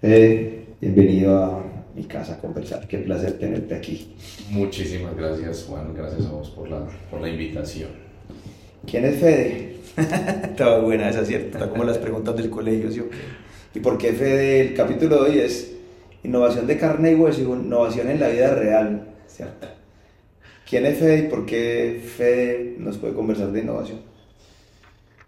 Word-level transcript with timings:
Fede, 0.00 0.66
bienvenido 0.80 1.44
a 1.44 1.64
mi 1.94 2.04
casa 2.04 2.34
a 2.34 2.38
conversar. 2.38 2.86
Qué 2.86 2.98
placer 2.98 3.38
tenerte 3.38 3.74
aquí. 3.74 4.14
Muchísimas 4.50 5.16
gracias, 5.16 5.64
Juan. 5.68 5.94
Gracias 5.94 6.26
a 6.26 6.32
vos 6.32 6.50
por 6.50 6.68
la, 6.68 6.86
por 7.10 7.20
la 7.20 7.28
invitación. 7.28 7.90
¿Quién 8.88 9.04
es 9.04 9.18
Fede? 9.18 9.76
Estaba 9.96 10.78
buena 10.80 11.08
esa, 11.08 11.24
¿cierto? 11.24 11.58
Está 11.58 11.70
como 11.70 11.84
las 11.84 11.98
preguntas 11.98 12.36
del 12.36 12.50
colegio, 12.50 12.92
¿sí? 12.92 13.02
¿Y 13.74 13.80
por 13.80 13.98
qué 13.98 14.12
Fede? 14.12 14.60
El 14.60 14.74
capítulo 14.74 15.24
de 15.24 15.30
hoy 15.30 15.38
es 15.40 15.74
innovación 16.22 16.66
de 16.66 16.78
carne 16.78 17.12
y 17.12 17.14
hueso 17.14 17.40
y 17.40 17.44
innovación 17.44 18.08
en 18.10 18.20
la 18.20 18.28
vida 18.28 18.54
real, 18.54 19.08
¿cierto? 19.26 19.66
¿Quién 20.68 20.86
es 20.86 20.98
Fede 20.98 21.18
y 21.18 21.28
por 21.28 21.46
qué 21.46 22.00
Fede 22.16 22.76
nos 22.78 22.98
puede 22.98 23.14
conversar 23.14 23.50
de 23.52 23.60
innovación? 23.60 24.15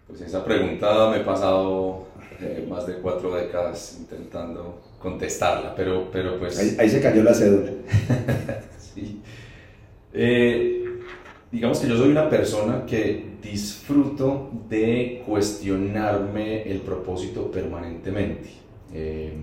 Pues 0.09 0.21
esa 0.21 0.43
pregunta 0.43 1.09
me 1.11 1.17
he 1.17 1.23
pasado 1.23 2.07
eh, 2.41 2.65
más 2.67 2.87
de 2.87 2.95
cuatro 2.95 3.35
décadas 3.35 3.97
intentando 3.99 4.81
contestarla, 4.99 5.75
pero, 5.75 6.09
pero 6.11 6.39
pues... 6.39 6.77
Ahí, 6.79 6.89
se 6.89 6.99
cayó 6.99 7.23
la 7.23 7.33
cédula. 7.33 7.71
sí. 8.77 9.21
Eh, 10.11 10.83
digamos 11.51 11.79
que 11.79 11.87
yo 11.87 11.95
soy 11.95 12.09
una 12.09 12.27
persona 12.27 12.85
que 12.85 13.29
disfruto 13.41 14.49
de 14.67 15.23
cuestionarme 15.25 16.63
el 16.63 16.79
propósito 16.79 17.51
permanentemente. 17.51 18.49
Eh, 18.93 19.33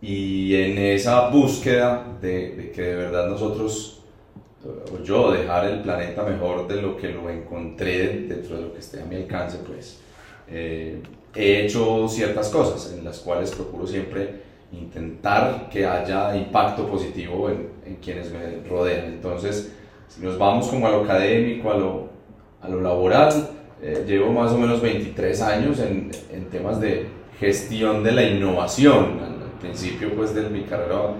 y 0.00 0.54
en 0.56 0.78
esa 0.78 1.28
búsqueda 1.28 2.18
de, 2.20 2.56
de, 2.56 2.70
que 2.72 2.82
de 2.82 2.96
verdad 2.96 3.28
nosotros, 3.28 4.01
o 4.64 5.02
yo, 5.02 5.32
dejar 5.32 5.66
el 5.66 5.80
planeta 5.80 6.22
mejor 6.24 6.68
de 6.68 6.80
lo 6.80 6.96
que 6.96 7.08
lo 7.08 7.28
encontré 7.28 8.26
dentro 8.28 8.56
de 8.56 8.62
lo 8.62 8.72
que 8.72 8.78
esté 8.78 9.02
a 9.02 9.04
mi 9.04 9.16
alcance, 9.16 9.58
pues 9.66 10.00
eh, 10.48 11.00
he 11.34 11.64
hecho 11.64 12.08
ciertas 12.08 12.48
cosas 12.48 12.92
en 12.96 13.04
las 13.04 13.20
cuales 13.20 13.50
procuro 13.50 13.86
siempre 13.86 14.52
intentar 14.72 15.68
que 15.70 15.86
haya 15.86 16.36
impacto 16.36 16.86
positivo 16.86 17.50
en, 17.50 17.68
en 17.86 17.96
quienes 17.96 18.30
me 18.32 18.66
rodean. 18.68 19.06
Entonces, 19.06 19.72
si 20.08 20.22
nos 20.22 20.38
vamos 20.38 20.68
como 20.68 20.86
a 20.86 20.90
lo 20.90 21.04
académico, 21.04 21.70
a 21.70 21.76
lo, 21.76 22.08
a 22.60 22.68
lo 22.68 22.80
laboral, 22.80 23.50
eh, 23.82 24.04
llevo 24.06 24.32
más 24.32 24.52
o 24.52 24.58
menos 24.58 24.80
23 24.80 25.42
años 25.42 25.80
en, 25.80 26.10
en, 26.30 26.44
temas 26.50 26.80
de 26.80 27.08
gestión 27.40 28.04
de 28.04 28.12
la 28.12 28.22
innovación. 28.22 29.20
Al, 29.20 29.32
principio 29.62 30.12
pues 30.16 30.34
de 30.34 30.42
mi 30.50 30.62
carrera, 30.62 31.14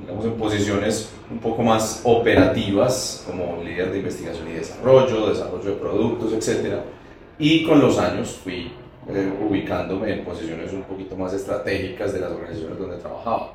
digamos 0.00 0.24
en 0.24 0.32
posiciones 0.32 1.10
un 1.30 1.38
poco 1.38 1.62
más 1.62 2.00
operativas, 2.04 3.24
como 3.26 3.62
líder 3.62 3.92
de 3.92 3.98
investigación 3.98 4.48
y 4.48 4.52
desarrollo, 4.52 5.28
desarrollo 5.28 5.70
de 5.70 5.76
productos, 5.76 6.32
etc. 6.32 6.80
Y 7.38 7.64
con 7.64 7.80
los 7.80 7.98
años 7.98 8.40
fui 8.42 8.72
eh, 9.08 9.32
ubicándome 9.48 10.12
en 10.12 10.24
posiciones 10.24 10.72
un 10.72 10.82
poquito 10.82 11.16
más 11.16 11.32
estratégicas 11.32 12.12
de 12.12 12.20
las 12.20 12.32
organizaciones 12.32 12.78
donde 12.78 12.96
trabajaba. 12.98 13.54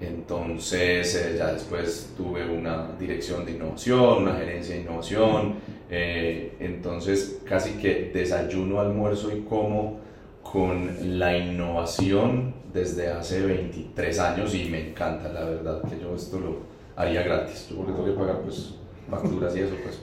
Entonces, 0.00 1.14
eh, 1.14 1.36
ya 1.38 1.52
después 1.52 2.12
tuve 2.16 2.44
una 2.44 2.88
dirección 2.98 3.44
de 3.46 3.52
innovación, 3.52 4.24
una 4.24 4.34
gerencia 4.34 4.74
de 4.74 4.80
innovación. 4.82 5.54
Eh, 5.88 6.56
entonces, 6.58 7.40
casi 7.44 7.72
que 7.74 8.10
desayuno, 8.12 8.80
almuerzo 8.80 9.30
y 9.36 9.42
como 9.42 10.00
con 10.42 11.18
la 11.18 11.36
innovación 11.36 12.54
desde 12.72 13.10
hace 13.10 13.46
23 13.46 14.18
años 14.18 14.54
y 14.54 14.68
me 14.68 14.90
encanta, 14.90 15.28
la 15.28 15.44
verdad, 15.44 15.82
que 15.82 16.00
yo 16.00 16.14
esto 16.14 16.40
lo 16.40 16.56
haría 16.96 17.22
gratis. 17.22 17.68
Yo 17.70 17.76
porque 17.76 17.92
tengo 17.92 18.04
que 18.06 18.12
pagar 18.12 18.40
pues, 18.42 18.74
facturas 19.10 19.56
y 19.56 19.60
eso, 19.60 19.74
pues. 19.82 19.96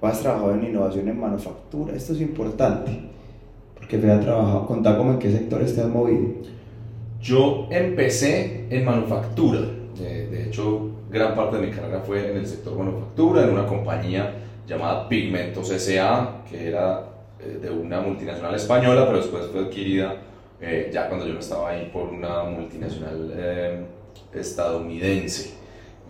pues. 0.00 0.12
Has 0.14 0.22
trabajado 0.22 0.54
en 0.54 0.64
innovación 0.64 1.08
en 1.08 1.20
manufactura, 1.20 1.94
esto 1.94 2.14
es 2.14 2.20
importante, 2.20 2.90
porque 3.74 3.98
me 3.98 4.10
ha 4.10 4.20
trabajado, 4.20 4.66
contá 4.66 4.96
cómo 4.96 5.12
en 5.12 5.18
qué 5.18 5.30
sectores 5.30 5.74
te 5.74 5.82
has 5.82 5.88
movido. 5.88 6.28
Yo 7.20 7.68
empecé 7.70 8.66
en 8.70 8.84
manufactura, 8.84 9.60
de, 9.98 10.46
hecho 10.46 10.90
gran 11.10 11.34
parte 11.34 11.58
de 11.58 11.66
mi 11.66 11.72
carrera 11.72 12.00
fue 12.00 12.30
en 12.30 12.38
el 12.38 12.46
sector 12.46 12.78
manufactura, 12.78 13.42
en 13.42 13.50
una 13.50 13.66
compañía 13.66 14.36
llamada 14.66 15.08
Pigmentos 15.08 15.70
S.A., 15.70 16.44
que 16.48 16.68
era 16.68 17.00
eh, 17.00 17.09
de 17.60 17.70
una 17.70 18.00
multinacional 18.00 18.54
española, 18.54 19.06
pero 19.06 19.18
después 19.18 19.46
fue 19.46 19.60
adquirida 19.60 20.16
eh, 20.60 20.90
ya 20.92 21.08
cuando 21.08 21.26
yo 21.26 21.34
no 21.34 21.40
estaba 21.40 21.70
ahí 21.70 21.90
por 21.92 22.08
una 22.08 22.44
multinacional 22.44 23.32
eh, 23.34 23.84
estadounidense, 24.34 25.54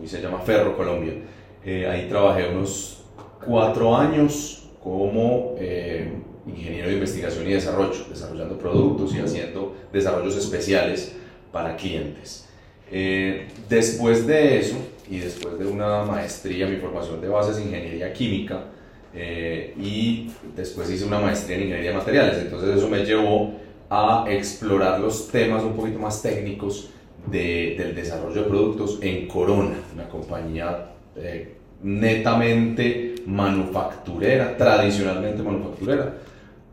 y 0.03 0.07
se 0.07 0.21
llama 0.21 0.39
Ferro 0.39 0.75
Colombia. 0.75 1.13
ahí 1.89 2.07
trabajé 2.09 2.49
unos 2.49 3.05
cuatro 3.45 3.95
años 3.95 4.69
como 4.83 5.55
ingeniero 6.47 6.87
de 6.87 6.93
investigación 6.95 7.47
y 7.47 7.53
desarrollo, 7.53 8.05
desarrollando 8.09 8.57
productos 8.57 9.15
y 9.15 9.19
haciendo 9.19 9.75
desarrollos 9.93 10.35
especiales 10.35 11.15
para 11.51 11.75
clientes. 11.75 12.47
Eh, 12.91 13.47
después 13.69 14.25
de 14.27 14.59
eso, 14.59 14.75
y 15.09 15.19
después 15.19 15.59
de 15.59 15.65
una 15.65 16.03
maestría, 16.03 16.67
mi 16.67 16.77
formación 16.77 17.21
de 17.21 17.27
base 17.27 17.51
es 17.51 17.59
ingeniería 17.59 18.11
química, 18.13 18.65
eh, 19.13 19.73
y 19.79 20.31
después 20.55 20.89
hice 20.89 21.05
una 21.05 21.19
maestría 21.19 21.57
en 21.57 21.63
ingeniería 21.63 21.91
de 21.91 21.97
materiales, 21.97 22.37
entonces 22.39 22.77
eso 22.77 22.89
me 22.89 23.05
llevó 23.05 23.53
a 23.89 24.25
explorar 24.29 24.99
los 24.99 25.29
temas 25.29 25.63
un 25.63 25.73
poquito 25.73 25.99
más 25.99 26.21
técnicos 26.21 26.89
de, 27.27 27.75
del 27.77 27.93
desarrollo 27.93 28.43
de 28.43 28.49
productos 28.49 28.99
en 29.01 29.27
Corona, 29.27 29.75
una 29.93 30.07
compañía 30.07 30.91
eh, 31.15 31.55
netamente 31.83 33.15
manufacturera, 33.25 34.55
tradicionalmente 34.57 35.43
manufacturera 35.43 36.13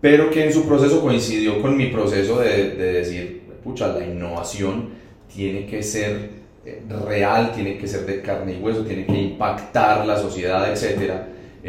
pero 0.00 0.30
que 0.30 0.44
en 0.44 0.52
su 0.52 0.66
proceso 0.66 1.00
coincidió 1.00 1.60
con 1.60 1.76
mi 1.76 1.86
proceso 1.86 2.40
de, 2.40 2.70
de 2.70 2.92
decir, 2.92 3.42
pucha, 3.64 3.88
la 3.88 4.04
innovación 4.04 4.90
tiene 5.34 5.66
que 5.66 5.82
ser 5.82 6.30
eh, 6.64 6.82
real, 7.06 7.52
tiene 7.52 7.78
que 7.78 7.88
ser 7.88 8.06
de 8.06 8.22
carne 8.22 8.54
y 8.54 8.62
hueso, 8.62 8.84
tiene 8.84 9.06
que 9.06 9.20
impactar 9.20 10.06
la 10.06 10.16
sociedad, 10.16 10.70
etc. 10.70 11.12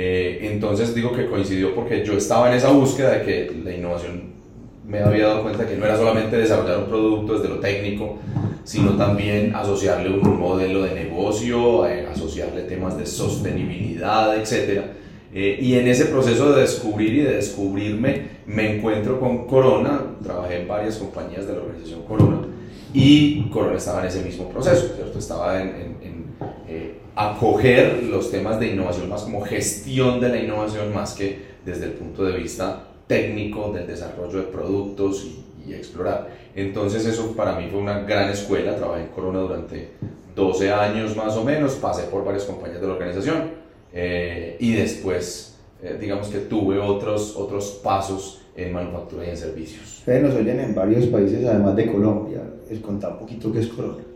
Eh, 0.02 0.52
entonces 0.54 0.96
digo 0.96 1.12
que 1.12 1.26
coincidió 1.26 1.76
porque 1.76 2.06
yo 2.06 2.14
estaba 2.14 2.50
en 2.50 2.56
esa 2.56 2.70
búsqueda 2.70 3.18
de 3.18 3.26
que 3.26 3.52
la 3.66 3.76
innovación 3.76 4.30
me 4.88 5.00
había 5.00 5.28
dado 5.28 5.44
cuenta 5.44 5.68
que 5.68 5.76
no 5.76 5.84
era 5.84 5.98
solamente 5.98 6.38
desarrollar 6.38 6.78
un 6.78 6.86
producto 6.86 7.34
desde 7.34 7.50
lo 7.50 7.60
técnico, 7.60 8.18
sino 8.64 8.92
también 8.96 9.54
asociarle 9.54 10.10
un 10.18 10.40
modelo 10.40 10.84
de 10.84 10.94
negocio, 10.94 11.86
eh, 11.86 12.08
asociarle 12.08 12.62
temas 12.62 12.98
de 12.98 13.06
sostenibilidad, 13.06 14.38
etcétera 14.38 14.86
eh, 15.34 15.60
y 15.62 15.76
en 15.76 15.88
ese 15.88 16.06
proceso 16.06 16.54
de 16.54 16.62
descubrir 16.62 17.14
y 17.14 17.22
de 17.22 17.36
descubrirme, 17.36 18.40
me 18.48 18.78
encuentro 18.78 19.20
con 19.20 19.46
Corona, 19.48 20.02
trabajé 20.24 20.62
en 20.62 20.68
varias 20.68 20.98
compañías 20.98 21.46
de 21.46 21.54
la 21.54 21.60
organización 21.60 22.04
Corona, 22.04 22.48
y 22.94 23.50
Corona 23.50 23.78
estaba 23.78 24.02
en 24.02 24.08
ese 24.08 24.24
mismo 24.24 24.50
proceso, 24.50 24.94
¿cierto? 24.96 25.20
Estaba 25.20 25.62
en, 25.62 25.68
en, 25.68 26.26
eh, 26.68 26.99
acoger 27.20 28.04
los 28.04 28.32
temas 28.32 28.62
de 28.62 28.68
innovación 28.68 29.10
más 29.10 29.24
como 29.24 29.42
gestión 29.42 30.22
de 30.22 30.30
la 30.30 30.38
innovación, 30.38 30.94
más 30.94 31.14
que 31.16 31.50
desde 31.66 31.88
el 31.88 31.92
punto 31.92 32.24
de 32.24 32.38
vista 32.38 32.88
técnico 33.08 33.74
del 33.74 33.88
desarrollo 33.88 34.38
de 34.40 34.44
productos 34.46 35.26
y, 35.26 35.46
explorar. 35.74 36.30
Entonces 36.56 37.06
eso 37.06 37.36
para 37.36 37.56
mí 37.60 37.68
fue 37.70 37.80
una 37.80 38.00
gran 38.00 38.32
escuela, 38.32 38.76
trabajé 38.76 39.04
en 39.04 39.10
Corona 39.10 39.40
durante 39.40 39.92
12 40.34 40.72
años 40.72 41.16
más 41.16 41.36
o 41.38 41.44
menos, 41.44 41.74
pasé 41.74 42.04
por 42.04 42.26
varias 42.26 42.46
compañías 42.46 42.82
de 42.82 42.88
la 42.88 42.94
organización 42.94 43.52
eh, 43.94 44.58
y 44.60 44.74
después, 44.74 45.60
eh, 45.84 45.96
digamos 46.00 46.30
que 46.30 46.40
tuve 46.40 46.80
otros, 46.80 47.36
otros 47.36 47.82
pasos 47.84 48.42
en 48.56 48.74
manufactura 48.74 49.28
y 49.28 49.30
en 49.30 49.38
servicios. 49.38 50.00
Ustedes 50.00 50.24
nos 50.24 50.34
oyen 50.34 50.60
en 50.60 50.74
varios 50.74 51.06
países, 51.06 51.46
además 51.46 51.76
de 51.76 51.86
Colombia. 51.86 52.42
Les 52.68 52.80
contá 52.80 53.10
un 53.10 53.20
poquito 53.20 53.52
qué 53.52 53.60
es 53.60 53.68
Corona. 53.68 54.09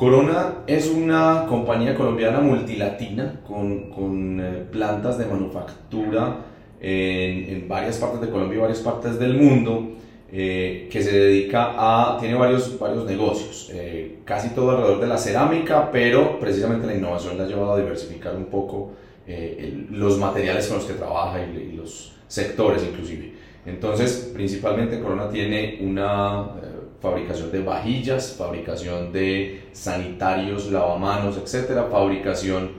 Corona 0.00 0.64
es 0.66 0.88
una 0.88 1.44
compañía 1.46 1.94
colombiana 1.94 2.40
multilatina 2.40 3.42
con, 3.46 3.90
con 3.90 4.40
eh, 4.40 4.64
plantas 4.72 5.18
de 5.18 5.26
manufactura 5.26 6.38
en, 6.80 7.54
en, 7.54 7.68
varias 7.68 7.98
partes 7.98 8.22
de 8.22 8.30
Colombia 8.30 8.56
y 8.56 8.60
varias 8.62 8.80
partes 8.80 9.18
del 9.18 9.34
mundo. 9.34 9.96
que 10.30 11.00
se 11.02 11.12
dedica 11.12 11.74
a, 11.76 12.16
tiene 12.18 12.34
varios, 12.36 12.78
varios 12.78 13.04
negocios, 13.04 13.70
casi 14.24 14.50
todo 14.50 14.70
alrededor 14.70 15.00
de 15.00 15.08
la 15.08 15.18
cerámica, 15.18 15.90
pero 15.90 16.38
precisamente 16.38 16.86
la 16.86 16.94
innovación 16.94 17.36
le 17.36 17.42
ha 17.42 17.46
llevado 17.46 17.72
a 17.72 17.78
diversificar 17.78 18.36
un 18.36 18.46
poco 18.46 18.92
eh, 19.32 19.86
los 19.90 20.18
materiales 20.18 20.66
con 20.66 20.78
los 20.78 20.86
que 20.86 20.94
trabaja 20.94 21.40
y, 21.40 21.72
los 21.76 22.16
sectores 22.26 22.82
inclusive. 22.82 23.32
Entonces, 23.64 24.32
principalmente 24.34 24.98
Corona 24.98 25.28
tiene 25.30 25.78
una 25.82 26.48
eh, 26.60 26.69
fabricación 27.00 27.50
de 27.50 27.62
vajillas, 27.62 28.34
fabricación 28.36 29.12
de 29.12 29.62
sanitarios, 29.72 30.70
lavamanos, 30.70 31.36
etcétera, 31.36 31.88
fabricación 31.90 32.72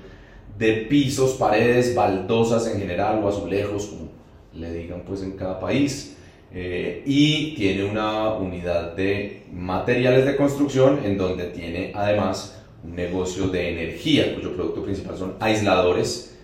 de 0.58 0.74
pisos, 0.90 1.34
paredes, 1.34 1.96
baldosas 1.96 2.68
en 2.68 2.80
general 2.80 3.22
o 3.24 3.30
azulejos, 3.30 3.86
como 3.88 4.10
le 4.54 4.72
digan 4.74 5.02
pues 5.06 5.24
en 5.24 5.32
cada 5.32 5.60
país. 5.60 6.18
Eh, 6.54 7.02
y 7.06 7.56
tiene 7.56 7.86
una 7.86 8.34
unidad 8.34 8.94
de 8.94 9.44
materiales 9.54 10.26
de 10.26 10.36
construcción 10.36 11.00
en 11.06 11.18
donde 11.18 11.46
tiene 11.46 11.94
además 11.96 12.62
un 12.84 12.94
negocio 12.96 13.48
de 13.48 13.70
energía 13.70 14.36
cuyo 14.36 14.54
producto 14.54 14.84
principal 14.84 15.18
son 15.18 15.36
aisladores 15.40 16.38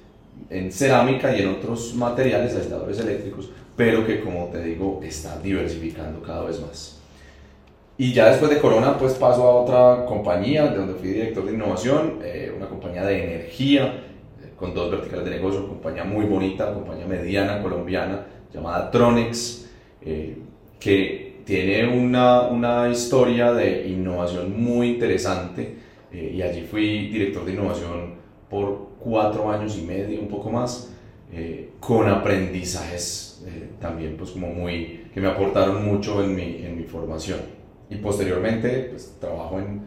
en 0.49 0.71
cerámica 0.71 1.35
y 1.35 1.41
en 1.41 1.49
otros 1.49 1.93
materiales, 1.93 2.55
aisladores 2.55 2.99
eléctricos 2.99 3.49
pero 3.77 4.05
que 4.05 4.19
como 4.19 4.47
te 4.47 4.61
digo 4.63 4.99
está 5.03 5.39
diversificando 5.39 6.21
cada 6.21 6.43
vez 6.43 6.59
más. 6.59 6.96
Y 7.99 8.13
ya 8.13 8.29
después 8.29 8.51
de 8.51 8.59
Corona 8.59 8.95
pues 8.97 9.15
paso 9.15 9.43
a 9.43 9.55
otra 9.55 10.05
compañía 10.05 10.67
de 10.67 10.77
donde 10.77 10.93
fui 10.93 11.09
director 11.09 11.45
de 11.45 11.53
innovación, 11.53 12.19
eh, 12.23 12.53
una 12.55 12.67
compañía 12.67 13.03
de 13.03 13.23
energía 13.23 14.03
eh, 14.39 14.51
con 14.55 14.75
dos 14.75 14.91
verticales 14.91 15.25
de 15.25 15.31
negocio, 15.31 15.67
compañía 15.67 16.03
muy 16.03 16.25
bonita, 16.25 16.71
compañía 16.73 17.07
mediana 17.07 17.59
colombiana 17.59 18.23
llamada 18.53 18.91
Tronex, 18.91 19.67
eh, 20.03 20.37
que 20.79 21.37
tiene 21.43 21.87
una, 21.87 22.41
una, 22.41 22.87
historia 22.89 23.51
de 23.53 23.87
innovación 23.87 24.61
muy 24.61 24.89
interesante 24.89 25.77
y 26.11 26.41
allí 26.41 26.61
fui 26.61 27.07
director 27.07 27.45
de 27.45 27.53
innovación 27.53 28.15
por 28.49 28.89
cuatro 28.99 29.49
años 29.49 29.77
y 29.77 29.81
medio, 29.81 30.19
un 30.19 30.27
poco 30.27 30.49
más, 30.49 30.93
con 31.79 32.09
aprendizajes 32.09 33.45
también 33.79 34.15
pues 34.17 34.31
como 34.31 34.47
muy, 34.47 35.05
que 35.13 35.21
me 35.21 35.27
aportaron 35.27 35.85
mucho 35.85 36.21
en 36.23 36.35
mi, 36.35 36.65
en 36.65 36.77
mi 36.77 36.83
formación. 36.83 37.56
Y 37.89 37.95
posteriormente 37.95 38.89
pues 38.91 39.15
trabajo 39.19 39.59
en 39.59 39.81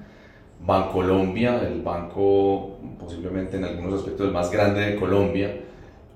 Bancolombia, 0.65 1.61
el 1.67 1.83
banco 1.83 2.79
posiblemente 2.99 3.57
en 3.57 3.65
algunos 3.65 4.01
aspectos 4.01 4.27
el 4.27 4.33
más 4.33 4.51
grande 4.51 4.81
de 4.81 4.97
Colombia, 4.97 5.55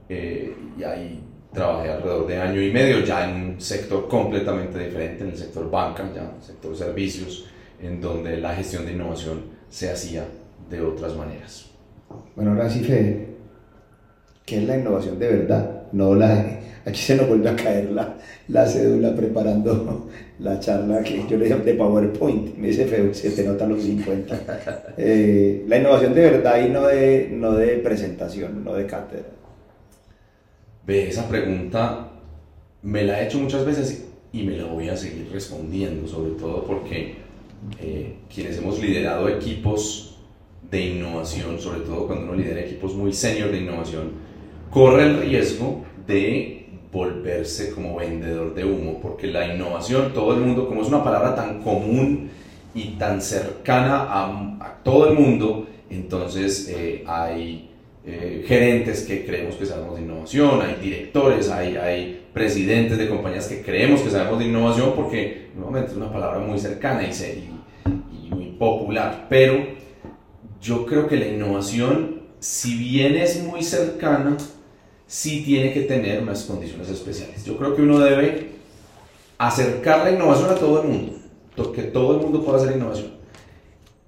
eh, 0.09 0.55
y 0.79 0.83
ahí 0.83 1.23
trabajé 1.53 1.91
alrededor 1.91 2.27
de 2.27 2.41
año 2.41 2.61
y 2.61 2.71
medio, 2.71 3.01
ya 3.01 3.31
en 3.31 3.43
un 3.43 3.61
sector 3.61 4.09
completamente 4.09 4.79
diferente, 4.79 5.25
en 5.25 5.31
el 5.31 5.37
sector 5.37 5.71
banca, 5.71 6.11
ya 6.15 6.23
en 6.23 6.37
el 6.37 6.43
sector 6.43 6.77
servicios, 6.77 7.47
en 7.81 8.01
donde 8.01 8.37
la 8.37 8.55
gestión 8.55 8.85
de 8.85 8.93
innovación 8.93 9.43
se 9.69 9.91
hacía 9.91 10.25
de 10.69 10.81
otras 10.81 11.17
maneras. 11.17 11.71
Bueno, 12.37 12.53
ahora 12.53 12.69
sí, 12.69 12.81
Fede, 12.81 13.29
¿qué 14.45 14.59
es 14.59 14.65
la 14.65 14.77
innovación 14.77 15.19
de 15.19 15.29
verdad? 15.29 15.83
No 15.93 16.15
la, 16.15 16.61
aquí 16.85 17.01
se 17.01 17.17
nos 17.17 17.29
vuelve 17.29 17.49
a 17.49 17.57
caer 17.57 17.91
la, 17.93 18.17
la 18.49 18.67
cédula 18.67 19.15
preparando 19.15 20.09
la 20.39 20.59
charla 20.59 21.03
que 21.03 21.25
yo 21.29 21.37
le 21.37 21.49
llamo 21.49 21.65
de 21.65 21.75
PowerPoint. 21.75 22.57
Me 22.57 22.69
dice 22.69 22.87
feo, 22.87 23.13
se 23.15 23.31
te 23.31 23.45
notan 23.45 23.71
los 23.71 23.83
50. 23.83 24.95
Eh, 24.97 25.65
la 25.67 25.79
innovación 25.79 26.15
de 26.15 26.21
verdad 26.21 26.65
y 26.65 26.71
no 26.71 26.87
de, 26.87 27.29
no 27.33 27.53
de 27.53 27.79
presentación, 27.79 28.65
no 28.65 28.75
de 28.75 28.87
cátedra. 28.87 29.29
Ve, 30.87 31.09
esa 31.09 31.29
pregunta 31.29 32.11
me 32.83 33.03
la 33.03 33.21
he 33.21 33.27
hecho 33.27 33.39
muchas 33.39 33.65
veces 33.65 34.07
y 34.33 34.43
me 34.43 34.57
la 34.57 34.65
voy 34.65 34.89
a 34.89 34.97
seguir 34.97 35.29
respondiendo, 35.33 36.07
sobre 36.07 36.33
todo 36.33 36.65
porque 36.65 37.15
eh, 37.81 38.17
quienes 38.33 38.59
hemos 38.59 38.81
liderado 38.81 39.29
equipos 39.29 40.19
de 40.71 40.81
innovación, 40.81 41.59
sobre 41.59 41.81
todo 41.81 42.07
cuando 42.07 42.27
uno 42.27 42.35
lidera 42.35 42.61
equipos 42.61 42.95
muy 42.95 43.13
senior 43.13 43.51
de 43.51 43.59
innovación, 43.59 44.13
corre 44.71 45.05
el 45.05 45.21
riesgo 45.21 45.85
de 46.07 46.64
volverse 46.95 47.73
como 47.73 47.97
vendedor 47.97 48.55
de 48.55 48.65
humo, 48.65 49.01
porque 49.03 49.27
la 49.27 49.53
innovación, 49.53 50.15
todo 50.15 50.33
el 50.35 50.41
mundo, 50.41 50.69
como 50.69 50.83
es 50.83 50.89
una 50.89 51.03
palabra 51.03 51.35
tan 51.35 51.61
común 51.61 52.31
y 52.73 52.91
tan 52.91 53.21
cercana 53.21 54.07
a, 54.09 54.79
todo 54.85 55.09
el 55.09 55.19
mundo, 55.19 55.67
entonces 55.91 56.69
eh, 56.69 57.03
hay 57.07 57.71
eh, 58.07 58.45
gerentes 58.47 59.03
que 59.03 59.27
creemos 59.27 59.57
que 59.57 59.67
sabemos 59.67 59.97
de 59.97 60.03
innovación, 60.03 60.63
hay 60.63 60.77
directores, 60.81 61.51
hay, 61.51 61.77
hay 61.77 62.27
presidentes 62.33 62.97
de 62.97 63.09
compañías 63.09 63.49
que 63.49 63.63
creemos 63.63 64.01
que 64.01 64.11
sabemos 64.11 64.39
de 64.39 64.45
innovación, 64.45 64.93
porque 64.95 65.49
nuevamente 65.57 65.91
es 65.91 65.97
una 65.97 66.13
palabra 66.13 66.39
muy 66.39 66.61
cercana 66.61 67.03
y, 67.03 67.11
y, 67.11 68.27
y 68.27 68.31
muy 68.31 68.47
popular, 68.53 69.27
pero 69.29 69.67
yo 70.61 70.87
creo 70.87 71.09
que 71.09 71.17
la 71.17 71.27
innovación, 71.27 72.21
si 72.39 72.77
bien 72.77 73.17
es 73.17 73.43
muy 73.43 73.65
cercana, 73.65 74.37
sí 75.15 75.45
tiene 75.45 75.73
que 75.73 75.83
tener 75.83 76.21
unas 76.21 76.43
condiciones 76.43 76.89
especiales. 76.89 77.45
Yo 77.45 77.57
creo 77.57 77.77
que 77.77 77.83
uno 77.83 78.01
debe 78.01 78.51
acercar 79.39 80.03
la 80.03 80.11
innovación 80.11 80.51
a 80.51 80.57
todo 80.57 80.83
el 80.83 80.89
mundo, 80.89 81.73
que 81.73 81.83
todo 81.85 82.17
el 82.17 82.23
mundo 82.23 82.45
pueda 82.45 82.59
hacer 82.59 82.77
innovación. 82.77 83.13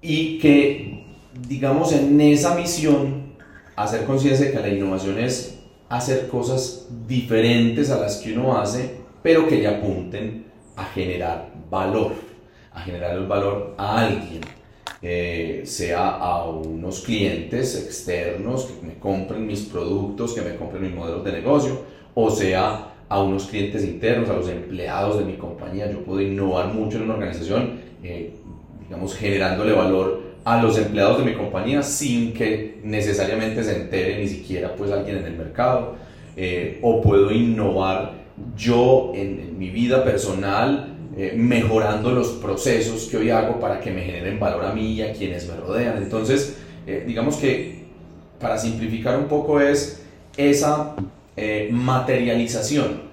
Y 0.01 0.37
que, 0.39 1.05
digamos, 1.47 1.93
en 1.93 2.19
esa 2.19 2.55
misión, 2.55 3.37
hacer 3.77 4.03
conciencia 4.03 4.47
de 4.47 4.51
que 4.51 4.59
la 4.59 4.67
innovación 4.67 5.17
es 5.17 5.59
hacer 5.87 6.27
cosas 6.27 6.87
diferentes 7.07 7.89
a 7.89 8.01
las 8.01 8.17
que 8.17 8.33
uno 8.33 8.57
hace, 8.57 8.97
pero 9.23 9.47
que 9.47 9.59
le 9.59 9.67
apunten 9.69 10.47
a 10.75 10.83
generar 10.83 11.53
valor, 11.69 12.15
a 12.73 12.81
generar 12.81 13.15
el 13.15 13.27
valor 13.27 13.75
a 13.77 14.07
alguien 14.07 14.41
eh, 15.01 15.61
sea 15.65 16.09
a 16.09 16.49
unos 16.49 17.01
clientes 17.01 17.75
externos 17.75 18.65
que 18.65 18.87
me 18.87 18.93
compren 18.95 19.45
mis 19.45 19.61
productos, 19.61 20.33
que 20.33 20.41
me 20.41 20.55
compren 20.55 20.81
mis 20.81 20.93
modelos 20.93 21.23
de 21.23 21.31
negocio, 21.33 21.81
o 22.15 22.29
sea 22.29 22.93
a 23.09 23.21
unos 23.21 23.45
clientes 23.45 23.83
internos, 23.85 24.29
a 24.29 24.33
los 24.33 24.49
empleados 24.49 25.19
de 25.19 25.25
mi 25.25 25.33
compañía. 25.33 25.89
Yo 25.89 26.03
puedo 26.03 26.21
innovar 26.21 26.73
mucho 26.73 26.97
en 26.97 27.03
una 27.03 27.13
organización, 27.13 27.79
eh, 28.03 28.33
digamos, 28.81 29.15
generándole 29.15 29.71
valor 29.71 30.21
a 30.43 30.61
los 30.61 30.77
empleados 30.77 31.19
de 31.19 31.25
mi 31.25 31.33
compañía 31.33 31.83
sin 31.83 32.33
que 32.33 32.79
necesariamente 32.83 33.63
se 33.63 33.75
entere 33.75 34.17
ni 34.17 34.27
siquiera 34.27 34.75
pues 34.75 34.91
alguien 34.91 35.17
en 35.17 35.25
el 35.25 35.37
mercado. 35.37 35.95
Eh, 36.35 36.79
o 36.81 37.01
puedo 37.01 37.31
innovar 37.31 38.13
yo 38.55 39.11
en, 39.15 39.39
en 39.39 39.57
mi 39.57 39.69
vida 39.69 40.03
personal 40.03 40.96
eh, 41.19 41.33
mejorando 41.35 42.11
los 42.11 42.27
procesos 42.33 43.07
que 43.09 43.17
hoy 43.17 43.31
hago 43.31 43.59
para 43.59 43.79
que 43.79 43.89
me 43.89 44.03
generen 44.03 44.39
valor 44.39 44.63
a 44.63 44.71
mí 44.71 44.93
y 44.93 45.01
a 45.01 45.13
quienes 45.13 45.47
me 45.47 45.55
rodean. 45.55 45.97
Entonces, 45.97 46.57
eh, 46.85 47.05
digamos 47.07 47.37
que 47.37 47.87
para 48.39 48.55
simplificar 48.55 49.17
un 49.17 49.25
poco 49.25 49.59
es 49.59 50.03
esa 50.37 50.95
eh, 51.35 51.69
materialización, 51.71 53.07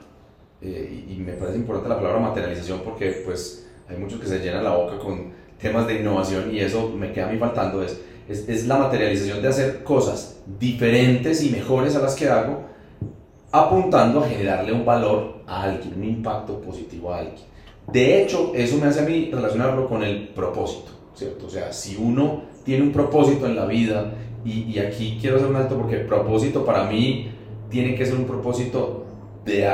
y, 0.61 1.17
me 1.17 1.33
parece 1.33 1.57
importante 1.57 1.89
la 1.89 1.97
palabra 1.97 2.21
materialización 2.21 2.81
porque 2.85 3.23
pues 3.25 3.67
hay 3.89 3.97
muchos 3.97 4.21
que 4.21 4.27
se 4.27 4.39
llenan 4.39 4.65
la 4.65 4.77
boca 4.77 4.99
con 4.99 5.33
temas 5.59 5.87
de 5.87 6.01
innovación 6.01 6.55
y 6.55 6.61
eso 6.61 6.91
me 6.91 7.11
queda 7.11 7.29
a 7.29 7.33
mí 7.33 7.39
faltando, 7.39 7.83
es, 7.83 8.01
es, 8.29 8.47
es 8.49 8.67
la 8.67 8.77
materialización 8.77 9.41
de 9.41 9.49
hacer 9.49 9.83
cosas 9.83 10.43
diferentes 10.59 11.43
y 11.43 11.51
mejores 11.51 11.97
a 11.97 12.01
las 12.01 12.15
que 12.15 12.29
hago, 12.29 12.65
apuntando 13.51 14.21
a 14.21 14.29
generarle 14.29 14.73
un 14.73 14.85
valor 14.85 15.43
a 15.47 15.63
alguien, 15.63 15.95
un 15.97 16.05
impacto 16.05 16.61
positivo 16.61 17.13
a 17.13 17.21
alguien. 17.21 17.54
De 17.93 18.23
hecho, 18.23 18.53
eso 18.55 18.79
me 18.79 18.87
hace 18.87 19.01
a 19.01 19.05
mí 19.05 19.31
relacionarlo 19.33 19.89
con 19.89 20.03
el 20.03 20.29
propósito, 20.29 20.91
¿cierto? 21.15 21.47
O 21.47 21.51
sea, 21.51 21.73
si 21.73 21.97
uno 21.97 22.43
tiene 22.65 22.83
un 22.83 22.93
propósito 22.93 23.47
en 23.47 23.57
la 23.57 23.67
vida, 23.67 24.13
y, 24.45 24.79
aquí 24.79 25.17
quiero 25.21 25.37
hacer 25.37 25.49
un 25.49 25.57
alto 25.57 25.77
porque 25.77 25.97
el 25.97 26.07
propósito 26.07 26.65
para 26.65 26.85
mí 26.91 27.31
tiene 27.71 27.95
que 27.95 28.05
ser 28.05 28.17
un 28.17 28.25
propósito 28.25 29.07
de, 29.45 29.67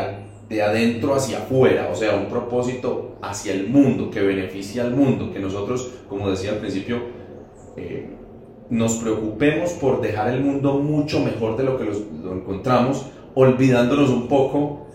de 0.49 0.63
adentro 0.63 1.15
hacia 1.15 1.39
afuera, 1.39 1.89
o 1.93 1.97
sea, 1.97 2.15
un 2.15 2.27
propósito 2.27 3.17
hacia 3.21 3.53
el 3.53 3.69
mundo, 3.69 4.11
que 4.11 4.21
beneficie 4.21 4.81
al 4.81 4.95
mundo, 4.95 5.33
que 5.33 5.41
nosotros, 5.41 5.91
como 6.09 6.31
decía 6.31 6.53
al 6.53 6.59
principio, 6.59 6.99
eh, 7.77 8.11
nos 8.71 8.95
preocupemos 8.95 9.73
por 9.73 10.01
dejar 10.01 10.33
el 10.33 10.41
mundo 10.43 10.75
mucho 10.75 11.21
mejor 11.21 11.57
de 11.57 11.65
lo 11.65 11.77
que 11.77 11.85
lo 11.85 12.33
encontramos, 12.33 13.07
olvidándonos 13.35 14.11
un 14.11 14.29
poco 14.29 14.87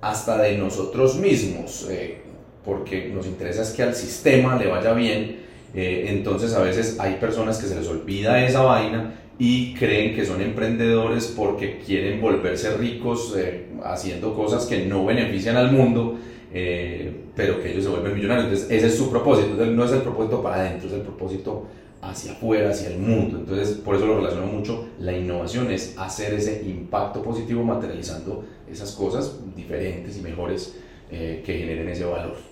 hasta 0.00 0.38
de 0.38 0.56
nosotros 0.56 1.16
mismos. 1.16 1.88
Eh, 1.90 2.22
porque 2.64 3.08
nos 3.08 3.26
interesa 3.26 3.62
es 3.62 3.70
que 3.70 3.82
al 3.82 3.94
sistema 3.94 4.56
le 4.56 4.66
vaya 4.66 4.92
bien. 4.92 5.40
Eh, 5.74 6.06
entonces 6.08 6.52
a 6.54 6.62
veces 6.62 6.98
hay 6.98 7.14
personas 7.14 7.58
que 7.58 7.66
se 7.66 7.76
les 7.76 7.86
olvida 7.86 8.44
esa 8.44 8.62
vaina 8.62 9.14
y 9.38 9.72
creen 9.74 10.14
que 10.14 10.24
son 10.24 10.42
emprendedores 10.42 11.32
porque 11.36 11.78
quieren 11.78 12.20
volverse 12.20 12.76
ricos 12.76 13.34
eh, 13.38 13.66
haciendo 13.84 14.34
cosas 14.34 14.66
que 14.66 14.84
no 14.84 15.06
benefician 15.06 15.56
al 15.56 15.72
mundo, 15.72 16.18
eh, 16.52 17.24
pero 17.36 17.62
que 17.62 17.70
ellos 17.70 17.84
se 17.84 17.90
vuelven 17.90 18.14
millonarios. 18.14 18.46
Entonces 18.46 18.70
ese 18.70 18.86
es 18.88 18.96
su 18.96 19.10
propósito, 19.10 19.64
no 19.64 19.84
es 19.84 19.92
el 19.92 20.02
propósito 20.02 20.42
para 20.42 20.56
adentro, 20.56 20.88
es 20.88 20.94
el 20.94 21.02
propósito 21.02 21.66
hacia 22.02 22.32
afuera, 22.32 22.70
hacia 22.70 22.88
el 22.88 22.98
mundo. 22.98 23.38
Entonces 23.38 23.76
por 23.76 23.94
eso 23.94 24.06
lo 24.06 24.16
relaciono 24.16 24.46
mucho, 24.46 24.88
la 24.98 25.16
innovación 25.16 25.70
es 25.70 25.94
hacer 25.96 26.34
ese 26.34 26.62
impacto 26.66 27.22
positivo 27.22 27.62
materializando 27.62 28.44
esas 28.70 28.92
cosas 28.92 29.36
diferentes 29.56 30.18
y 30.18 30.20
mejores 30.20 30.74
que 31.10 31.42
generen 31.44 31.88
ese 31.88 32.04
valor 32.04 32.49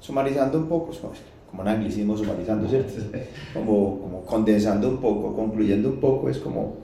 sumarizando 0.00 0.58
un 0.58 0.68
poco, 0.68 0.92
como 1.50 1.62
un 1.62 1.68
anglicismo 1.68 2.16
sumarizando, 2.16 2.68
¿cierto? 2.68 2.92
Como, 3.54 4.00
como 4.00 4.24
condensando 4.24 4.88
un 4.88 4.98
poco, 4.98 5.34
concluyendo 5.34 5.88
un 5.88 6.00
poco, 6.00 6.28
es 6.28 6.38
como, 6.38 6.76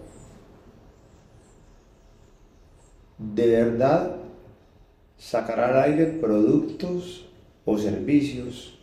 de 3.19 3.47
verdad, 3.47 4.17
sacar 5.19 5.61
al 5.61 5.83
aire 5.83 6.07
productos 6.07 7.27
o 7.65 7.79
servicios 7.79 8.79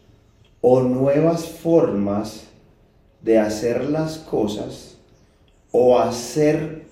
o 0.61 0.81
nuevas 0.81 1.47
formas 1.47 2.47
de 3.21 3.39
hacer 3.39 3.89
las 3.89 4.19
cosas 4.19 4.97
o 5.71 5.97
hacer 5.99 6.83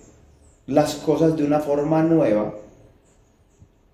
las 0.66 0.96
cosas 0.96 1.36
de 1.36 1.44
una 1.44 1.60
forma 1.60 2.04
nueva 2.04 2.56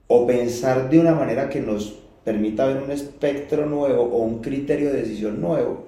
o 0.08 0.28
pensar 0.28 0.90
de 0.90 1.00
una 1.00 1.16
manera 1.16 1.50
que 1.50 1.62
nos 1.62 2.05
permita 2.26 2.66
ver 2.66 2.84
un 2.84 2.92
espectro 2.92 3.66
nuevo 3.68 4.04
o 4.04 4.18
un 4.18 4.42
criterio 4.42 4.92
de 4.92 5.02
decisión 5.02 5.40
nuevo 5.40 5.86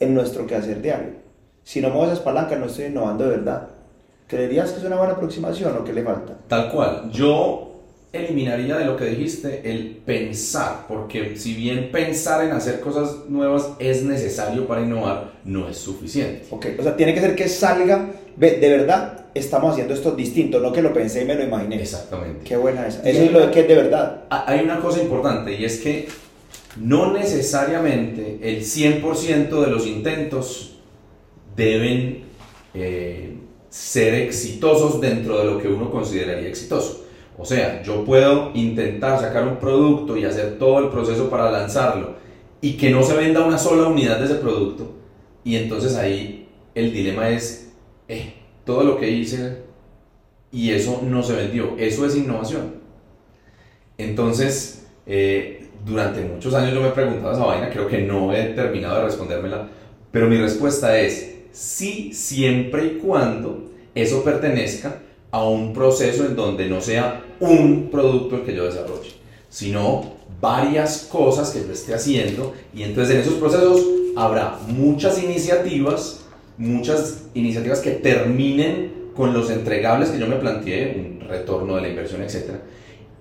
en 0.00 0.14
nuestro 0.14 0.46
quehacer 0.46 0.82
diario. 0.82 1.10
Si 1.62 1.80
no 1.80 1.90
muevo 1.90 2.06
esas 2.06 2.20
palancas, 2.20 2.58
no 2.58 2.66
estoy 2.66 2.86
innovando 2.86 3.24
de 3.24 3.36
verdad. 3.36 3.68
¿Creerías 4.26 4.72
que 4.72 4.78
es 4.78 4.84
una 4.84 4.96
buena 4.96 5.12
aproximación 5.12 5.76
o 5.76 5.84
qué 5.84 5.92
le 5.92 6.02
falta? 6.02 6.36
Tal 6.48 6.72
cual. 6.72 7.10
Yo 7.12 7.66
eliminaría 8.12 8.76
de 8.78 8.84
lo 8.84 8.96
que 8.96 9.04
dijiste 9.04 9.70
el 9.70 9.98
pensar, 10.04 10.86
porque 10.88 11.36
si 11.36 11.54
bien 11.54 11.90
pensar 11.92 12.44
en 12.44 12.52
hacer 12.52 12.80
cosas 12.80 13.28
nuevas 13.28 13.72
es 13.78 14.02
necesario 14.02 14.66
para 14.66 14.82
innovar, 14.82 15.34
no 15.44 15.68
es 15.68 15.76
suficiente. 15.76 16.46
Ok, 16.50 16.66
o 16.78 16.82
sea, 16.82 16.96
tiene 16.96 17.14
que 17.14 17.20
ser 17.20 17.36
que 17.36 17.48
salga, 17.48 18.10
de 18.36 18.68
verdad, 18.68 19.26
estamos 19.34 19.72
haciendo 19.72 19.94
esto 19.94 20.12
distinto, 20.12 20.60
no 20.60 20.72
que 20.72 20.82
lo 20.82 20.92
pensé 20.92 21.22
y 21.22 21.24
me 21.24 21.34
lo 21.34 21.44
imaginé. 21.44 21.80
Exactamente. 21.80 22.44
Qué 22.44 22.56
buena 22.56 22.86
esa. 22.86 23.02
Eso 23.08 23.22
es 23.22 23.32
lo 23.32 23.50
que 23.50 23.60
es 23.60 23.68
de 23.68 23.74
verdad. 23.74 24.24
Hay 24.30 24.60
una 24.60 24.80
cosa 24.80 25.02
importante 25.02 25.54
y 25.54 25.64
es 25.64 25.80
que 25.80 26.08
no 26.76 27.12
necesariamente 27.12 28.38
el 28.42 28.62
100% 28.62 29.64
de 29.64 29.70
los 29.70 29.86
intentos 29.86 30.78
deben 31.54 32.24
eh, 32.74 33.36
ser 33.68 34.14
exitosos 34.14 35.00
dentro 35.00 35.38
de 35.38 35.44
lo 35.44 35.58
que 35.58 35.68
uno 35.68 35.90
consideraría 35.90 36.48
exitoso. 36.48 37.04
O 37.38 37.44
sea, 37.44 37.82
yo 37.82 38.04
puedo 38.04 38.50
intentar 38.54 39.20
sacar 39.20 39.46
un 39.46 39.56
producto 39.56 40.16
y 40.16 40.24
hacer 40.24 40.58
todo 40.58 40.78
el 40.78 40.88
proceso 40.88 41.28
para 41.28 41.50
lanzarlo 41.50 42.14
y 42.60 42.76
que 42.76 42.90
no 42.90 43.02
se 43.02 43.14
venda 43.14 43.44
una 43.44 43.58
sola 43.58 43.88
unidad 43.88 44.18
de 44.18 44.24
ese 44.24 44.36
producto. 44.36 44.92
Y 45.44 45.56
entonces 45.56 45.96
ahí 45.96 46.48
el 46.74 46.92
dilema 46.92 47.28
es, 47.30 47.65
eh, 48.08 48.34
todo 48.64 48.84
lo 48.84 48.98
que 48.98 49.10
hice 49.10 49.62
y 50.52 50.70
eso 50.70 51.02
no 51.02 51.22
se 51.22 51.34
vendió. 51.34 51.76
Eso 51.78 52.06
es 52.06 52.16
innovación. 52.16 52.74
Entonces, 53.98 54.86
eh, 55.06 55.68
durante 55.84 56.20
muchos 56.22 56.54
años 56.54 56.74
yo 56.74 56.80
me 56.80 56.88
he 56.88 56.92
preguntado 56.92 57.32
esa 57.32 57.44
vaina, 57.44 57.70
creo 57.70 57.86
que 57.86 57.98
no 58.02 58.32
he 58.32 58.44
terminado 58.54 58.96
de 58.96 59.04
respondérmela, 59.04 59.68
pero 60.10 60.28
mi 60.28 60.36
respuesta 60.36 60.98
es 60.98 61.36
sí, 61.52 62.12
siempre 62.12 62.86
y 62.86 62.90
cuando 62.98 63.70
eso 63.94 64.22
pertenezca 64.22 65.00
a 65.30 65.44
un 65.48 65.72
proceso 65.72 66.26
en 66.26 66.36
donde 66.36 66.68
no 66.68 66.80
sea 66.80 67.24
un 67.40 67.88
producto 67.90 68.36
el 68.36 68.42
que 68.42 68.54
yo 68.54 68.64
desarrolle, 68.64 69.10
sino 69.48 70.16
varias 70.40 71.08
cosas 71.10 71.50
que 71.50 71.60
yo 71.60 71.72
esté 71.72 71.94
haciendo 71.94 72.54
y 72.74 72.82
entonces 72.82 73.14
en 73.14 73.20
esos 73.22 73.34
procesos 73.34 73.82
habrá 74.16 74.58
muchas 74.68 75.22
iniciativas, 75.22 76.25
muchas 76.58 77.28
iniciativas 77.34 77.80
que 77.80 77.92
terminen 77.92 79.10
con 79.14 79.32
los 79.32 79.50
entregables 79.50 80.10
que 80.10 80.18
yo 80.18 80.26
me 80.26 80.36
planteé, 80.36 80.94
un 80.96 81.20
retorno 81.20 81.76
de 81.76 81.82
la 81.82 81.88
inversión, 81.88 82.22
etc. 82.22 82.50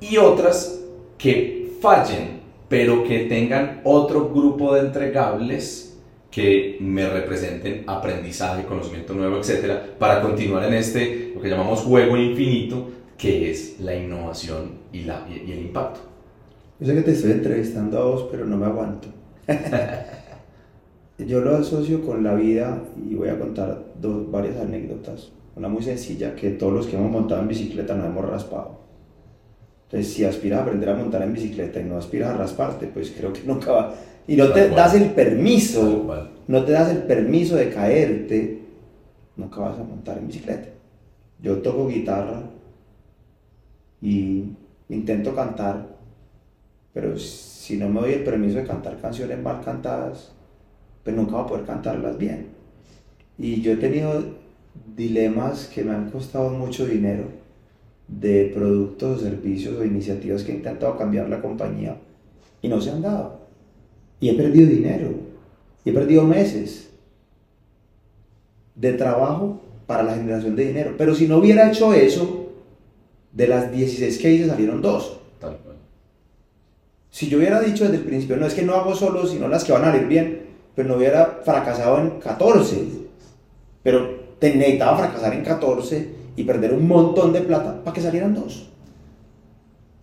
Y 0.02 0.18
otras 0.18 0.82
que 1.18 1.72
fallen, 1.82 2.42
pero 2.68 3.04
que 3.04 3.26
tengan 3.26 3.82
otro 3.84 4.30
grupo 4.30 4.74
de 4.74 4.82
entregables 4.82 5.98
que 6.30 6.78
me 6.82 7.08
representen 7.08 7.86
aprendizaje, 7.88 8.66
conocimiento 8.66 9.14
nuevo, 9.14 9.38
etcétera, 9.38 9.82
para 9.98 10.22
continuar 10.22 10.66
en 10.66 10.74
este, 10.74 11.32
lo 11.34 11.42
que 11.42 11.50
llamamos 11.50 11.80
juego 11.80 12.18
infinito, 12.18 12.90
que 13.18 13.52
es 13.52 13.80
la 13.80 13.96
innovación 13.96 14.72
y, 14.92 15.04
la, 15.04 15.26
y, 15.30 15.50
el 15.50 15.60
impacto. 15.60 16.02
Yo 16.78 16.88
sé 16.88 16.96
que 16.96 17.02
te 17.04 17.12
estoy 17.12 17.32
entrevistando 17.32 17.98
a 17.98 18.04
vos, 18.04 18.28
pero 18.30 18.46
no 18.46 18.58
me 18.58 18.66
aguanto. 18.66 19.08
Yo 21.18 21.40
lo 21.40 21.56
asocio 21.56 22.06
con 22.06 22.24
la 22.24 22.36
vida 22.36 22.84
y 23.10 23.16
voy 23.16 23.30
a 23.30 23.40
contar 23.40 23.86
dos, 24.02 24.30
varias 24.30 24.58
anécdotas. 24.58 25.32
Una 25.56 25.70
muy 25.70 25.82
sencilla, 25.82 26.36
que 26.36 26.50
todos 26.50 26.74
los 26.74 26.88
que 26.88 26.98
hemos 26.98 27.10
montado 27.10 27.42
en 27.42 27.48
bicicleta 27.48 27.96
nos 27.96 28.08
hemos 28.08 28.26
raspado. 28.26 28.80
Entonces, 29.86 30.14
si 30.14 30.26
aspiras 30.26 30.60
a 30.60 30.64
aprender 30.64 30.90
a 30.90 30.96
montar 30.96 31.22
en 31.22 31.32
bicicleta 31.32 31.80
y 31.80 31.86
no 31.86 31.96
aspiras 31.96 32.32
a 32.32 32.38
rasparte, 32.38 32.88
pues 32.88 33.14
creo 33.18 33.32
que 33.32 33.44
nunca 33.46 33.72
va, 33.72 33.96
y 34.28 34.36
no 34.36 34.52
te 34.52 34.70
das 34.70 34.96
el 34.96 35.12
permiso, 35.12 36.28
no 36.48 36.66
te 36.66 36.72
das 36.74 36.92
el 36.92 37.04
permiso 37.04 37.56
de 37.56 37.70
caerte, 37.70 38.62
nunca 39.38 39.62
vas 39.62 39.80
a 39.80 39.84
montar 39.84 40.18
en 40.18 40.28
bicicleta. 40.28 40.68
Yo 41.42 41.62
toco 41.62 41.88
guitarra 41.88 42.44
y 44.02 44.46
intento 44.90 45.34
cantar, 45.34 45.96
pero 46.92 47.18
si 47.18 47.78
no 47.78 47.88
me 47.88 48.02
doy 48.02 48.14
el 48.14 48.24
permiso 48.24 48.58
de 48.58 48.66
cantar 48.66 49.00
canciones 49.00 49.42
mal 49.42 49.62
cantadas, 49.64 50.35
pues 51.06 51.16
nunca 51.16 51.34
voy 51.34 51.44
a 51.44 51.48
poder 51.48 51.66
cantarlas 51.66 52.18
bien. 52.18 52.48
Y 53.38 53.62
yo 53.62 53.74
he 53.74 53.78
tenido 53.78 54.24
dilemas 54.96 55.72
que 55.74 55.84
me 55.84 55.94
han 55.94 56.10
costado 56.10 56.50
mucho 56.50 56.86
dinero 56.86 57.26
de 58.08 58.52
productos, 58.54 59.22
servicios 59.22 59.76
o 59.80 59.86
iniciativas 59.86 60.44
que 60.44 60.52
he 60.52 60.56
intentado 60.56 60.98
cambiar 60.98 61.30
la 61.30 61.42
compañía 61.42 61.98
y 62.62 62.68
no 62.68 62.82
se 62.82 62.90
han 62.90 63.04
dado. 63.04 63.40
Y 64.20 64.30
he 64.30 64.34
perdido 64.34 64.68
dinero. 64.68 65.12
Y 65.84 65.92
he 65.92 65.94
perdido 65.94 66.24
meses 66.24 66.90
de 68.74 68.94
trabajo 68.94 69.62
para 69.86 70.02
la 70.02 70.16
generación 70.16 70.56
de 70.56 70.66
dinero. 70.66 70.96
Pero 70.98 71.14
si 71.14 71.28
no 71.28 71.38
hubiera 71.38 71.70
hecho 71.70 71.94
eso, 71.94 72.50
de 73.32 73.48
las 73.48 73.72
16 73.72 74.18
que 74.18 74.32
hice 74.32 74.48
salieron 74.48 74.82
dos. 74.82 75.20
Si 77.12 77.30
yo 77.30 77.38
hubiera 77.38 77.62
dicho 77.62 77.84
desde 77.84 77.98
el 77.98 78.04
principio, 78.04 78.38
no 78.38 78.46
es 78.46 78.54
que 78.54 78.64
no 78.64 78.74
hago 78.74 78.96
solo, 78.96 79.26
sino 79.26 79.48
las 79.48 79.64
que 79.64 79.72
van 79.72 79.84
a 79.84 79.92
salir 79.92 80.08
bien, 80.08 80.35
pues 80.76 80.86
no 80.86 80.96
hubiera 80.96 81.40
fracasado 81.44 82.00
en 82.00 82.20
14. 82.20 83.06
Pero 83.82 84.26
necesitaba 84.42 84.98
fracasar 84.98 85.34
en 85.34 85.44
14 85.44 86.10
y 86.36 86.44
perder 86.44 86.74
un 86.74 86.88
montón 86.88 87.34
de 87.34 87.42
plata 87.42 87.84
para 87.84 87.94
que 87.94 88.02
salieran 88.02 88.36
dos. 88.36 88.68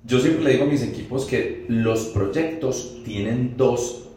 Yo 0.05 0.19
siempre 0.19 0.43
le 0.43 0.52
digo 0.52 0.64
a 0.64 0.67
mis 0.67 0.83
equipos 0.83 1.26
que 1.26 1.64
los 1.69 2.07
proyectos 2.07 3.02
tienen 3.05 3.55
dos 3.57 4.09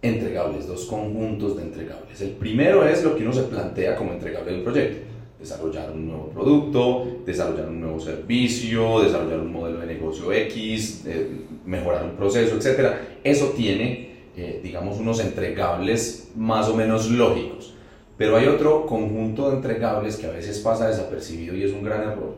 entregables, 0.00 0.66
dos 0.66 0.86
conjuntos 0.86 1.56
de 1.56 1.64
entregables. 1.64 2.20
El 2.20 2.30
primero 2.30 2.86
es 2.86 3.04
lo 3.04 3.16
que 3.16 3.22
uno 3.22 3.32
se 3.32 3.42
plantea 3.42 3.96
como 3.96 4.12
entregable 4.12 4.52
del 4.52 4.62
proyecto. 4.62 5.04
Desarrollar 5.38 5.90
un 5.92 6.06
nuevo 6.06 6.30
producto, 6.30 7.06
desarrollar 7.26 7.68
un 7.68 7.80
nuevo 7.82 8.00
servicio, 8.00 9.00
desarrollar 9.02 9.40
un 9.40 9.52
modelo 9.52 9.80
de 9.80 9.86
negocio 9.86 10.32
X, 10.32 11.02
eh, 11.06 11.28
mejorar 11.66 12.04
un 12.04 12.12
proceso, 12.12 12.56
etc. 12.56 12.94
Eso 13.22 13.48
tiene, 13.50 14.15
eh, 14.36 14.60
digamos, 14.62 14.98
unos 14.98 15.20
entregables 15.20 16.28
más 16.36 16.68
o 16.68 16.74
menos 16.74 17.10
lógicos. 17.10 17.74
Pero 18.16 18.36
hay 18.36 18.46
otro 18.46 18.86
conjunto 18.86 19.50
de 19.50 19.56
entregables 19.56 20.16
que 20.16 20.26
a 20.26 20.30
veces 20.30 20.58
pasa 20.60 20.88
desapercibido 20.88 21.54
y 21.54 21.64
es 21.64 21.72
un 21.72 21.82
gran 21.82 22.02
error, 22.02 22.36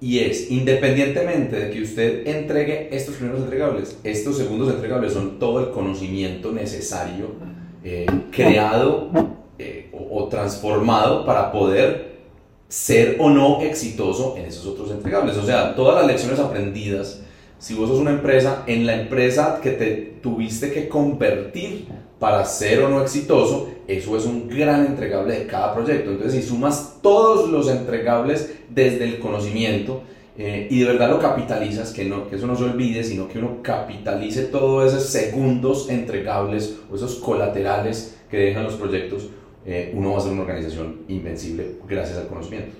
y 0.00 0.20
es, 0.20 0.50
independientemente 0.50 1.56
de 1.56 1.70
que 1.70 1.82
usted 1.82 2.26
entregue 2.26 2.88
estos 2.90 3.16
primeros 3.16 3.42
entregables, 3.42 3.98
estos 4.02 4.38
segundos 4.38 4.72
entregables 4.72 5.12
son 5.12 5.38
todo 5.38 5.60
el 5.60 5.70
conocimiento 5.70 6.52
necesario 6.52 7.26
eh, 7.84 8.06
creado 8.30 9.10
eh, 9.58 9.90
o, 9.92 10.26
transformado 10.28 11.26
para 11.26 11.52
poder 11.52 12.18
ser 12.68 13.16
o 13.18 13.28
no 13.28 13.60
exitoso 13.60 14.36
en 14.38 14.46
esos 14.46 14.66
otros 14.66 14.90
entregables. 14.90 15.36
O 15.36 15.44
sea, 15.44 15.74
todas 15.74 15.96
las 15.96 16.06
lecciones 16.06 16.38
aprendidas, 16.38 17.20
si 17.60 17.74
vos 17.74 17.90
sos 17.90 17.98
una 17.98 18.12
empresa, 18.12 18.64
en 18.66 18.86
la 18.86 18.98
empresa 18.98 19.60
que 19.62 19.72
te 19.72 20.14
tuviste 20.22 20.72
que 20.72 20.88
convertir 20.88 21.86
para 22.18 22.42
ser 22.46 22.82
o 22.82 22.88
no 22.88 23.02
exitoso, 23.02 23.68
eso 23.86 24.16
es 24.16 24.24
un 24.24 24.48
gran 24.48 24.86
entregable 24.86 25.40
de 25.40 25.46
cada 25.46 25.74
proyecto. 25.74 26.10
Entonces, 26.10 26.42
si 26.42 26.48
sumas 26.48 26.96
todos 27.02 27.50
los 27.50 27.68
entregables 27.68 28.54
desde 28.70 29.04
el 29.04 29.18
conocimiento 29.18 30.02
eh, 30.38 30.68
y 30.70 30.80
de 30.80 30.86
verdad 30.86 31.10
lo 31.10 31.18
capitalizas, 31.18 31.92
que, 31.92 32.06
no, 32.06 32.30
que 32.30 32.36
eso 32.36 32.46
no 32.46 32.56
se 32.56 32.64
olvide, 32.64 33.04
sino 33.04 33.28
que 33.28 33.38
uno 33.38 33.58
capitalice 33.62 34.44
todos 34.44 34.90
esos 34.90 35.10
segundos 35.10 35.90
entregables 35.90 36.78
o 36.90 36.96
esos 36.96 37.16
colaterales 37.16 38.16
que 38.30 38.38
dejan 38.38 38.64
los 38.64 38.74
proyectos, 38.74 39.28
eh, 39.66 39.92
uno 39.94 40.12
va 40.12 40.18
a 40.18 40.22
ser 40.22 40.32
una 40.32 40.42
organización 40.42 41.00
invencible 41.08 41.72
gracias 41.86 42.16
al 42.16 42.26
conocimiento. 42.26 42.74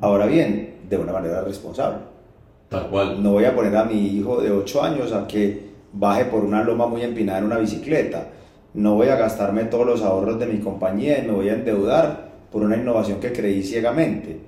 Ahora 0.00 0.26
bien, 0.26 0.74
de 0.86 0.98
una 0.98 1.14
manera 1.14 1.40
responsable. 1.40 2.17
No 2.70 3.32
voy 3.32 3.44
a 3.44 3.54
poner 3.54 3.76
a 3.76 3.84
mi 3.84 4.06
hijo 4.06 4.40
de 4.40 4.50
8 4.50 4.82
años 4.82 5.12
a 5.12 5.26
que 5.26 5.68
baje 5.92 6.26
por 6.26 6.44
una 6.44 6.62
loma 6.62 6.86
muy 6.86 7.02
empinada 7.02 7.38
en 7.38 7.44
una 7.44 7.58
bicicleta 7.58 8.28
no 8.74 8.94
voy 8.94 9.08
a 9.08 9.16
gastarme 9.16 9.64
todos 9.64 9.86
los 9.86 10.02
ahorros 10.02 10.38
de 10.38 10.46
mi 10.46 10.58
compañía 10.58 11.18
y 11.18 11.26
me 11.26 11.32
voy 11.32 11.48
a 11.48 11.54
endeudar 11.54 12.28
por 12.52 12.62
una 12.62 12.76
innovación 12.76 13.18
que 13.18 13.32
creí 13.32 13.62
ciegamente. 13.62 14.38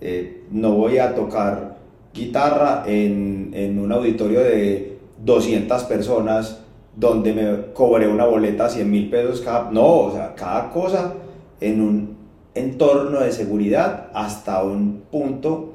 Eh, 0.00 0.44
no 0.50 0.72
voy 0.72 0.98
a 0.98 1.14
tocar 1.14 1.76
guitarra 2.14 2.84
en, 2.86 3.50
en, 3.52 3.78
un 3.78 3.90
auditorio 3.92 4.40
de 4.40 4.98
200 5.24 5.82
personas 5.84 6.60
donde 6.96 7.32
me 7.32 7.72
cobré 7.72 8.08
una 8.08 8.26
boleta 8.26 8.68
100 8.68 8.90
mil 8.90 9.10
pesos 9.10 9.40
cada... 9.40 9.70
No, 9.70 9.86
o 9.86 10.12
sea, 10.12 10.34
cada 10.34 10.70
cosa 10.70 11.14
en 11.60 11.80
un 11.80 12.16
entorno 12.54 13.20
de 13.20 13.32
seguridad 13.32 14.08
hasta 14.12 14.62
un 14.62 15.02
punto 15.10 15.74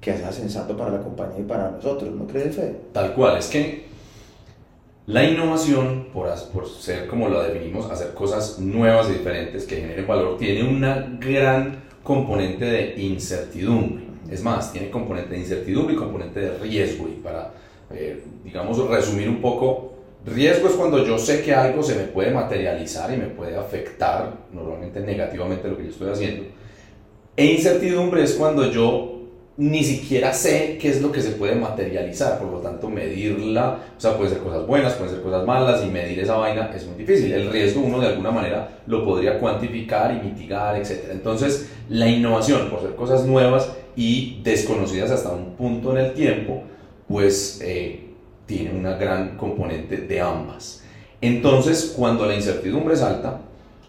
que 0.00 0.16
sea 0.16 0.32
sensato 0.32 0.76
para 0.76 0.92
la 0.92 1.02
compañía 1.02 1.40
y 1.40 1.44
para 1.44 1.70
nosotros, 1.70 2.10
¿no 2.14 2.26
crees, 2.26 2.56
Fe? 2.56 2.74
Tal 2.92 3.12
cual, 3.14 3.38
es 3.38 3.48
que 3.48 3.90
la 5.06 5.24
innovación, 5.24 6.08
por, 6.12 6.32
por 6.52 6.68
ser 6.68 7.06
como 7.06 7.28
lo 7.28 7.42
definimos, 7.42 7.90
hacer 7.90 8.14
cosas 8.14 8.58
nuevas 8.58 9.08
y 9.10 9.14
diferentes 9.14 9.64
que 9.64 9.76
generen 9.76 10.06
valor, 10.06 10.38
tiene 10.38 10.68
una 10.68 11.18
gran 11.18 11.82
componente 12.02 12.64
de 12.64 12.94
incertidumbre. 13.02 14.04
Es 14.30 14.42
más, 14.42 14.72
tiene 14.72 14.88
componente 14.88 15.30
de 15.30 15.40
incertidumbre 15.40 15.94
y 15.94 15.96
componente 15.98 16.40
de 16.40 16.58
riesgo. 16.58 17.08
Y 17.08 17.20
para, 17.20 17.52
eh, 17.92 18.22
digamos, 18.44 18.78
resumir 18.88 19.28
un 19.28 19.40
poco, 19.40 19.94
riesgo 20.24 20.68
es 20.68 20.74
cuando 20.74 21.04
yo 21.04 21.18
sé 21.18 21.42
que 21.42 21.54
algo 21.54 21.82
se 21.82 21.96
me 21.96 22.04
puede 22.04 22.30
materializar 22.30 23.12
y 23.12 23.16
me 23.16 23.26
puede 23.26 23.56
afectar 23.56 24.32
normalmente 24.52 25.00
negativamente 25.00 25.68
lo 25.68 25.76
que 25.76 25.84
yo 25.84 25.90
estoy 25.90 26.10
haciendo. 26.10 26.44
E 27.36 27.46
incertidumbre 27.46 28.22
es 28.22 28.34
cuando 28.34 28.70
yo 28.70 29.19
ni 29.56 29.84
siquiera 29.84 30.32
sé 30.32 30.78
qué 30.80 30.88
es 30.88 31.02
lo 31.02 31.12
que 31.12 31.20
se 31.20 31.32
puede 31.32 31.54
materializar, 31.54 32.38
por 32.38 32.50
lo 32.50 32.58
tanto 32.60 32.88
medirla, 32.88 33.78
o 33.96 34.00
sea, 34.00 34.16
pueden 34.16 34.32
ser 34.32 34.42
cosas 34.42 34.66
buenas, 34.66 34.94
pueden 34.94 35.14
ser 35.14 35.22
cosas 35.22 35.44
malas, 35.44 35.84
y 35.84 35.90
medir 35.90 36.18
esa 36.20 36.36
vaina 36.36 36.70
es 36.74 36.86
muy 36.86 36.96
difícil. 36.96 37.32
El 37.32 37.50
riesgo 37.50 37.82
uno 37.82 38.00
de 38.00 38.06
alguna 38.06 38.30
manera 38.30 38.80
lo 38.86 39.04
podría 39.04 39.38
cuantificar 39.38 40.12
y 40.14 40.26
mitigar, 40.26 40.76
etc. 40.76 41.10
Entonces, 41.10 41.68
la 41.88 42.08
innovación, 42.08 42.70
por 42.70 42.80
ser 42.80 42.94
cosas 42.94 43.26
nuevas 43.26 43.70
y 43.96 44.40
desconocidas 44.42 45.10
hasta 45.10 45.30
un 45.30 45.56
punto 45.56 45.96
en 45.96 46.06
el 46.06 46.14
tiempo, 46.14 46.62
pues 47.06 47.60
eh, 47.62 48.14
tiene 48.46 48.72
una 48.72 48.94
gran 48.94 49.36
componente 49.36 49.98
de 49.98 50.20
ambas. 50.20 50.84
Entonces, 51.20 51.92
cuando 51.96 52.24
la 52.24 52.34
incertidumbre 52.34 52.94
es 52.94 53.02
alta, 53.02 53.40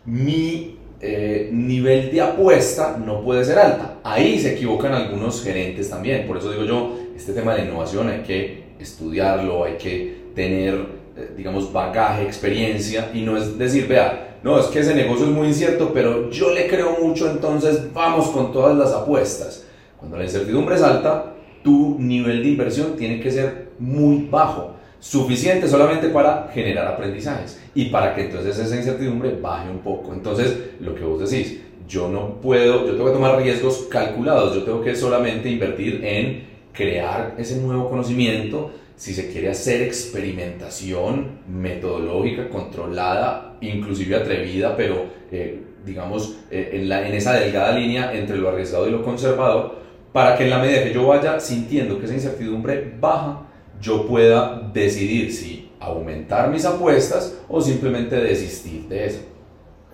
mi 0.06 0.81
eh, 1.02 1.50
nivel 1.52 2.12
de 2.12 2.22
apuesta 2.22 2.98
no 3.04 3.24
puede 3.24 3.44
ser 3.44 3.58
alta. 3.58 4.00
Ahí 4.04 4.40
se 4.40 4.54
equivocan 4.54 4.94
algunos 4.94 5.44
gerentes 5.44 5.90
también. 5.90 6.28
Por 6.28 6.38
eso 6.38 6.52
digo 6.52 6.64
yo, 6.64 6.96
este 7.16 7.34
tema 7.34 7.54
de 7.54 7.60
la 7.60 7.66
innovación 7.66 8.10
hay 8.10 8.22
que 8.22 8.64
estudiarlo, 8.80 9.64
hay 9.64 9.78
que 9.78 10.22
tener, 10.36 10.74
eh, 11.18 11.32
digamos, 11.36 11.74
bagaje, 11.74 12.24
experiencia 12.24 13.10
y 13.14 13.22
no 13.22 13.36
es 13.36 13.58
decir, 13.58 13.88
vea, 13.88 14.38
no, 14.44 14.60
es 14.60 14.68
que 14.68 14.80
ese 14.80 14.96
negocio 14.96 15.26
es 15.26 15.32
muy 15.32 15.48
incierto, 15.48 15.92
pero 15.94 16.30
yo 16.30 16.52
le 16.52 16.68
creo 16.68 16.98
mucho, 17.00 17.30
entonces 17.30 17.94
vamos 17.94 18.28
con 18.30 18.52
todas 18.52 18.78
las 18.78 18.92
apuestas. 18.92 19.66
Cuando 19.98 20.18
la 20.18 20.24
incertidumbre 20.24 20.76
es 20.76 20.82
alta, 20.82 21.34
tu 21.64 21.98
nivel 22.00 22.42
de 22.42 22.50
inversión 22.50 22.96
tiene 22.96 23.20
que 23.20 23.32
ser 23.32 23.70
muy 23.78 24.28
bajo 24.30 24.76
suficiente 25.02 25.68
solamente 25.68 26.10
para 26.10 26.50
generar 26.54 26.88
aprendizajes 26.88 27.60
y 27.74 27.86
para 27.86 28.14
que 28.14 28.22
entonces 28.22 28.58
esa 28.58 28.76
incertidumbre 28.76 29.36
baje 29.42 29.70
un 29.70 29.80
poco. 29.80 30.14
Entonces, 30.14 30.56
lo 30.80 30.94
que 30.94 31.04
vos 31.04 31.30
decís, 31.30 31.60
yo 31.88 32.08
no 32.08 32.40
puedo, 32.40 32.86
yo 32.86 32.94
tengo 32.94 33.08
que 33.08 33.14
tomar 33.14 33.42
riesgos 33.42 33.88
calculados, 33.90 34.54
yo 34.56 34.64
tengo 34.64 34.82
que 34.82 34.96
solamente 34.96 35.50
invertir 35.50 36.06
en 36.06 36.44
crear 36.72 37.34
ese 37.38 37.58
nuevo 37.58 37.90
conocimiento, 37.90 38.72
si 38.96 39.16
se 39.16 39.32
quiere 39.32 39.50
hacer 39.50 39.82
experimentación 39.82 41.40
metodológica, 41.50 42.48
controlada, 42.50 43.58
inclusive 43.60 44.16
atrevida, 44.16 44.78
pero 44.78 45.08
eh, 45.32 45.64
digamos 45.84 46.38
eh, 46.52 46.70
en, 46.74 46.88
la, 46.88 47.08
en 47.08 47.16
esa 47.16 47.34
delgada 47.34 47.76
línea 47.76 48.14
entre 48.14 48.38
lo 48.38 48.50
arriesgado 48.50 48.88
y 48.88 48.92
lo 48.92 49.02
conservador, 49.02 49.82
para 50.14 50.38
que 50.38 50.44
en 50.44 50.52
la 50.52 50.60
medida 50.60 50.84
que 50.84 50.94
yo 50.94 51.08
vaya 51.08 51.40
sintiendo 51.40 51.98
que 51.98 52.06
esa 52.06 52.14
incertidumbre 52.14 52.94
baja, 53.00 53.48
yo 53.82 54.06
pueda 54.06 54.70
decidir 54.74 55.34
si 55.34 55.70
aumentar 55.80 56.50
mis 56.50 56.64
apuestas 56.66 57.38
o 57.50 57.60
simplemente 57.60 58.16
desistir 58.16 58.88
de 58.88 59.08
eso. 59.08 59.20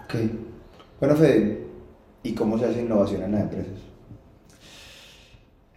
Ok. 0.03 0.15
Bueno, 1.00 1.15
Fede, 1.15 1.60
¿y 2.24 2.34
cómo 2.34 2.58
se 2.58 2.65
hace 2.65 2.82
innovación 2.82 3.24
en 3.24 3.32
las 3.32 3.41
empresas? 3.44 3.74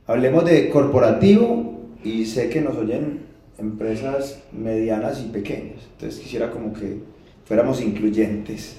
Hablemos 0.06 0.44
de 0.44 0.68
corporativo 0.70 1.78
y 2.02 2.26
sé 2.26 2.48
que 2.48 2.60
nos 2.60 2.76
oyen 2.76 3.20
empresas 3.58 4.42
medianas 4.52 5.20
y 5.20 5.28
pequeñas. 5.28 5.82
Entonces 5.92 6.18
quisiera 6.18 6.50
como 6.50 6.72
que 6.72 6.98
fuéramos 7.44 7.80
incluyentes 7.80 8.76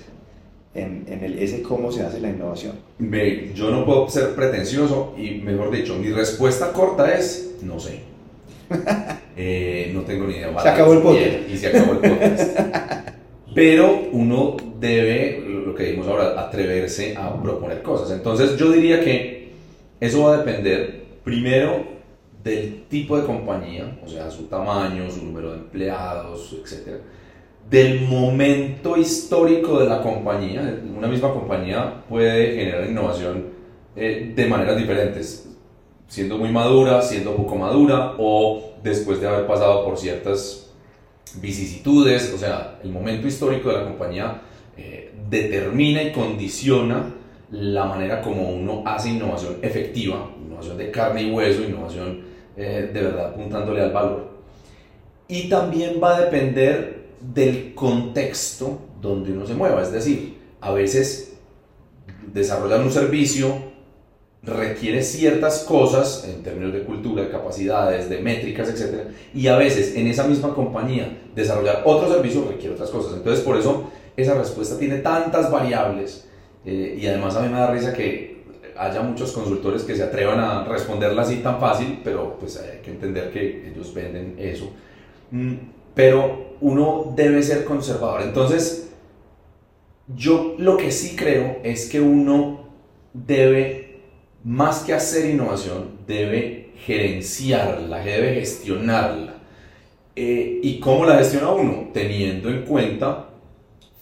en, 0.73 1.05
en 1.07 1.23
el, 1.23 1.39
ese 1.39 1.61
cómo 1.61 1.91
se 1.91 2.03
hace 2.03 2.19
la 2.19 2.29
innovación. 2.29 2.73
Ve, 2.99 3.51
yo 3.53 3.69
no 3.71 3.85
puedo 3.85 4.09
ser 4.09 4.35
pretencioso 4.35 5.13
y 5.17 5.41
mejor 5.41 5.71
dicho, 5.71 5.95
mi 5.95 6.09
respuesta 6.09 6.73
corta 6.73 7.13
es 7.13 7.55
no 7.63 7.79
sé. 7.79 8.10
Eh, 9.37 9.91
no 9.93 10.01
tengo 10.01 10.27
ni 10.27 10.33
idea. 10.33 10.53
Se 10.61 10.69
acabó 10.69 10.93
el 10.93 11.01
podcast. 11.01 11.49
Y, 11.49 11.57
se 11.57 11.67
acabó 11.67 11.93
el 11.93 11.99
podcast. 11.99 12.59
Pero 13.55 14.07
uno 14.11 14.57
debe, 14.79 15.43
lo 15.65 15.73
que 15.73 15.83
dijimos 15.83 16.07
ahora, 16.07 16.39
atreverse 16.39 17.15
a 17.17 17.41
proponer 17.41 17.81
cosas. 17.81 18.11
Entonces 18.11 18.57
yo 18.57 18.71
diría 18.71 19.01
que 19.01 19.51
eso 19.99 20.23
va 20.23 20.35
a 20.35 20.37
depender 20.37 21.05
primero 21.23 21.85
del 22.43 22.83
tipo 22.87 23.17
de 23.17 23.25
compañía, 23.25 23.99
o 24.03 24.07
sea, 24.07 24.29
su 24.31 24.43
tamaño, 24.43 25.09
su 25.09 25.23
número 25.23 25.51
de 25.51 25.57
empleados, 25.57 26.53
etc. 26.53 26.99
Del 27.69 28.01
momento 28.01 28.97
histórico 28.97 29.79
de 29.79 29.87
la 29.87 30.01
compañía. 30.01 30.81
Una 30.95 31.07
misma 31.07 31.31
compañía 31.31 32.03
puede 32.09 32.55
generar 32.55 32.89
innovación 32.89 33.45
eh, 33.95 34.33
de 34.35 34.45
maneras 34.45 34.77
diferentes 34.77 35.50
siendo 36.11 36.37
muy 36.37 36.49
madura, 36.49 37.01
siendo 37.01 37.37
poco 37.37 37.55
madura 37.55 38.15
o 38.17 38.73
después 38.83 39.21
de 39.21 39.29
haber 39.29 39.47
pasado 39.47 39.85
por 39.85 39.97
ciertas 39.97 40.69
vicisitudes, 41.35 42.33
o 42.35 42.37
sea, 42.37 42.79
el 42.83 42.91
momento 42.91 43.29
histórico 43.29 43.69
de 43.69 43.77
la 43.77 43.83
compañía 43.85 44.41
eh, 44.75 45.13
determina 45.29 46.03
y 46.03 46.11
condiciona 46.11 47.13
la 47.51 47.85
manera 47.85 48.21
como 48.21 48.49
uno 48.49 48.83
hace 48.85 49.11
innovación 49.11 49.59
efectiva, 49.61 50.29
innovación 50.45 50.77
de 50.77 50.91
carne 50.91 51.23
y 51.23 51.31
hueso, 51.31 51.63
innovación 51.63 52.23
eh, 52.57 52.91
de 52.93 53.01
verdad 53.01 53.27
apuntándole 53.27 53.81
al 53.81 53.93
valor. 53.93 54.31
Y 55.29 55.47
también 55.47 56.01
va 56.03 56.17
a 56.17 56.21
depender 56.25 57.05
del 57.21 57.73
contexto 57.73 58.79
donde 59.01 59.31
uno 59.31 59.47
se 59.47 59.53
mueva, 59.53 59.81
es 59.81 59.93
decir, 59.93 60.37
a 60.59 60.73
veces 60.73 61.37
desarrollar 62.33 62.81
un 62.81 62.91
servicio 62.91 63.70
requiere 64.43 65.03
ciertas 65.03 65.59
cosas 65.59 66.27
en 66.27 66.41
términos 66.41 66.73
de 66.73 66.83
cultura, 66.83 67.23
de 67.23 67.29
capacidades, 67.29 68.09
de 68.09 68.19
métricas, 68.19 68.69
etc. 68.69 69.09
Y 69.33 69.47
a 69.47 69.55
veces 69.55 69.95
en 69.95 70.07
esa 70.07 70.27
misma 70.27 70.53
compañía 70.53 71.21
desarrollar 71.35 71.83
otro 71.85 72.11
servicio 72.11 72.47
requiere 72.49 72.73
otras 72.73 72.89
cosas. 72.89 73.13
Entonces 73.13 73.43
por 73.43 73.57
eso 73.57 73.91
esa 74.17 74.33
respuesta 74.33 74.77
tiene 74.77 74.97
tantas 74.97 75.51
variables 75.51 76.27
eh, 76.65 76.97
y 76.99 77.05
además 77.07 77.35
a 77.35 77.41
mí 77.41 77.49
me 77.49 77.59
da 77.59 77.71
risa 77.71 77.93
que 77.93 78.41
haya 78.77 79.01
muchos 79.01 79.31
consultores 79.31 79.83
que 79.83 79.95
se 79.95 80.03
atrevan 80.03 80.39
a 80.39 80.63
responderla 80.63 81.21
así 81.21 81.37
tan 81.37 81.59
fácil, 81.59 82.01
pero 82.03 82.37
pues 82.39 82.57
hay 82.57 82.79
que 82.79 82.91
entender 82.91 83.31
que 83.31 83.69
ellos 83.69 83.93
venden 83.93 84.35
eso. 84.39 84.71
Mm, 85.29 85.53
pero 85.93 86.55
uno 86.61 87.13
debe 87.15 87.43
ser 87.43 87.63
conservador. 87.63 88.21
Entonces, 88.23 88.91
yo 90.15 90.55
lo 90.57 90.77
que 90.77 90.91
sí 90.91 91.15
creo 91.15 91.57
es 91.63 91.89
que 91.89 92.01
uno 92.01 92.69
debe 93.13 93.80
más 94.43 94.79
que 94.79 94.93
hacer 94.93 95.29
innovación, 95.29 95.99
debe 96.07 96.71
gerenciarla, 96.85 97.99
debe 98.03 98.35
gestionarla. 98.35 99.35
Eh, 100.15 100.59
¿Y 100.63 100.79
cómo 100.79 101.05
la 101.05 101.17
gestiona 101.17 101.51
uno? 101.51 101.89
Teniendo 101.93 102.49
en 102.49 102.63
cuenta 102.63 103.29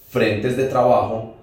frentes 0.09 0.57
de 0.57 0.65
trabajo 0.65 1.35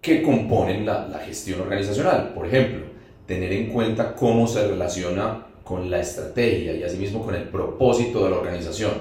que 0.00 0.22
componen 0.22 0.86
la, 0.86 1.06
la 1.08 1.18
gestión 1.18 1.60
organizacional. 1.60 2.32
Por 2.34 2.46
ejemplo, 2.46 2.86
tener 3.26 3.52
en 3.52 3.66
cuenta 3.68 4.14
cómo 4.14 4.46
se 4.46 4.66
relaciona 4.66 5.46
con 5.64 5.90
la 5.90 6.00
estrategia 6.00 6.74
y 6.74 6.82
asimismo 6.82 7.24
con 7.24 7.34
el 7.34 7.44
propósito 7.44 8.24
de 8.24 8.30
la 8.30 8.36
organización. 8.36 8.92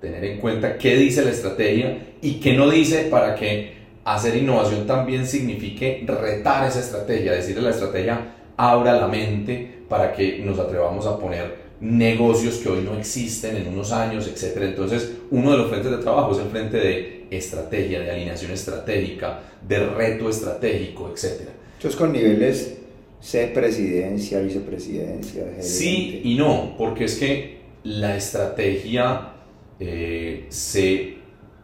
Tener 0.00 0.24
en 0.24 0.38
cuenta 0.38 0.78
qué 0.78 0.96
dice 0.96 1.24
la 1.24 1.30
estrategia 1.30 2.14
y 2.22 2.40
qué 2.40 2.54
no 2.54 2.68
dice 2.68 3.08
para 3.10 3.34
que 3.34 3.80
hacer 4.04 4.36
innovación 4.36 4.86
también 4.86 5.26
signifique 5.26 6.04
retar 6.06 6.66
esa 6.66 6.80
estrategia, 6.80 7.32
decirle 7.32 7.60
a 7.60 7.64
la 7.64 7.70
estrategia, 7.70 8.34
abra 8.60 9.00
la 9.00 9.08
mente 9.08 9.84
para 9.88 10.12
que 10.12 10.40
nos 10.40 10.58
atrevamos 10.58 11.06
a 11.06 11.18
poner 11.18 11.70
negocios 11.80 12.56
que 12.56 12.68
hoy 12.68 12.82
no 12.82 12.98
existen 12.98 13.56
en 13.56 13.68
unos 13.68 13.90
años, 13.90 14.28
etc. 14.28 14.58
Entonces, 14.62 15.12
uno 15.30 15.52
de 15.52 15.56
los 15.56 15.70
frentes 15.70 15.90
de 15.90 15.96
trabajo 15.98 16.32
es 16.32 16.38
el 16.38 16.48
frente 16.48 16.76
de 16.76 17.26
estrategia, 17.30 18.00
de 18.00 18.10
alineación 18.10 18.52
estratégica, 18.52 19.40
de 19.66 19.78
reto 19.86 20.28
estratégico, 20.28 21.10
etc. 21.10 21.48
Entonces, 21.76 21.98
con 21.98 22.12
niveles 22.12 22.76
C, 23.20 23.50
presidencia, 23.54 24.40
vicepresidencia. 24.40 25.44
Sí 25.60 26.20
y 26.24 26.36
no, 26.36 26.74
porque 26.76 27.04
es 27.04 27.18
que 27.18 27.60
la 27.82 28.16
estrategia 28.16 29.32
eh, 29.78 30.46
se 30.50 31.16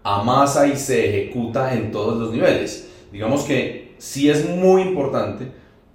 amasa 0.03 0.67
y 0.67 0.77
se 0.77 1.09
ejecuta 1.09 1.75
en 1.75 1.91
todos 1.91 2.19
los 2.19 2.33
niveles. 2.33 2.89
Digamos 3.13 3.45
que 3.45 3.95
sí 3.99 4.31
es 4.31 4.49
muy 4.49 4.83
importante, 4.83 5.47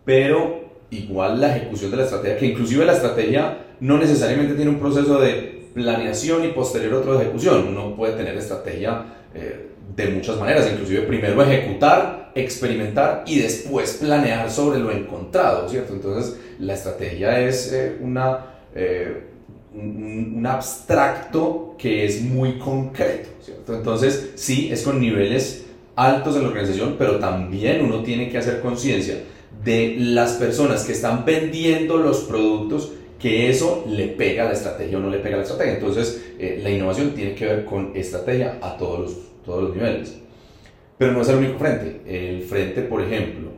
pero 0.06 0.61
igual 0.91 1.39
la 1.39 1.56
ejecución 1.56 1.89
de 1.91 1.97
la 1.97 2.04
estrategia, 2.04 2.38
que 2.38 2.45
inclusive 2.45 2.86
la 2.86 2.93
estrategia 2.93 3.58
no 3.80 3.97
necesariamente 3.97 4.54
tiene 4.54 4.69
un 4.69 4.80
proceso 4.80 5.19
de 5.19 5.62
planeación 5.73 6.45
y 6.45 6.49
posterior 6.49 6.93
otro 6.93 7.17
de 7.17 7.23
ejecución. 7.23 7.67
Uno 7.69 7.95
puede 7.95 8.13
tener 8.13 8.38
estrategia 8.38 9.06
eh, 9.34 9.69
de 9.95 10.10
muchas 10.10 10.38
maneras, 10.38 10.69
inclusive 10.71 11.01
primero 11.04 11.41
ejecutar, 11.41 12.32
experimentar 12.36 13.23
y 13.25 13.39
después 13.39 13.97
planear 14.01 14.49
sobre 14.51 14.80
lo 14.80 14.91
encontrado, 14.91 15.67
¿cierto? 15.67 15.93
Entonces 15.93 16.38
la 16.60 16.73
estrategia 16.73 17.39
es 17.39 17.71
eh, 17.73 17.97
una, 17.99 18.45
eh, 18.75 19.23
un, 19.73 20.45
abstracto 20.45 21.75
que 21.77 22.06
es 22.06 22.21
muy 22.21 22.58
concreto, 22.58 23.30
¿cierto? 23.41 23.73
Entonces 23.75 24.32
sí, 24.36 24.69
es 24.71 24.84
con 24.84 24.99
niveles 24.99 25.65
altos 25.95 26.36
en 26.36 26.43
la 26.43 26.49
organización, 26.49 26.95
pero 26.97 27.19
también 27.19 27.84
uno 27.84 28.01
tiene 28.04 28.30
que 28.30 28.38
hacer 28.38 28.62
conciencia 28.62 29.15
de 29.63 29.95
las 30.00 30.34
personas 30.34 30.84
que 30.84 30.93
están 30.93 31.26
vendiendo 31.26 31.97
los 31.97 32.21
productos 32.21 32.91
que 33.19 33.50
eso 33.50 33.86
le 33.88 34.08
pega 34.08 34.43
a 34.43 34.47
la 34.47 34.54
estrategia 34.54 34.97
o 34.97 35.02
no 35.02 35.10
le 35.10 35.19
pega 35.19 35.36
a 35.36 35.38
la 35.38 35.43
estrategia. 35.43 35.76
Entonces, 35.76 36.34
eh, 36.39 36.60
la 36.63 36.71
innovación 36.71 37.12
tiene 37.12 37.36
que 37.36 37.45
ver 37.45 37.65
con 37.65 37.91
estrategia 37.95 38.58
a 38.62 38.76
todos 38.78 39.00
los, 39.00 39.17
todos 39.45 39.63
los 39.63 39.76
niveles. 39.76 40.17
Pero 40.97 41.13
no 41.13 41.21
es 41.21 41.30
el 41.30 41.36
único 41.36 41.60
frente. 41.60 42.02
El 42.08 42.41
frente, 42.41 42.82
por 42.82 43.02
ejemplo, 43.02 43.52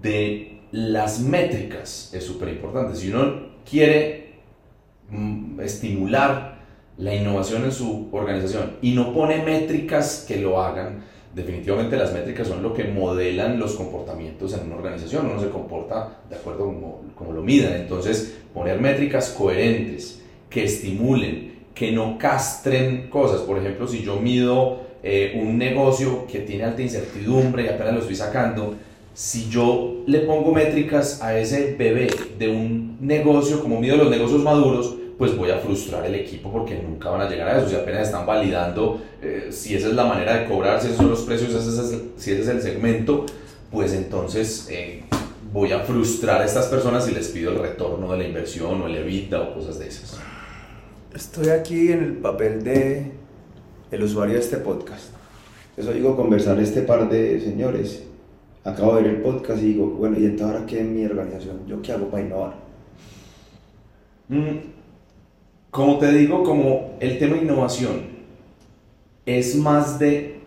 de 0.00 0.60
las 0.70 1.20
métricas 1.20 2.10
es 2.14 2.24
súper 2.24 2.50
importante. 2.50 2.96
Si 2.96 3.10
uno 3.10 3.48
quiere 3.68 4.34
mm, 5.10 5.60
estimular 5.60 6.58
la 6.96 7.14
innovación 7.14 7.64
en 7.64 7.72
su 7.72 8.08
organización 8.12 8.76
y 8.82 8.92
no 8.92 9.12
pone 9.12 9.44
métricas 9.44 10.24
que 10.26 10.36
lo 10.36 10.62
hagan, 10.62 11.04
definitivamente 11.34 11.96
las 11.96 12.12
métricas 12.12 12.48
son 12.48 12.62
lo 12.62 12.74
que 12.74 12.84
modelan 12.84 13.58
los 13.58 13.74
comportamientos 13.74 14.54
en 14.54 14.66
una 14.66 14.76
organización, 14.76 15.26
uno 15.26 15.40
se 15.40 15.50
comporta 15.50 16.20
de 16.28 16.36
acuerdo 16.36 16.66
como, 16.66 17.02
como 17.14 17.32
lo 17.32 17.42
midan, 17.42 17.74
entonces 17.74 18.38
poner 18.54 18.80
métricas 18.80 19.30
coherentes 19.30 20.22
que 20.50 20.64
estimulen, 20.64 21.58
que 21.74 21.92
no 21.92 22.18
castren 22.18 23.08
cosas, 23.08 23.42
por 23.42 23.58
ejemplo, 23.58 23.86
si 23.86 24.02
yo 24.02 24.16
mido 24.16 24.80
eh, 25.02 25.38
un 25.40 25.58
negocio 25.58 26.26
que 26.26 26.40
tiene 26.40 26.64
alta 26.64 26.82
incertidumbre 26.82 27.64
y 27.64 27.68
apenas 27.68 27.94
lo 27.94 28.00
estoy 28.00 28.16
sacando, 28.16 28.74
si 29.14 29.48
yo 29.48 30.02
le 30.06 30.20
pongo 30.20 30.52
métricas 30.52 31.22
a 31.22 31.38
ese 31.38 31.74
bebé 31.76 32.08
de 32.38 32.48
un 32.48 32.98
negocio, 33.00 33.60
como 33.60 33.80
mido 33.80 33.96
los 33.96 34.10
negocios 34.10 34.42
maduros, 34.42 34.96
pues 35.18 35.36
voy 35.36 35.50
a 35.50 35.58
frustrar 35.58 36.06
el 36.06 36.14
equipo 36.14 36.50
porque 36.50 36.80
nunca 36.80 37.10
van 37.10 37.22
a 37.22 37.28
llegar 37.28 37.48
a 37.48 37.58
eso. 37.58 37.68
Si 37.68 37.74
apenas 37.74 38.06
están 38.06 38.24
validando 38.24 39.02
eh, 39.20 39.48
si 39.50 39.74
esa 39.74 39.88
es 39.88 39.94
la 39.94 40.04
manera 40.04 40.38
de 40.38 40.46
cobrar, 40.46 40.80
si 40.80 40.86
esos 40.86 40.98
son 40.98 41.10
los 41.10 41.22
precios, 41.22 41.50
si 42.16 42.30
ese 42.30 42.42
es 42.42 42.48
el 42.48 42.62
segmento, 42.62 43.26
pues 43.70 43.92
entonces 43.92 44.68
eh, 44.70 45.02
voy 45.52 45.72
a 45.72 45.80
frustrar 45.80 46.40
a 46.40 46.44
estas 46.44 46.66
personas 46.66 47.04
si 47.04 47.12
les 47.12 47.28
pido 47.28 47.50
el 47.52 47.58
retorno 47.58 48.12
de 48.12 48.18
la 48.18 48.24
inversión 48.24 48.80
o 48.80 48.86
el 48.86 48.94
EBITDA 48.94 49.40
o 49.42 49.54
cosas 49.54 49.80
de 49.80 49.88
esas. 49.88 50.18
Estoy 51.14 51.48
aquí 51.48 51.90
en 51.90 52.04
el 52.04 52.12
papel 52.14 52.62
de 52.62 53.10
el 53.90 54.02
usuario 54.02 54.34
de 54.34 54.40
este 54.40 54.58
podcast. 54.58 55.06
Eso 55.76 55.92
digo 55.92 56.16
conversar 56.16 56.60
este 56.60 56.82
par 56.82 57.08
de 57.08 57.40
señores. 57.40 58.04
Acabo 58.64 58.96
de 58.96 59.02
ver 59.02 59.14
el 59.14 59.22
podcast 59.22 59.62
y 59.62 59.72
digo, 59.72 59.86
bueno, 59.86 60.18
¿y 60.18 60.26
entonces 60.26 60.54
ahora 60.56 60.66
qué 60.66 60.80
en 60.80 60.94
mi 60.94 61.04
organización? 61.06 61.66
¿Yo 61.66 61.80
qué 61.80 61.92
hago 61.92 62.08
para 62.08 62.22
innovar? 62.22 62.54
Mm, 64.28 64.77
como 65.70 65.98
te 65.98 66.10
digo, 66.12 66.42
como 66.42 66.96
el 67.00 67.18
tema 67.18 67.36
innovación 67.36 68.18
es 69.26 69.54
más 69.56 69.98
de 69.98 70.40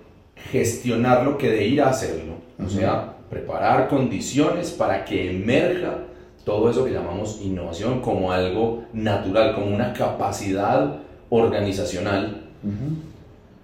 gestionarlo 0.51 1.37
que 1.37 1.49
de 1.49 1.67
ir 1.67 1.81
a 1.81 1.89
hacerlo. 1.89 2.33
O 2.63 2.69
sea, 2.69 3.17
preparar 3.29 3.87
condiciones 3.87 4.71
para 4.71 5.05
que 5.05 5.31
emerja 5.31 5.99
todo 6.43 6.69
eso 6.69 6.83
que 6.83 6.91
llamamos 6.91 7.39
innovación 7.41 8.01
como 8.01 8.31
algo 8.31 8.83
natural, 8.93 9.53
como 9.53 9.67
una 9.67 9.93
capacidad 9.93 10.97
organizacional. 11.29 12.41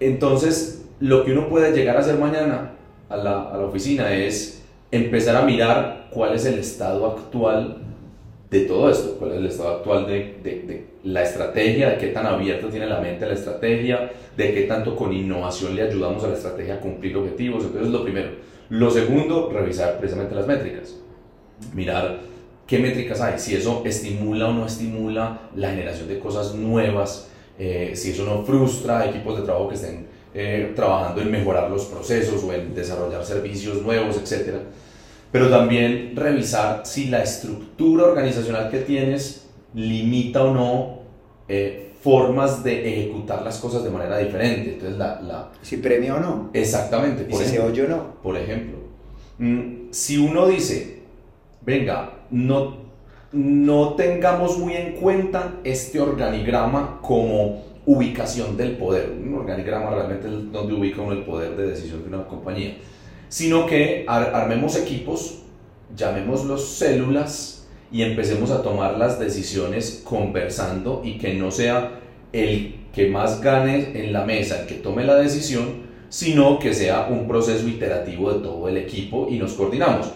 Entonces, 0.00 0.86
lo 1.00 1.24
que 1.24 1.32
uno 1.32 1.48
puede 1.48 1.72
llegar 1.72 1.96
a 1.96 2.00
hacer 2.00 2.18
mañana 2.18 2.72
a 3.08 3.16
la, 3.16 3.42
a 3.50 3.56
la 3.56 3.64
oficina 3.64 4.12
es 4.12 4.62
empezar 4.90 5.36
a 5.36 5.42
mirar 5.42 6.08
cuál 6.10 6.34
es 6.34 6.44
el 6.46 6.58
estado 6.58 7.06
actual 7.06 7.87
de 8.50 8.60
todo 8.60 8.90
esto, 8.90 9.16
cuál 9.18 9.32
es 9.32 9.38
el 9.38 9.46
estado 9.46 9.76
actual 9.76 10.06
de, 10.06 10.38
de, 10.42 10.86
la 11.04 11.22
estrategia, 11.22 11.90
de 11.90 11.98
qué 11.98 12.08
tan 12.08 12.26
abierta 12.26 12.68
tiene 12.68 12.86
la 12.86 13.00
mente 13.00 13.26
la 13.26 13.34
estrategia, 13.34 14.10
de 14.36 14.54
qué 14.54 14.62
tanto 14.62 14.96
con 14.96 15.12
innovación 15.12 15.76
le 15.76 15.82
ayudamos 15.82 16.24
a 16.24 16.28
la 16.28 16.34
estrategia 16.34 16.74
a 16.74 16.80
cumplir 16.80 17.16
objetivos. 17.16 17.64
Entonces, 17.64 17.90
lo 17.90 18.02
primero. 18.02 18.30
Lo 18.70 18.90
segundo, 18.90 19.50
revisar 19.50 19.98
precisamente 19.98 20.34
las 20.34 20.46
métricas. 20.46 20.96
Mirar 21.74 22.20
qué 22.66 22.78
métricas 22.78 23.20
hay, 23.20 23.38
si 23.38 23.54
eso 23.54 23.82
estimula 23.84 24.48
o 24.48 24.52
no 24.52 24.66
estimula 24.66 25.50
la 25.54 25.70
generación 25.70 26.08
de 26.08 26.18
cosas 26.18 26.54
nuevas, 26.54 27.30
eh, 27.58 27.92
si 27.94 28.12
eso 28.12 28.24
no 28.24 28.44
frustra 28.44 29.00
a 29.00 29.10
equipos 29.10 29.38
de 29.38 29.44
trabajo 29.44 29.68
que 29.68 29.74
estén 29.74 30.06
eh, 30.34 30.72
trabajando 30.74 31.20
en 31.20 31.30
mejorar 31.30 31.70
los 31.70 31.86
procesos 31.86 32.44
o 32.44 32.52
en 32.52 32.74
desarrollar 32.74 33.24
servicios 33.24 33.82
nuevos, 33.82 34.16
etcétera 34.16 34.60
pero 35.30 35.50
también 35.50 36.12
revisar 36.16 36.82
si 36.84 37.08
la 37.08 37.22
estructura 37.22 38.04
organizacional 38.04 38.70
que 38.70 38.78
tienes 38.78 39.46
limita 39.74 40.44
o 40.44 40.54
no 40.54 40.98
eh, 41.48 41.92
formas 42.00 42.64
de 42.64 42.88
ejecutar 42.88 43.42
las 43.42 43.58
cosas 43.58 43.84
de 43.84 43.90
manera 43.90 44.18
diferente. 44.18 44.74
Entonces, 44.74 44.96
la, 44.96 45.20
la... 45.20 45.50
Si 45.62 45.78
premia 45.78 46.14
o 46.14 46.20
no. 46.20 46.50
Exactamente. 46.52 47.24
Por 47.24 47.42
si 47.42 47.50
se 47.50 47.60
oye 47.60 47.84
o 47.84 47.88
no. 47.88 48.14
Por 48.22 48.36
ejemplo, 48.36 48.78
mm, 49.38 49.88
si 49.90 50.16
uno 50.16 50.46
dice, 50.46 51.02
venga, 51.60 52.12
no, 52.30 52.76
no 53.32 53.94
tengamos 53.94 54.58
muy 54.58 54.74
en 54.74 54.92
cuenta 54.94 55.56
este 55.64 56.00
organigrama 56.00 57.00
como 57.02 57.64
ubicación 57.84 58.56
del 58.56 58.76
poder. 58.76 59.10
Un 59.10 59.34
organigrama 59.34 59.90
realmente 59.90 60.28
es 60.28 60.52
donde 60.52 60.74
ubica 60.74 61.02
uno 61.02 61.12
el 61.12 61.24
poder 61.24 61.56
de 61.56 61.68
decisión 61.68 62.02
de 62.02 62.08
una 62.08 62.26
compañía 62.26 62.76
sino 63.28 63.66
que 63.66 64.04
armemos 64.08 64.76
equipos, 64.76 65.40
llamémoslos 65.96 66.68
células 66.68 67.66
y 67.90 68.02
empecemos 68.02 68.50
a 68.50 68.62
tomar 68.62 68.98
las 68.98 69.18
decisiones 69.18 70.02
conversando 70.04 71.02
y 71.04 71.18
que 71.18 71.34
no 71.34 71.50
sea 71.50 72.00
el 72.32 72.74
que 72.92 73.08
más 73.08 73.40
gane 73.40 73.92
en 73.94 74.12
la 74.12 74.24
mesa 74.24 74.60
el 74.60 74.66
que 74.66 74.74
tome 74.74 75.04
la 75.04 75.16
decisión, 75.16 75.88
sino 76.08 76.58
que 76.58 76.74
sea 76.74 77.08
un 77.10 77.28
proceso 77.28 77.66
iterativo 77.68 78.32
de 78.32 78.40
todo 78.40 78.68
el 78.68 78.76
equipo 78.76 79.28
y 79.30 79.38
nos 79.38 79.52
coordinamos. 79.52 80.12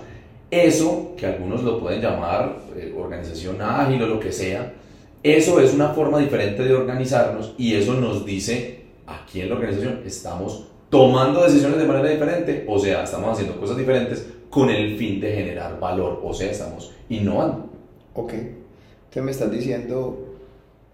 Eso, 0.51 1.15
que 1.17 1.27
algunos 1.27 1.63
lo 1.63 1.81
pueden 1.81 2.03
llamar 2.03 2.59
eh, 2.77 2.95
organización 2.97 3.61
ágil 3.63 4.03
o 4.03 4.07
lo 4.07 4.21
que 4.21 4.33
sea, 4.33 4.75
eso 5.23 5.61
es 5.61 5.73
una 5.73 5.91
forma 5.91 6.19
diferente 6.19 6.65
de 6.65 6.75
organizarnos 6.75 7.55
y 7.57 7.75
eso 7.75 7.95
nos 7.95 8.27
dice 8.27 8.83
aquí 9.07 9.41
en 9.41 9.49
la 9.49 9.55
organización 9.55 10.03
estamos 10.05 10.67
tomando 10.93 11.43
decisiones 11.43 11.79
de 11.79 11.87
manera 11.87 12.11
diferente, 12.11 12.67
o 12.69 12.79
sea, 12.79 13.05
estamos 13.05 13.31
haciendo 13.31 13.59
cosas 13.59 13.79
diferentes 13.79 14.27
con 14.51 14.69
el 14.69 14.99
fin 14.99 15.21
de 15.21 15.33
generar 15.33 15.81
valor, 15.81 16.21
o 16.23 16.35
sea, 16.35 16.51
estamos 16.51 16.93
innovando. 17.09 17.71
Ok, 18.13 18.35
entonces 18.35 19.23
me 19.23 19.31
estás 19.31 19.51
diciendo 19.51 20.37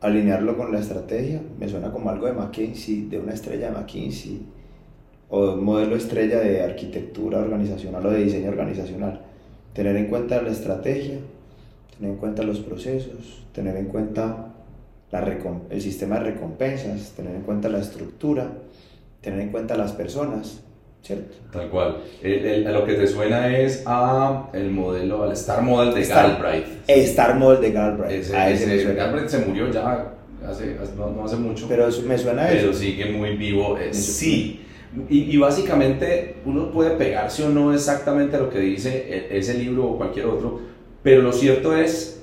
alinearlo 0.00 0.56
con 0.56 0.70
la 0.70 0.78
estrategia, 0.78 1.42
me 1.58 1.68
suena 1.68 1.90
como 1.90 2.10
algo 2.10 2.26
de 2.26 2.32
McKinsey, 2.32 3.08
de 3.08 3.18
una 3.18 3.34
estrella 3.34 3.72
de 3.72 3.76
McKinsey, 3.76 4.40
o 5.30 5.54
un 5.54 5.64
modelo 5.64 5.96
estrella 5.96 6.38
de 6.38 6.62
arquitectura 6.62 7.40
organizacional 7.40 8.06
o 8.06 8.10
de 8.10 8.22
diseño 8.22 8.50
organizacional. 8.50 9.22
Tener 9.72 9.96
en 9.96 10.06
cuenta 10.06 10.40
la 10.40 10.50
estrategia, 10.50 11.18
tener 11.96 12.12
en 12.12 12.18
cuenta 12.18 12.44
los 12.44 12.60
procesos, 12.60 13.44
tener 13.52 13.76
en 13.76 13.86
cuenta 13.86 14.54
la 15.10 15.38
el 15.70 15.80
sistema 15.82 16.20
de 16.20 16.30
recompensas, 16.30 17.14
tener 17.16 17.34
en 17.34 17.42
cuenta 17.42 17.68
la 17.68 17.80
estructura, 17.80 18.48
tener 19.28 19.40
en 19.40 19.50
cuenta 19.50 19.76
las 19.76 19.92
personas, 19.92 20.62
¿cierto? 21.02 21.36
Tal 21.52 21.68
cual. 21.68 21.98
a 22.22 22.70
lo 22.70 22.84
que 22.84 22.94
te 22.94 23.06
suena 23.06 23.56
es 23.56 23.82
a 23.86 24.48
el 24.52 24.70
modelo, 24.70 25.24
al 25.24 25.32
Star 25.32 25.62
Model 25.62 25.94
de 25.94 26.04
Galbraith. 26.04 26.66
Star 26.86 27.36
Model 27.36 27.60
de 27.60 27.72
Galbraith. 27.72 28.22
Ese, 28.22 28.94
Galbraith 28.94 29.28
se 29.28 29.38
murió 29.38 29.70
ya 29.70 30.14
hace, 30.46 30.76
no, 30.96 31.24
hace 31.24 31.36
mucho. 31.36 31.66
Pero 31.68 31.88
me 32.06 32.18
suena 32.18 32.42
a 32.42 32.52
eso. 32.52 32.60
Pero 32.62 32.74
sigue 32.74 33.12
muy 33.12 33.36
vivo. 33.36 33.76
Eh, 33.78 33.92
sí. 33.92 34.64
Y, 35.10 35.34
y, 35.34 35.36
básicamente 35.36 36.36
uno 36.46 36.72
puede 36.72 36.92
pegarse 36.92 37.44
o 37.44 37.50
no 37.50 37.74
exactamente 37.74 38.36
a 38.36 38.40
lo 38.40 38.48
que 38.48 38.58
dice 38.58 39.28
e, 39.30 39.38
ese 39.38 39.52
libro 39.52 39.84
o 39.84 39.98
cualquier 39.98 40.24
otro, 40.24 40.60
pero 41.02 41.20
lo 41.20 41.30
cierto 41.30 41.76
es 41.76 42.22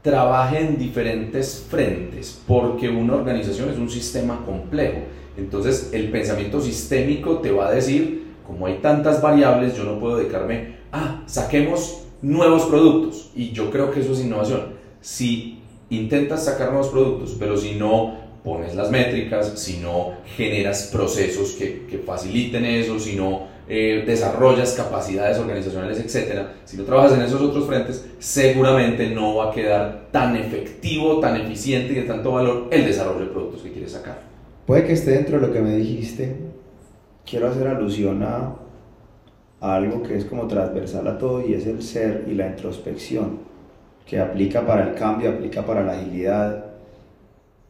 trabaje 0.00 0.60
en 0.60 0.78
diferentes 0.78 1.66
frentes, 1.68 2.42
porque 2.46 2.88
una 2.88 3.16
organización 3.16 3.68
es 3.68 3.76
un 3.76 3.90
sistema 3.90 4.42
complejo 4.46 5.00
entonces 5.38 5.90
el 5.92 6.10
pensamiento 6.10 6.60
sistémico 6.60 7.38
te 7.38 7.52
va 7.52 7.68
a 7.68 7.72
decir, 7.72 8.26
como 8.46 8.66
hay 8.66 8.78
tantas 8.82 9.22
variables, 9.22 9.76
yo 9.76 9.84
no 9.84 10.00
puedo 10.00 10.16
dedicarme, 10.16 10.76
ah, 10.92 11.22
saquemos 11.26 12.02
nuevos 12.22 12.64
productos. 12.64 13.30
Y 13.34 13.52
yo 13.52 13.70
creo 13.70 13.90
que 13.90 14.00
eso 14.00 14.12
es 14.12 14.20
innovación. 14.20 14.72
Si 15.00 15.60
intentas 15.90 16.44
sacar 16.44 16.70
nuevos 16.70 16.88
productos, 16.88 17.36
pero 17.38 17.56
si 17.56 17.74
no 17.74 18.16
pones 18.42 18.74
las 18.74 18.90
métricas, 18.90 19.52
si 19.56 19.78
no 19.78 20.14
generas 20.36 20.90
procesos 20.92 21.52
que, 21.52 21.86
que 21.86 21.98
faciliten 21.98 22.64
eso, 22.64 22.98
si 22.98 23.14
no 23.14 23.46
eh, 23.68 24.04
desarrollas 24.06 24.72
capacidades 24.72 25.38
organizacionales, 25.38 25.98
etcétera, 25.98 26.54
si 26.64 26.78
no 26.78 26.84
trabajas 26.84 27.12
en 27.12 27.22
esos 27.22 27.42
otros 27.42 27.66
frentes, 27.66 28.08
seguramente 28.18 29.10
no 29.10 29.36
va 29.36 29.50
a 29.50 29.54
quedar 29.54 30.08
tan 30.10 30.36
efectivo, 30.36 31.20
tan 31.20 31.38
eficiente 31.38 31.92
y 31.92 31.96
de 31.96 32.02
tanto 32.02 32.32
valor 32.32 32.68
el 32.70 32.86
desarrollo 32.86 33.26
de 33.26 33.26
productos 33.26 33.62
que 33.62 33.72
quieres 33.72 33.92
sacar. 33.92 34.27
Puede 34.68 34.84
que 34.84 34.92
esté 34.92 35.12
dentro 35.12 35.40
de 35.40 35.46
lo 35.46 35.50
que 35.50 35.62
me 35.62 35.74
dijiste. 35.76 36.36
Quiero 37.24 37.48
hacer 37.48 37.68
alusión 37.68 38.22
a, 38.22 38.54
algo 39.60 40.02
que 40.02 40.14
es 40.14 40.26
como 40.26 40.46
transversal 40.46 41.08
a 41.08 41.16
todo 41.16 41.42
y 41.42 41.54
es 41.54 41.66
el 41.66 41.80
ser 41.80 42.26
y 42.28 42.34
la 42.34 42.48
introspección, 42.48 43.38
que 44.04 44.20
aplica 44.20 44.66
para 44.66 44.90
el 44.90 44.94
cambio, 44.94 45.30
aplica 45.30 45.64
para 45.64 45.82
la 45.82 45.92
agilidad, 45.92 46.66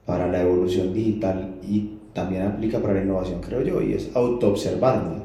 para 0.06 0.26
la 0.26 0.42
evolución 0.42 0.92
digital 0.92 1.54
y 1.62 1.98
también 2.12 2.42
aplica 2.42 2.80
para 2.80 2.94
la 2.94 3.02
innovación, 3.02 3.42
creo 3.42 3.62
yo, 3.62 3.80
y 3.80 3.92
es 3.92 4.10
autoobservarme. 4.16 5.18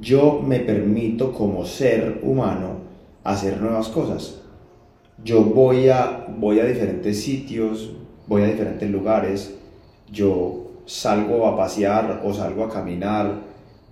Yo 0.00 0.42
me 0.44 0.58
permito 0.58 1.32
como 1.32 1.64
ser 1.64 2.22
humano 2.24 2.78
hacer 3.22 3.60
nuevas 3.60 3.88
cosas. 3.88 4.42
Yo 5.22 5.44
voy 5.44 5.90
a, 5.90 6.26
voy 6.36 6.58
a 6.58 6.64
diferentes 6.64 7.22
sitios, 7.22 7.94
voy 8.26 8.42
a 8.42 8.46
diferentes 8.46 8.90
lugares, 8.90 9.54
yo 10.10 10.63
salgo 10.86 11.46
a 11.46 11.56
pasear 11.56 12.22
o 12.24 12.32
salgo 12.32 12.64
a 12.64 12.70
caminar, 12.70 13.42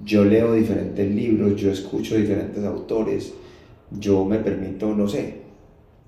yo 0.05 0.25
leo 0.25 0.55
diferentes 0.55 1.09
libros, 1.11 1.57
yo 1.57 1.71
escucho 1.71 2.17
diferentes 2.17 2.65
autores, 2.65 3.33
yo 3.91 4.25
me 4.25 4.39
permito, 4.39 4.95
no 4.95 5.09
sé, 5.09 5.43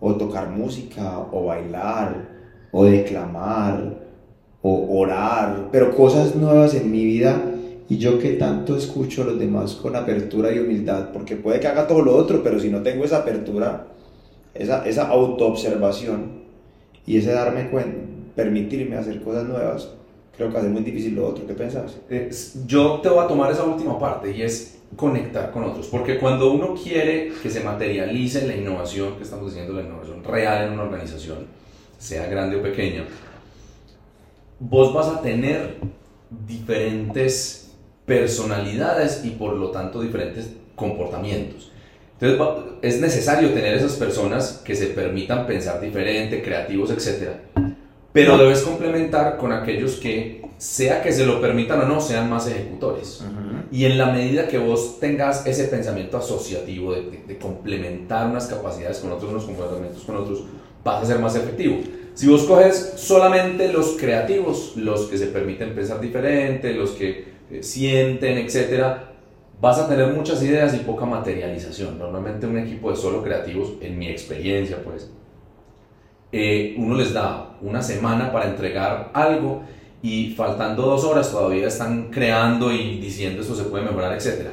o 0.00 0.14
tocar 0.14 0.50
música, 0.50 1.20
o 1.30 1.46
bailar, 1.46 2.28
o 2.72 2.84
declamar, 2.84 4.02
o 4.62 4.98
orar, 4.98 5.68
pero 5.70 5.94
cosas 5.94 6.34
nuevas 6.34 6.74
en 6.74 6.90
mi 6.90 7.04
vida 7.04 7.40
y 7.88 7.98
yo 7.98 8.18
que 8.18 8.32
tanto 8.32 8.76
escucho 8.76 9.22
a 9.22 9.26
los 9.26 9.38
demás 9.38 9.74
con 9.74 9.94
apertura 9.94 10.52
y 10.52 10.58
humildad, 10.58 11.10
porque 11.12 11.36
puede 11.36 11.60
que 11.60 11.68
haga 11.68 11.86
todo 11.86 12.02
lo 12.02 12.16
otro, 12.16 12.42
pero 12.42 12.58
si 12.58 12.70
no 12.70 12.82
tengo 12.82 13.04
esa 13.04 13.18
apertura, 13.18 13.88
esa, 14.54 14.86
esa 14.86 15.08
autoobservación 15.08 16.44
y 17.06 17.18
ese 17.18 17.32
darme 17.32 17.68
cuenta, 17.68 17.98
permitirme 18.34 18.96
hacer 18.96 19.22
cosas 19.22 19.44
nuevas, 19.44 19.90
creo 20.36 20.50
que 20.50 20.58
hace 20.58 20.68
muy 20.68 20.82
difícil 20.82 21.14
lo 21.14 21.28
otro. 21.28 21.46
¿Qué 21.46 21.54
pensás? 21.54 21.96
yo 22.66 23.00
te 23.02 23.08
voy 23.08 23.24
a 23.24 23.28
tomar 23.28 23.52
esa 23.52 23.64
última 23.64 23.98
parte 23.98 24.30
y 24.30 24.42
es 24.42 24.78
conectar 24.96 25.50
con 25.50 25.64
otros, 25.64 25.88
porque 25.88 26.18
cuando 26.18 26.52
uno 26.52 26.74
quiere 26.74 27.32
que 27.42 27.50
se 27.50 27.60
materialice 27.60 28.46
la 28.46 28.54
innovación, 28.54 29.16
que 29.16 29.24
estamos 29.24 29.52
diciendo, 29.52 29.72
la 29.72 29.82
innovación 29.82 30.22
real 30.22 30.66
en 30.66 30.72
una 30.74 30.84
organización, 30.84 31.46
sea 31.98 32.26
grande 32.26 32.56
o 32.56 32.62
pequeña, 32.62 33.04
vos 34.60 34.94
vas 34.94 35.08
a 35.08 35.20
tener 35.20 35.76
diferentes 36.46 37.72
personalidades 38.06 39.24
y 39.24 39.30
por 39.30 39.54
lo 39.54 39.70
tanto 39.70 40.00
diferentes 40.00 40.54
comportamientos. 40.76 41.72
Entonces 42.20 42.74
es 42.82 43.00
necesario 43.00 43.50
tener 43.50 43.74
esas 43.74 43.94
personas 43.94 44.62
que 44.64 44.74
se 44.74 44.86
permitan 44.88 45.46
pensar 45.46 45.80
diferente, 45.80 46.42
creativos, 46.42 46.90
etc. 46.90 47.30
Pero 48.14 48.38
debes 48.38 48.62
complementar 48.62 49.38
con 49.38 49.50
aquellos 49.50 49.96
que, 49.96 50.40
sea 50.56 51.02
que 51.02 51.10
se 51.10 51.26
lo 51.26 51.40
permitan 51.40 51.80
o 51.80 51.84
no, 51.84 52.00
sean 52.00 52.30
más 52.30 52.46
ejecutores. 52.46 53.24
Y 53.72 53.86
en 53.86 53.98
la 53.98 54.06
medida 54.12 54.46
que 54.46 54.56
vos 54.56 55.00
tengas 55.00 55.44
ese 55.48 55.64
pensamiento 55.64 56.18
asociativo 56.18 56.94
de, 56.94 57.36
complementar 57.38 58.30
unas 58.30 58.46
capacidades 58.46 58.98
con 58.98 59.10
otros, 59.10 59.32
unos 59.32 59.44
comportamientos 59.46 60.04
con 60.04 60.16
otros, 60.16 60.44
vas 60.84 61.02
a 61.02 61.06
ser 61.06 61.18
más 61.18 61.34
efectivo. 61.34 61.78
Si 62.14 62.28
vos 62.28 62.44
coges 62.44 62.92
solamente 62.94 63.72
los 63.72 63.96
creativos, 63.98 64.76
los 64.76 65.06
que 65.06 65.18
se 65.18 65.26
permiten 65.26 65.74
pensar 65.74 66.00
diferente, 66.00 66.72
los 66.72 66.90
que 66.90 67.24
eh, 67.50 67.64
sienten, 67.64 68.38
etcétera, 68.38 69.10
vas 69.60 69.80
a 69.80 69.88
tener 69.88 70.06
muchas 70.12 70.40
ideas 70.44 70.72
y 70.72 70.78
poca 70.78 71.04
materialización. 71.04 71.98
Normalmente 71.98 72.46
un 72.46 72.58
equipo 72.58 72.92
de 72.92 72.96
solo 72.96 73.24
creativos, 73.24 73.72
en 73.80 73.98
mi 73.98 74.08
experiencia, 74.08 74.76
pues, 74.84 75.10
eh, 76.36 76.74
uno 76.78 76.96
les 76.96 77.12
da 77.12 77.56
una 77.62 77.80
semana 77.80 78.32
para 78.32 78.46
entregar 78.50 79.12
algo 79.14 79.62
y 80.02 80.34
faltando 80.36 80.82
dos 80.82 81.04
horas 81.04 81.30
todavía 81.30 81.68
están 81.68 82.10
creando 82.10 82.72
y 82.72 82.98
diciendo 82.98 83.40
esto 83.40 83.54
se 83.54 83.62
puede 83.62 83.84
mejorar, 83.84 84.12
etc. 84.14 84.48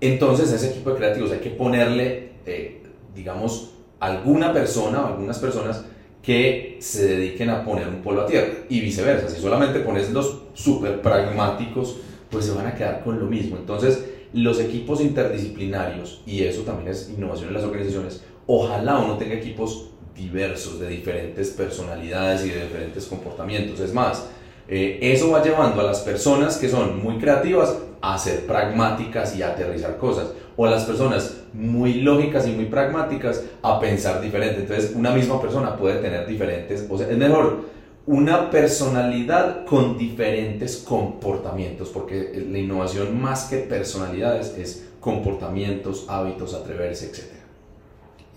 Entonces 0.00 0.50
ese 0.50 0.70
equipo 0.70 0.88
de 0.88 0.96
creativos 0.96 1.30
hay 1.30 1.40
que 1.40 1.50
ponerle, 1.50 2.30
eh, 2.46 2.84
digamos, 3.14 3.72
alguna 4.00 4.54
persona 4.54 5.02
o 5.02 5.08
algunas 5.08 5.38
personas 5.38 5.84
que 6.22 6.78
se 6.80 7.06
dediquen 7.06 7.50
a 7.50 7.66
poner 7.66 7.86
un 7.86 8.00
polo 8.00 8.22
a 8.22 8.26
tierra 8.26 8.54
y 8.70 8.80
viceversa. 8.80 9.28
Si 9.28 9.42
solamente 9.42 9.80
pones 9.80 10.10
los 10.12 10.44
súper 10.54 11.02
pragmáticos, 11.02 11.98
pues 12.30 12.46
se 12.46 12.52
van 12.52 12.66
a 12.66 12.74
quedar 12.74 13.04
con 13.04 13.20
lo 13.20 13.26
mismo. 13.26 13.58
Entonces, 13.58 14.06
los 14.32 14.58
equipos 14.58 15.02
interdisciplinarios, 15.02 16.22
y 16.24 16.44
eso 16.44 16.62
también 16.62 16.88
es 16.88 17.10
innovación 17.10 17.48
en 17.48 17.54
las 17.56 17.64
organizaciones, 17.64 18.24
ojalá 18.46 19.00
uno 19.00 19.18
tenga 19.18 19.34
equipos 19.34 19.89
diversos, 20.14 20.80
de 20.80 20.88
diferentes 20.88 21.50
personalidades 21.50 22.44
y 22.44 22.50
de 22.50 22.62
diferentes 22.62 23.06
comportamientos. 23.06 23.80
Es 23.80 23.92
más, 23.92 24.26
eh, 24.68 24.98
eso 25.02 25.30
va 25.30 25.42
llevando 25.42 25.80
a 25.80 25.84
las 25.84 26.00
personas 26.00 26.56
que 26.56 26.68
son 26.68 27.02
muy 27.02 27.18
creativas 27.18 27.76
a 28.00 28.16
ser 28.18 28.46
pragmáticas 28.46 29.36
y 29.36 29.42
a 29.42 29.48
aterrizar 29.48 29.96
cosas, 29.98 30.28
o 30.56 30.66
a 30.66 30.70
las 30.70 30.84
personas 30.84 31.38
muy 31.52 31.94
lógicas 31.94 32.46
y 32.46 32.52
muy 32.52 32.66
pragmáticas 32.66 33.42
a 33.62 33.80
pensar 33.80 34.20
diferente. 34.20 34.60
Entonces, 34.60 34.92
una 34.94 35.10
misma 35.10 35.40
persona 35.40 35.76
puede 35.76 36.00
tener 36.00 36.26
diferentes, 36.26 36.86
o 36.88 36.96
sea, 36.96 37.10
es 37.10 37.16
mejor 37.16 37.64
una 38.06 38.50
personalidad 38.50 39.64
con 39.66 39.98
diferentes 39.98 40.78
comportamientos, 40.78 41.90
porque 41.90 42.44
la 42.50 42.58
innovación 42.58 43.20
más 43.20 43.44
que 43.44 43.58
personalidades 43.58 44.54
es 44.56 44.88
comportamientos, 45.00 46.06
hábitos, 46.08 46.54
atreverse, 46.54 47.06
etc. 47.06 47.39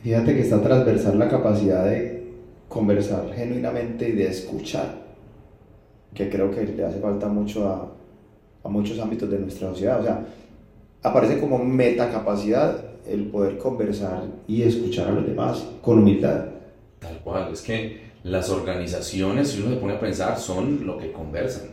Fíjate 0.04 0.36
que 0.36 0.42
está 0.42 0.62
transversal 0.62 1.18
la 1.18 1.30
capacidad 1.30 1.86
de 1.86 2.24
conversar 2.68 3.32
genuinamente 3.34 4.10
y 4.10 4.12
de 4.12 4.28
escuchar, 4.28 4.96
que 6.13 6.30
creo 6.30 6.52
que 6.52 6.66
le 6.66 6.84
hace 6.84 7.00
falta 7.00 7.30
mucho 7.30 7.70
a, 7.70 7.89
a 8.66 8.70
muchos 8.70 9.00
ámbitos 9.00 9.32
de 9.32 9.39
nuestra 9.39 9.70
sociedad. 9.70 10.02
O 10.02 10.04
sea, 10.04 10.26
aparece 11.04 11.39
como 11.39 11.58
metacapacidad 11.58 12.84
el 13.08 13.28
poder 13.28 13.58
conversar 13.58 14.26
y 14.46 14.63
escuchar 14.63 15.08
a 15.08 15.12
los 15.12 15.26
demás 15.26 15.66
con 15.82 16.00
humildad. 16.00 16.48
Tal 17.00 17.20
cual, 17.20 17.54
es 17.54 17.62
que 17.62 18.02
las 18.24 18.50
organizaciones, 18.50 19.52
si 19.52 19.62
uno 19.62 19.70
se 19.70 19.78
pone 19.78 19.94
a 19.94 20.00
pensar, 20.02 20.38
son 20.38 20.86
lo 20.86 20.98
que 20.98 21.13
conversan. 21.13 21.70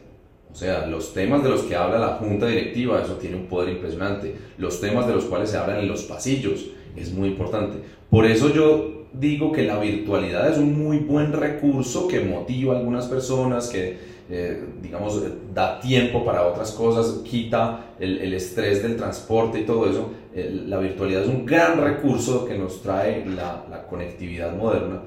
O 0.52 0.54
sea, 0.54 0.86
los 0.86 1.14
temas 1.14 1.42
de 1.42 1.48
los 1.48 1.62
que 1.62 1.74
habla 1.74 1.98
la 1.98 2.14
junta 2.14 2.46
directiva, 2.46 3.02
eso 3.02 3.14
tiene 3.14 3.36
un 3.36 3.46
poder 3.46 3.70
impresionante. 3.70 4.36
Los 4.56 4.80
temas 4.80 5.08
de 5.08 5.14
los 5.14 5.24
cuales 5.24 5.50
se 5.50 5.56
hablan 5.56 5.80
en 5.80 5.88
los 5.88 6.04
pasillos, 6.04 6.66
es 6.96 7.12
muy 7.12 7.28
importante. 7.28 7.78
Por 8.08 8.26
eso 8.26 8.52
yo 8.52 9.06
digo 9.12 9.52
que 9.52 9.62
la 9.62 9.78
virtualidad 9.78 10.50
es 10.50 10.58
un 10.58 10.82
muy 10.82 10.98
buen 10.98 11.32
recurso 11.32 12.06
que 12.06 12.20
motiva 12.20 12.74
a 12.74 12.78
algunas 12.78 13.06
personas, 13.06 13.68
que 13.68 13.98
eh, 14.30 14.64
digamos 14.80 15.22
da 15.52 15.80
tiempo 15.80 16.24
para 16.24 16.46
otras 16.46 16.70
cosas, 16.72 17.22
quita 17.24 17.94
el, 17.98 18.32
estrés 18.32 18.82
del 18.82 18.96
transporte 18.96 19.60
y 19.60 19.64
todo 19.64 19.90
eso. 19.90 20.10
la 20.34 20.78
virtualidad 20.78 21.22
es 21.22 21.28
un 21.28 21.44
gran 21.44 21.80
recurso 21.80 22.44
que 22.44 22.56
nos 22.56 22.82
trae 22.82 23.26
la, 23.26 23.64
la 23.68 23.86
conectividad 23.86 24.56
moderna, 24.56 25.02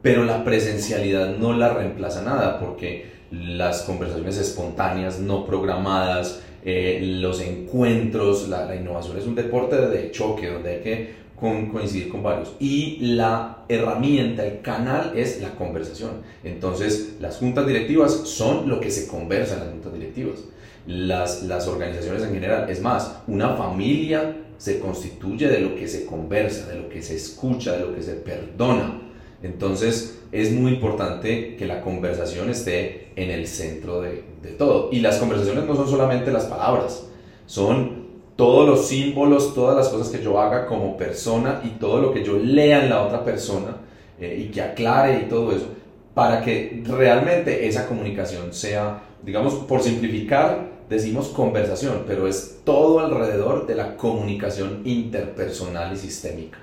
pero 0.00 0.24
la 0.24 0.44
presencialidad 0.44 1.36
no 1.36 1.52
la 1.52 1.70
reemplaza 1.70 2.22
nada 2.22 2.60
porque 2.60 3.18
las 3.30 3.82
conversaciones 3.82 4.38
espontáneas, 4.38 5.18
no 5.18 5.44
programadas, 5.44 6.42
eh, 6.64 7.00
los 7.20 7.40
encuentros, 7.40 8.48
la, 8.48 8.64
la, 8.64 8.76
innovación 8.76 9.16
es 9.16 9.26
un 9.26 9.34
deporte 9.34 9.76
de 9.76 10.10
choque 10.10 10.50
donde 10.50 10.70
hay 10.70 10.80
que 10.80 11.14
con, 11.40 11.68
coincidir 11.70 12.08
con 12.08 12.22
varios. 12.22 12.54
Y 12.58 12.98
la 13.00 13.64
herramienta, 13.68 14.44
el 14.44 14.60
canal 14.60 15.12
es 15.16 15.40
la 15.40 15.54
conversación. 15.54 16.22
Entonces, 16.44 17.16
las 17.20 17.36
juntas 17.36 17.66
directivas 17.66 18.12
son 18.12 18.68
lo 18.68 18.80
que 18.80 18.90
se 18.90 19.06
conversa 19.06 19.54
en 19.54 19.60
las 19.60 19.70
juntas 19.70 19.92
directivas. 19.92 20.40
Las, 20.86 21.42
las 21.42 21.68
organizaciones 21.68 22.22
en 22.22 22.32
general, 22.32 22.70
es 22.70 22.80
más, 22.80 23.20
una 23.26 23.56
familia 23.56 24.36
se 24.56 24.80
constituye 24.80 25.48
de 25.48 25.60
lo 25.60 25.76
que 25.76 25.86
se 25.86 26.06
conversa, 26.06 26.68
de 26.68 26.80
lo 26.80 26.88
que 26.88 27.02
se 27.02 27.14
escucha, 27.14 27.72
de 27.72 27.80
lo 27.80 27.94
que 27.94 28.02
se 28.02 28.14
perdona. 28.14 29.02
Entonces, 29.42 30.18
es 30.32 30.52
muy 30.52 30.72
importante 30.72 31.56
que 31.56 31.66
la 31.66 31.80
conversación 31.82 32.50
esté 32.50 33.12
en 33.14 33.30
el 33.30 33.46
centro 33.46 34.00
de, 34.00 34.24
de 34.42 34.50
todo. 34.50 34.88
Y 34.90 35.00
las 35.00 35.18
conversaciones 35.18 35.64
no 35.64 35.76
son 35.76 35.88
solamente 35.88 36.32
las 36.32 36.46
palabras, 36.46 37.06
son 37.46 38.07
todos 38.38 38.68
los 38.68 38.86
símbolos, 38.86 39.52
todas 39.52 39.76
las 39.76 39.88
cosas 39.88 40.10
que 40.10 40.22
yo 40.22 40.40
haga 40.40 40.66
como 40.66 40.96
persona 40.96 41.60
y 41.64 41.70
todo 41.70 42.00
lo 42.00 42.12
que 42.12 42.22
yo 42.22 42.38
lea 42.38 42.84
en 42.84 42.88
la 42.88 43.02
otra 43.02 43.24
persona 43.24 43.78
eh, 44.20 44.44
y 44.46 44.52
que 44.52 44.62
aclare 44.62 45.22
y 45.22 45.28
todo 45.28 45.50
eso, 45.50 45.66
para 46.14 46.40
que 46.40 46.84
realmente 46.86 47.66
esa 47.66 47.88
comunicación 47.88 48.54
sea, 48.54 49.02
digamos, 49.24 49.54
por 49.54 49.82
simplificar, 49.82 50.68
decimos 50.88 51.30
conversación, 51.30 52.04
pero 52.06 52.28
es 52.28 52.60
todo 52.62 53.00
alrededor 53.00 53.66
de 53.66 53.74
la 53.74 53.96
comunicación 53.96 54.82
interpersonal 54.84 55.92
y 55.92 55.96
sistémica. 55.96 56.58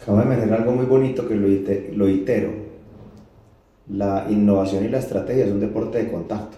Acabo 0.00 0.20
de 0.20 0.24
mencionar 0.24 0.60
algo 0.60 0.72
muy 0.72 0.86
bonito 0.86 1.28
que 1.28 1.34
lo, 1.34 2.08
itero. 2.08 2.50
La 3.90 4.24
innovación 4.30 4.86
y 4.86 4.88
la 4.88 5.00
estrategia 5.00 5.44
es 5.44 5.50
un 5.50 5.60
deporte 5.60 6.02
de 6.02 6.10
contacto. 6.10 6.56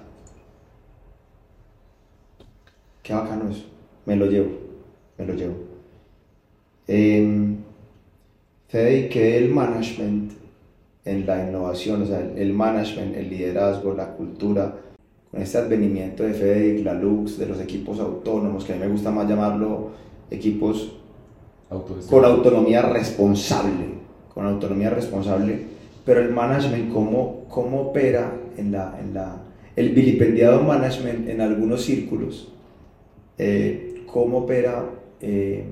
Qué 3.02 3.12
bacano 3.12 3.50
eso 3.50 3.71
me 4.06 4.16
lo 4.16 4.26
llevo, 4.26 4.50
me 5.18 5.26
lo 5.26 5.34
llevo. 5.34 5.54
Eh, 6.88 7.56
que 8.68 9.38
el 9.38 9.50
management 9.50 10.32
en 11.04 11.26
la 11.26 11.48
innovación, 11.48 12.02
o 12.02 12.06
sea, 12.06 12.20
el 12.36 12.52
management, 12.52 13.16
el 13.16 13.28
liderazgo, 13.28 13.92
la 13.94 14.12
cultura, 14.14 14.74
con 15.30 15.40
este 15.40 15.58
advenimiento 15.58 16.22
de 16.22 16.34
Federic, 16.34 16.84
la 16.84 16.94
Lux, 16.94 17.38
de 17.38 17.46
los 17.46 17.60
equipos 17.60 17.98
autónomos, 17.98 18.64
que 18.64 18.72
a 18.72 18.76
mí 18.76 18.82
me 18.82 18.88
gusta 18.88 19.10
más 19.10 19.28
llamarlo 19.28 19.90
equipos 20.30 20.92
con 22.08 22.24
autonomía 22.24 22.82
responsable, 22.82 23.86
con 24.34 24.46
autonomía 24.46 24.90
responsable, 24.90 25.58
pero 26.04 26.20
el 26.20 26.30
management, 26.30 26.92
¿cómo, 26.92 27.44
cómo 27.48 27.80
opera 27.80 28.32
en 28.56 28.72
la, 28.72 28.98
en 29.00 29.14
la, 29.14 29.38
el 29.74 29.90
vilipendiado 29.90 30.62
management 30.62 31.28
en 31.28 31.40
algunos 31.40 31.82
círculos? 31.82 32.52
Eh, 33.38 33.91
cómo 34.12 34.38
opera 34.38 34.84
eh, 35.20 35.64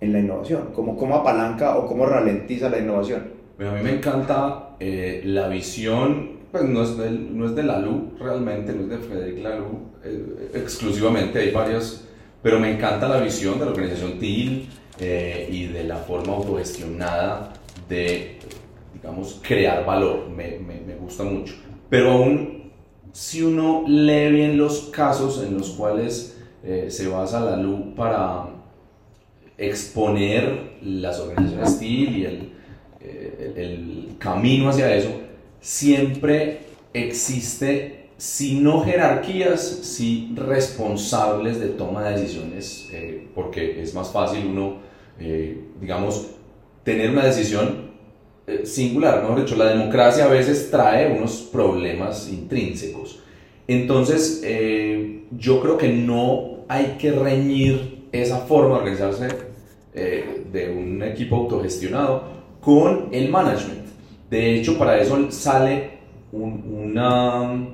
en 0.00 0.12
la 0.12 0.20
innovación, 0.20 0.68
cómo, 0.72 0.96
cómo 0.96 1.16
apalanca 1.16 1.76
o 1.76 1.86
cómo 1.86 2.06
ralentiza 2.06 2.70
la 2.70 2.78
innovación. 2.78 3.24
a 3.58 3.72
mí 3.72 3.82
me 3.82 3.96
encanta 3.96 4.76
eh, 4.78 5.22
la 5.24 5.48
visión, 5.48 6.36
pues 6.52 6.64
no 6.64 6.82
es, 6.82 6.96
de, 6.96 7.10
no 7.10 7.46
es 7.46 8.18
realmente, 8.20 8.72
no 8.72 8.82
es 8.82 8.88
de 8.88 8.98
Frederic 8.98 9.42
Lalou 9.42 9.80
eh, 10.04 10.50
exclusivamente, 10.54 11.40
hay 11.40 11.50
varias, 11.50 12.06
pero 12.42 12.60
me 12.60 12.72
encanta 12.72 13.08
la 13.08 13.20
visión 13.20 13.58
de 13.58 13.64
la 13.64 13.72
organización 13.72 14.18
TIL 14.18 14.68
y 14.98 15.66
de 15.66 15.84
la 15.84 15.96
forma 15.96 16.34
autogestionada 16.34 17.52
de 17.88 18.38
digamos, 18.94 19.40
crear 19.46 19.84
valor, 19.84 20.30
me, 20.30 20.58
me 20.58 20.94
gusta 20.94 21.22
mucho. 21.22 21.54
Pero 21.90 22.12
aún 22.12 22.72
si 23.12 23.42
uno 23.42 23.84
lee 23.86 24.30
bien 24.30 24.56
los 24.56 24.90
casos 24.92 25.42
en 25.42 25.58
los 25.58 25.70
cuales 25.70 26.35
eh, 26.64 26.86
se 26.90 27.08
basa 27.08 27.40
la 27.40 27.56
LU 27.56 27.94
para 27.94 28.46
exponer 29.58 30.76
las 30.82 31.20
organizaciones 31.20 31.82
y 31.82 32.24
el, 32.24 32.52
eh, 33.00 33.52
el, 33.56 34.16
camino 34.18 34.70
hacia 34.70 34.94
eso, 34.94 35.10
siempre 35.60 36.60
existe, 36.92 38.08
si 38.16 38.58
no 38.58 38.82
jerarquías, 38.82 39.60
si 39.60 40.32
responsables 40.34 41.60
de 41.60 41.68
toma 41.68 42.02
de 42.04 42.18
decisiones, 42.18 42.88
eh, 42.92 43.28
porque 43.34 43.80
es 43.82 43.94
más 43.94 44.08
fácil 44.10 44.46
uno, 44.46 44.78
digamos, 45.80 46.28
tener 46.82 47.10
una 47.10 47.26
decisión 47.26 47.90
singular, 48.64 49.22
mejor 49.22 49.40
dicho, 49.40 49.56
la 49.56 49.68
democracia 49.68 50.24
a 50.24 50.28
veces 50.28 50.70
trae 50.70 51.12
unos 51.12 51.48
problemas 51.52 52.28
intrínsecos. 52.28 53.20
Entonces, 53.68 54.42
yo 55.36 55.60
creo 55.60 55.76
que 55.76 55.88
no 55.88 56.64
hay 56.68 56.96
que 56.98 57.12
reñir 57.12 58.08
esa 58.12 58.38
forma 58.38 58.76
de 58.76 58.80
organizarse 58.80 59.28
eh, 59.94 60.44
de 60.52 60.70
un 60.70 61.02
equipo 61.02 61.36
autogestionado 61.36 62.24
con 62.60 63.08
el 63.12 63.28
management. 63.28 63.86
De 64.30 64.56
hecho, 64.56 64.76
para 64.78 65.00
eso 65.00 65.30
sale 65.30 65.98
una, 66.32 67.66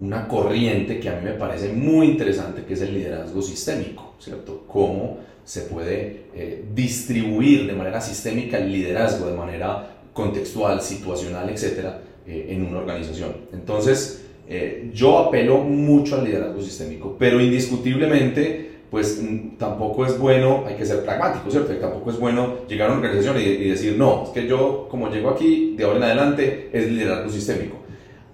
una 0.00 0.28
corriente 0.28 0.98
que 0.98 1.08
a 1.08 1.16
mí 1.16 1.24
me 1.24 1.32
parece 1.32 1.72
muy 1.72 2.08
interesante, 2.08 2.64
que 2.64 2.74
es 2.74 2.82
el 2.82 2.94
liderazgo 2.94 3.40
sistémico, 3.40 4.14
¿cierto? 4.18 4.64
Cómo 4.66 5.18
se 5.44 5.62
puede 5.62 6.26
eh, 6.34 6.64
distribuir 6.74 7.66
de 7.66 7.74
manera 7.74 8.00
sistémica 8.00 8.58
el 8.58 8.72
liderazgo, 8.72 9.26
de 9.26 9.36
manera 9.36 9.90
contextual, 10.12 10.80
situacional, 10.80 11.48
etcétera, 11.50 12.00
eh, 12.26 12.46
en 12.50 12.66
una 12.66 12.78
organización. 12.78 13.36
Entonces, 13.52 14.23
eh, 14.46 14.90
yo 14.92 15.18
apelo 15.18 15.58
mucho 15.58 16.16
al 16.16 16.24
liderazgo 16.24 16.60
sistémico, 16.60 17.16
pero 17.18 17.40
indiscutiblemente, 17.40 18.72
pues 18.90 19.22
mm, 19.22 19.56
tampoco 19.56 20.04
es 20.04 20.18
bueno, 20.18 20.64
hay 20.66 20.74
que 20.76 20.84
ser 20.84 21.02
pragmático, 21.04 21.50
¿cierto? 21.50 21.72
tampoco 21.74 22.10
es 22.10 22.18
bueno 22.18 22.66
llegar 22.68 22.90
a 22.90 22.92
una 22.92 23.00
organización 23.00 23.38
y, 23.38 23.44
y, 23.44 23.70
decir, 23.70 23.96
no, 23.96 24.24
es 24.24 24.30
que 24.30 24.46
yo 24.46 24.86
como 24.90 25.08
llego 25.08 25.30
aquí, 25.30 25.74
de 25.76 25.84
ahora 25.84 25.96
en 25.96 26.02
adelante, 26.04 26.70
es 26.72 26.90
liderazgo 26.90 27.30
sistémico. 27.30 27.76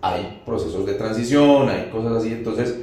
Hay 0.03 0.43
procesos 0.45 0.85
de 0.87 0.95
transición, 0.95 1.69
hay 1.69 1.91
cosas 1.91 2.17
así, 2.17 2.33
entonces 2.33 2.77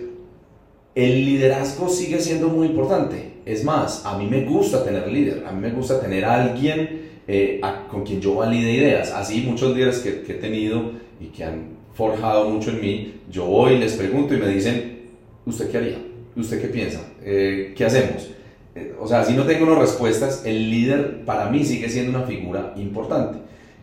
el 0.95 1.25
liderazgo 1.25 1.89
sigue 1.89 2.19
siendo 2.19 2.47
muy 2.47 2.67
importante. 2.67 3.33
Es 3.45 3.63
más, 3.63 4.05
a 4.05 4.17
mí 4.17 4.25
me 4.25 4.45
gusta 4.45 4.83
tener 4.83 5.07
líder, 5.07 5.45
a 5.45 5.51
mí 5.51 5.61
me 5.61 5.71
gusta 5.71 5.99
tener 5.99 6.25
a 6.25 6.43
alguien 6.43 7.21
eh, 7.27 7.61
con 7.91 8.03
quien 8.03 8.19
yo 8.19 8.35
valide 8.35 8.71
ideas. 8.71 9.11
Así 9.11 9.41
muchos 9.41 9.75
líderes 9.75 9.99
que, 9.99 10.21
que 10.23 10.33
he 10.33 10.35
tenido 10.37 10.93
y 11.19 11.27
que 11.27 11.43
han 11.43 11.76
forjado 11.97 12.47
mucho 12.47 12.69
en 12.69 12.79
mí, 12.79 13.13
yo 13.29 13.45
voy, 13.45 13.73
y 13.73 13.79
les 13.79 13.93
pregunto 13.93 14.35
y 14.35 14.37
me 14.37 14.47
dicen, 14.47 14.99
¿usted 15.47 15.71
qué 15.71 15.77
haría? 15.77 15.97
¿Usted 16.35 16.61
qué 16.61 16.67
piensa? 16.67 17.01
Eh, 17.23 17.73
¿Qué 17.75 17.83
hacemos? 17.83 18.29
Eh, 18.75 18.93
o 18.99 19.07
sea, 19.07 19.25
si 19.25 19.33
no 19.33 19.43
tengo 19.43 19.65
unas 19.65 19.79
respuestas, 19.79 20.43
el 20.45 20.69
líder 20.69 21.25
para 21.25 21.49
mí 21.49 21.65
sigue 21.65 21.89
siendo 21.89 22.15
una 22.15 22.27
figura 22.27 22.73
importante. 22.77 23.39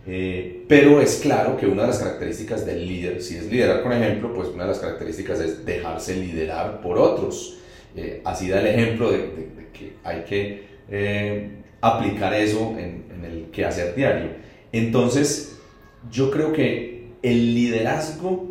Eh, 0.07 0.65
pero 0.69 1.01
es 1.01 1.17
claro 1.17 1.57
que 1.57 1.67
una 1.67 1.83
de 1.83 1.89
las 1.89 1.99
características 1.99 2.65
del 2.65 2.87
líder, 2.87 3.21
si 3.21 3.37
es 3.37 3.51
liderar, 3.51 3.83
por 3.83 3.93
ejemplo, 3.93 4.33
pues 4.33 4.49
una 4.49 4.63
de 4.63 4.69
las 4.69 4.79
características 4.79 5.41
es 5.41 5.67
dejarse 5.67 6.15
liderar 6.15 6.81
por 6.81 6.99
otros. 6.99 7.59
así 8.25 8.49
da 8.49 8.61
el 8.61 8.67
ejemplo 8.69 9.11
de, 9.11 9.49
que 9.73 9.95
hay 10.05 10.23
que 10.23 11.55
aplicar 11.81 12.33
eso 12.35 12.77
en, 12.79 13.07
en 13.13 13.25
el 13.25 13.51
quehacer 13.51 13.97
diario. 13.97 14.29
Entonces, 14.73 15.59
yo 16.11 16.31
creo 16.31 16.53
que 16.53 16.95
el 17.25 17.55
liderazgo, 17.55 18.45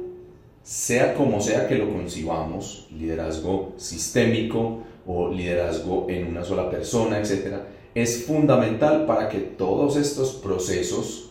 sea 0.64 1.14
como 1.14 1.40
sea 1.40 1.68
que 1.68 1.76
lo 1.76 1.94
concibamos, 1.94 2.88
liderazgo 2.92 3.74
sistémico 3.78 4.80
o 5.06 5.30
liderazgo 5.30 6.08
en 6.10 6.28
una 6.28 6.44
sola 6.44 6.72
persona, 6.72 7.20
etc., 7.20 7.54
es 7.94 8.26
fundamental 8.26 9.06
para 9.06 9.30
que 9.30 9.38
todos 9.38 9.96
estos 9.96 10.34
procesos 10.34 11.30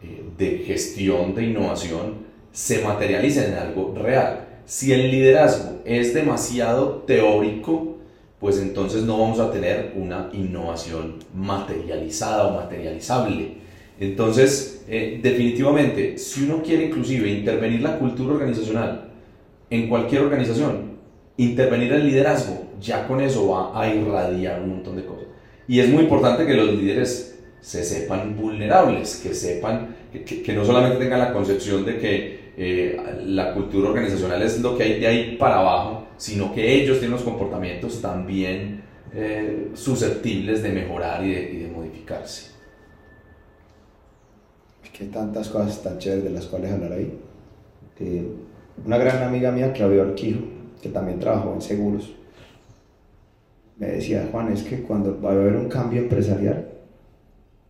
eh, 0.00 0.22
de 0.38 0.58
gestión, 0.58 1.34
de 1.34 1.46
innovación, 1.46 2.18
se 2.52 2.82
materialicen 2.82 3.52
en 3.52 3.58
algo 3.58 3.92
real. 3.96 4.46
Si 4.64 4.92
el 4.92 5.10
liderazgo 5.10 5.80
es 5.84 6.14
demasiado 6.14 7.02
teórico, 7.04 7.96
pues 8.38 8.58
entonces 8.58 9.02
no 9.02 9.18
vamos 9.18 9.40
a 9.40 9.50
tener 9.50 9.92
una 9.96 10.30
innovación 10.32 11.16
materializada 11.34 12.46
o 12.46 12.54
materializable. 12.54 13.58
Entonces, 14.00 14.82
eh, 14.88 15.20
definitivamente, 15.22 16.16
si 16.16 16.44
uno 16.44 16.62
quiere 16.62 16.86
inclusive 16.86 17.28
intervenir 17.28 17.82
la 17.82 17.98
cultura 17.98 18.32
organizacional 18.32 19.10
en 19.68 19.88
cualquier 19.90 20.22
organización, 20.22 20.98
intervenir 21.36 21.92
el 21.92 22.06
liderazgo, 22.06 22.70
ya 22.80 23.06
con 23.06 23.20
eso 23.20 23.48
va 23.48 23.78
a 23.78 23.94
irradiar 23.94 24.62
un 24.62 24.70
montón 24.70 24.96
de 24.96 25.04
cosas. 25.04 25.26
Y 25.68 25.80
es 25.80 25.90
muy 25.90 26.04
importante 26.04 26.46
que 26.46 26.54
los 26.54 26.72
líderes 26.72 27.38
se 27.60 27.84
sepan 27.84 28.36
vulnerables, 28.36 29.16
que 29.22 29.34
sepan, 29.34 29.94
que, 30.12 30.52
no 30.54 30.64
solamente 30.64 30.96
tengan 30.98 31.18
la 31.18 31.34
concepción 31.34 31.84
de 31.84 31.98
que 31.98 32.40
eh, 32.56 32.98
la 33.26 33.52
cultura 33.52 33.90
organizacional 33.90 34.40
es 34.40 34.62
lo 34.62 34.78
que 34.78 34.82
hay 34.84 35.00
de 35.00 35.06
ahí 35.06 35.36
para 35.38 35.58
abajo, 35.58 36.08
sino 36.16 36.54
que 36.54 36.72
ellos 36.72 37.00
tienen 37.00 37.12
los 37.12 37.22
comportamientos 37.22 38.00
también 38.00 38.80
eh, 39.14 39.68
susceptibles 39.74 40.62
de 40.62 40.70
mejorar 40.70 41.22
y 41.22 41.32
de 41.32 41.68
modificarse 41.68 42.59
que 45.00 45.06
tantas 45.06 45.48
cosas 45.48 45.82
tan 45.82 45.98
chéveres 45.98 46.24
de 46.24 46.30
las 46.30 46.44
cuales 46.44 46.70
hablar 46.70 46.92
ahí. 46.92 47.18
Una 48.84 48.98
gran 48.98 49.22
amiga 49.22 49.50
mía, 49.50 49.72
Claudia 49.72 50.02
Orquijo, 50.02 50.40
que 50.82 50.90
también 50.90 51.18
trabajó 51.18 51.54
en 51.54 51.62
seguros, 51.62 52.14
me 53.78 53.86
decía, 53.86 54.28
Juan, 54.30 54.52
es 54.52 54.62
que 54.62 54.82
cuando 54.82 55.18
va 55.18 55.30
a 55.30 55.32
haber 55.32 55.56
un 55.56 55.70
cambio 55.70 56.02
empresarial, 56.02 56.68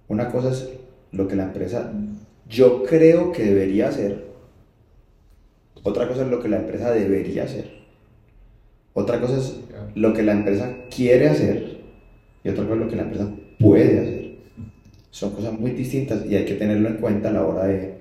una 0.09 0.29
cosa 0.29 0.51
es 0.51 0.71
lo 1.13 1.29
que 1.29 1.37
la 1.37 1.45
empresa, 1.45 1.93
yo 2.49 2.83
creo 2.83 3.31
que 3.31 3.45
debería 3.45 3.89
hacer, 3.89 4.27
otra 5.85 6.09
cosa 6.09 6.23
es 6.23 6.29
lo 6.29 6.41
que 6.41 6.49
la 6.49 6.59
empresa 6.59 6.91
debería 6.91 7.45
hacer, 7.45 7.71
otra 8.93 9.21
cosa 9.21 9.37
es 9.37 9.61
lo 9.95 10.13
que 10.13 10.25
la 10.25 10.33
empresa 10.33 10.79
quiere 10.95 11.29
hacer 11.29 11.79
y 12.43 12.49
otra 12.49 12.65
cosa 12.65 12.75
es 12.75 12.81
lo 12.81 12.89
que 12.89 12.97
la 12.97 13.03
empresa 13.03 13.31
puede 13.61 14.01
hacer 14.01 14.20
son 15.11 15.33
cosas 15.33 15.59
muy 15.59 15.73
distintas 15.73 16.25
y 16.27 16.37
hay 16.37 16.45
que 16.45 16.55
tenerlo 16.55 16.89
en 16.89 16.97
cuenta 16.97 17.29
a 17.29 17.33
la 17.33 17.45
hora 17.45 17.67
de 17.67 17.95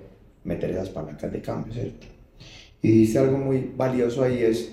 meter 0.44 0.70
esas 0.70 0.90
palancas 0.90 1.30
de 1.30 1.40
cambio, 1.40 1.72
¿cierto? 1.72 2.06
Y 2.82 2.90
dice 2.90 3.18
algo 3.18 3.38
muy 3.38 3.70
valioso 3.76 4.22
ahí 4.22 4.42
es 4.42 4.72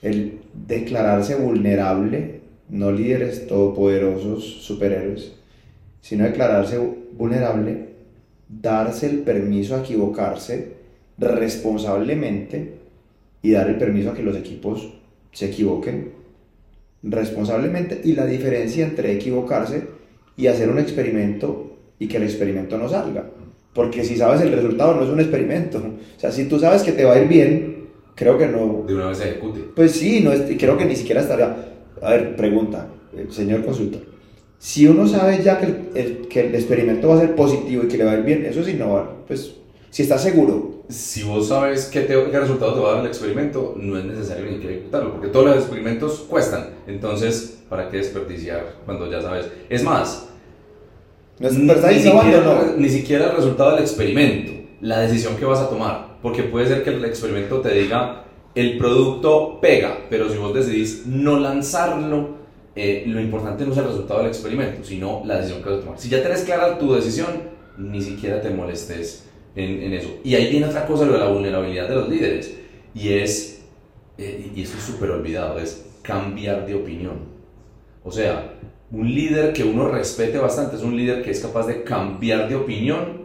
el 0.00 0.40
declararse 0.66 1.36
vulnerable, 1.36 2.40
no 2.68 2.90
líderes 2.90 3.46
todopoderosos, 3.46 4.44
superhéroes, 4.64 5.32
sino 6.00 6.24
declararse 6.24 6.78
vulnerable, 7.12 7.90
darse 8.48 9.08
el 9.08 9.20
permiso 9.20 9.76
a 9.76 9.80
equivocarse 9.80 10.72
responsablemente 11.18 12.74
y 13.42 13.52
dar 13.52 13.68
el 13.68 13.76
permiso 13.76 14.10
a 14.10 14.14
que 14.14 14.22
los 14.22 14.36
equipos 14.36 14.92
se 15.30 15.46
equivoquen 15.46 16.12
responsablemente 17.02 18.00
y 18.04 18.14
la 18.14 18.26
diferencia 18.26 18.84
entre 18.84 19.12
equivocarse 19.12 19.88
y 20.36 20.46
hacer 20.46 20.68
un 20.68 20.78
experimento 20.78 21.76
y 21.98 22.08
que 22.08 22.16
el 22.16 22.24
experimento 22.24 22.78
no 22.78 22.88
salga. 22.88 23.24
Porque 23.74 24.04
si 24.04 24.16
sabes 24.16 24.40
el 24.42 24.52
resultado 24.52 24.94
no 24.94 25.04
es 25.04 25.08
un 25.08 25.20
experimento. 25.20 25.78
O 25.78 26.20
sea, 26.20 26.30
si 26.30 26.44
tú 26.46 26.58
sabes 26.58 26.82
que 26.82 26.92
te 26.92 27.04
va 27.04 27.14
a 27.14 27.18
ir 27.20 27.28
bien, 27.28 27.88
creo 28.14 28.36
que 28.36 28.46
no... 28.46 28.84
De 28.86 28.94
una 28.94 29.08
vez 29.08 29.18
se 29.18 29.30
ejecute. 29.30 29.60
Pues 29.74 29.92
sí, 29.92 30.20
no 30.20 30.32
es, 30.32 30.42
creo 30.58 30.76
que 30.76 30.84
ni 30.84 30.96
siquiera 30.96 31.20
estaría... 31.20 31.56
A 32.02 32.10
ver, 32.10 32.36
pregunta, 32.36 32.88
eh, 33.16 33.26
señor 33.30 33.64
consultor. 33.64 34.02
Si 34.58 34.86
uno 34.86 35.06
sabe 35.06 35.42
ya 35.42 35.58
que 35.58 35.66
el, 35.94 36.28
que 36.28 36.46
el 36.46 36.54
experimento 36.54 37.08
va 37.08 37.16
a 37.16 37.20
ser 37.20 37.34
positivo 37.34 37.84
y 37.84 37.88
que 37.88 37.96
le 37.96 38.04
va 38.04 38.12
a 38.12 38.18
ir 38.18 38.24
bien, 38.24 38.44
eso 38.44 38.60
es 38.60 38.68
innovar. 38.68 39.10
Pues 39.26 39.54
si 39.90 40.02
estás 40.02 40.22
seguro. 40.22 40.84
Si 40.88 41.22
vos 41.22 41.48
sabes 41.48 41.86
qué, 41.86 42.00
te, 42.00 42.14
qué 42.30 42.40
resultado 42.40 42.74
te 42.74 42.80
va 42.80 42.90
a 42.90 42.94
dar 42.94 43.00
el 43.00 43.06
experimento, 43.06 43.74
no 43.76 43.98
es 43.98 44.04
necesario 44.04 44.50
ni 44.50 44.58
que 44.58 44.70
ejecutarlo, 44.70 45.12
porque 45.12 45.28
todos 45.28 45.46
los 45.46 45.56
experimentos 45.56 46.24
cuestan. 46.28 46.70
Entonces, 46.86 47.62
¿para 47.68 47.88
qué 47.88 47.98
desperdiciar 47.98 48.76
cuando 48.84 49.10
ya 49.10 49.20
sabes? 49.20 49.48
Es 49.68 49.82
más, 49.82 50.28
ni, 51.38 51.48
siquiera, 51.50 52.74
ni 52.76 52.88
siquiera 52.88 53.30
el 53.30 53.36
resultado 53.36 53.72
del 53.72 53.80
experimento, 53.80 54.52
la 54.80 55.00
decisión 55.00 55.36
que 55.36 55.44
vas 55.44 55.60
a 55.60 55.68
tomar, 55.68 56.18
porque 56.22 56.44
puede 56.44 56.66
ser 56.68 56.84
que 56.84 56.90
el 56.90 57.04
experimento 57.04 57.60
te 57.60 57.74
diga 57.74 58.24
el 58.54 58.76
producto 58.76 59.58
pega, 59.60 59.98
pero 60.10 60.28
si 60.28 60.36
vos 60.36 60.54
decidís 60.54 61.06
no 61.06 61.38
lanzarlo, 61.38 62.42
eh, 62.74 63.04
lo 63.06 63.20
importante 63.20 63.64
no 63.64 63.72
es 63.72 63.78
el 63.78 63.86
resultado 63.86 64.20
del 64.20 64.28
experimento, 64.28 64.84
sino 64.84 65.22
la 65.24 65.36
decisión 65.36 65.62
que 65.62 65.70
vas 65.70 65.78
a 65.78 65.82
tomar. 65.82 65.98
Si 65.98 66.08
ya 66.08 66.22
tenés 66.22 66.42
clara 66.42 66.78
tu 66.78 66.92
decisión, 66.92 67.28
ni 67.78 68.02
siquiera 68.02 68.40
te 68.40 68.50
molestes 68.50 69.24
en, 69.56 69.82
en 69.82 69.94
eso. 69.94 70.08
Y 70.22 70.34
ahí 70.34 70.50
viene 70.50 70.66
otra 70.66 70.86
cosa, 70.86 71.06
lo 71.06 71.14
de 71.14 71.18
la 71.18 71.28
vulnerabilidad 71.28 71.88
de 71.88 71.94
los 71.94 72.08
líderes, 72.08 72.54
y 72.94 73.14
es, 73.14 73.62
eh, 74.18 74.50
y 74.54 74.62
eso 74.62 74.76
es 74.76 74.84
súper 74.84 75.10
olvidado, 75.10 75.58
es 75.58 75.86
cambiar 76.02 76.66
de 76.66 76.74
opinión. 76.74 77.32
O 78.04 78.10
sea, 78.10 78.54
un 78.92 79.12
líder 79.14 79.52
que 79.52 79.64
uno 79.64 79.88
respete 79.88 80.38
bastante 80.38 80.76
es 80.76 80.82
un 80.82 80.96
líder 80.96 81.22
que 81.22 81.30
es 81.30 81.40
capaz 81.40 81.66
de 81.66 81.82
cambiar 81.82 82.48
de 82.48 82.56
opinión 82.56 83.22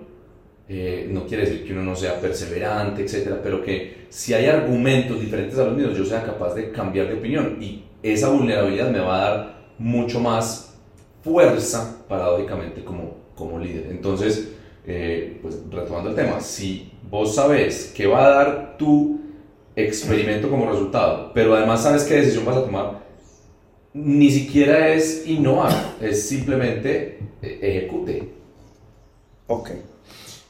eh, 0.69 1.07
no 1.09 1.25
quiere 1.25 1.45
decir 1.45 1.65
que 1.65 1.71
uno 1.71 1.81
no 1.83 1.95
sea 1.95 2.19
perseverante, 2.19 3.01
etcétera, 3.01 3.39
pero 3.41 3.63
que 3.63 4.07
si 4.09 4.33
hay 4.33 4.47
argumentos 4.47 5.19
diferentes 5.19 5.57
a 5.57 5.63
los 5.63 5.77
míos, 5.77 5.97
yo 5.97 6.03
sea 6.03 6.23
capaz 6.23 6.55
de 6.55 6.71
cambiar 6.71 7.07
de 7.07 7.13
opinión 7.13 7.57
y 7.61 7.85
esa 8.03 8.29
vulnerabilidad 8.29 8.91
me 8.91 8.99
va 8.99 9.15
a 9.15 9.29
dar 9.29 9.57
mucho 9.77 10.19
más 10.19 10.75
fuerza, 11.23 12.03
paradójicamente, 12.09 12.83
como, 12.83 13.15
como 13.33 13.59
líder. 13.59 13.87
Entonces, 13.89 14.49
eh, 14.85 15.39
pues 15.41 15.57
retomando 15.71 16.09
el 16.09 16.15
tema, 16.15 16.41
si 16.41 16.91
vos 17.09 17.33
sabes 17.33 17.93
que 17.95 18.05
va 18.05 18.25
a 18.25 18.29
dar 18.29 18.77
tu 18.77 19.21
experimento 19.73 20.49
como 20.49 20.69
resultado, 20.69 21.31
pero 21.33 21.55
además 21.55 21.83
sabes 21.83 22.03
qué 22.03 22.15
decisión 22.15 22.43
vas 22.43 22.57
a 22.57 22.65
tomar, 22.65 23.06
ni 23.97 24.29
siquiera 24.29 24.89
es 24.89 25.27
innovar, 25.27 25.73
es 25.99 26.27
simplemente 26.27 27.19
eh, 27.41 27.59
ejecute. 27.61 28.29
Ok. 29.47 29.71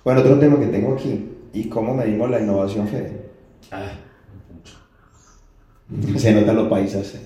Bueno, 0.04 0.22
otro 0.22 0.38
tema 0.40 0.60
que 0.60 0.68
tengo 0.68 0.94
aquí, 0.94 1.30
¿y 1.54 1.70
cómo 1.70 1.94
medimos 1.94 2.30
la 2.30 2.42
innovación, 2.42 2.88
Fede? 2.88 3.30
Ah, 3.72 3.92
Se 6.18 6.34
notan 6.34 6.56
los 6.58 6.68
paisas. 6.68 7.16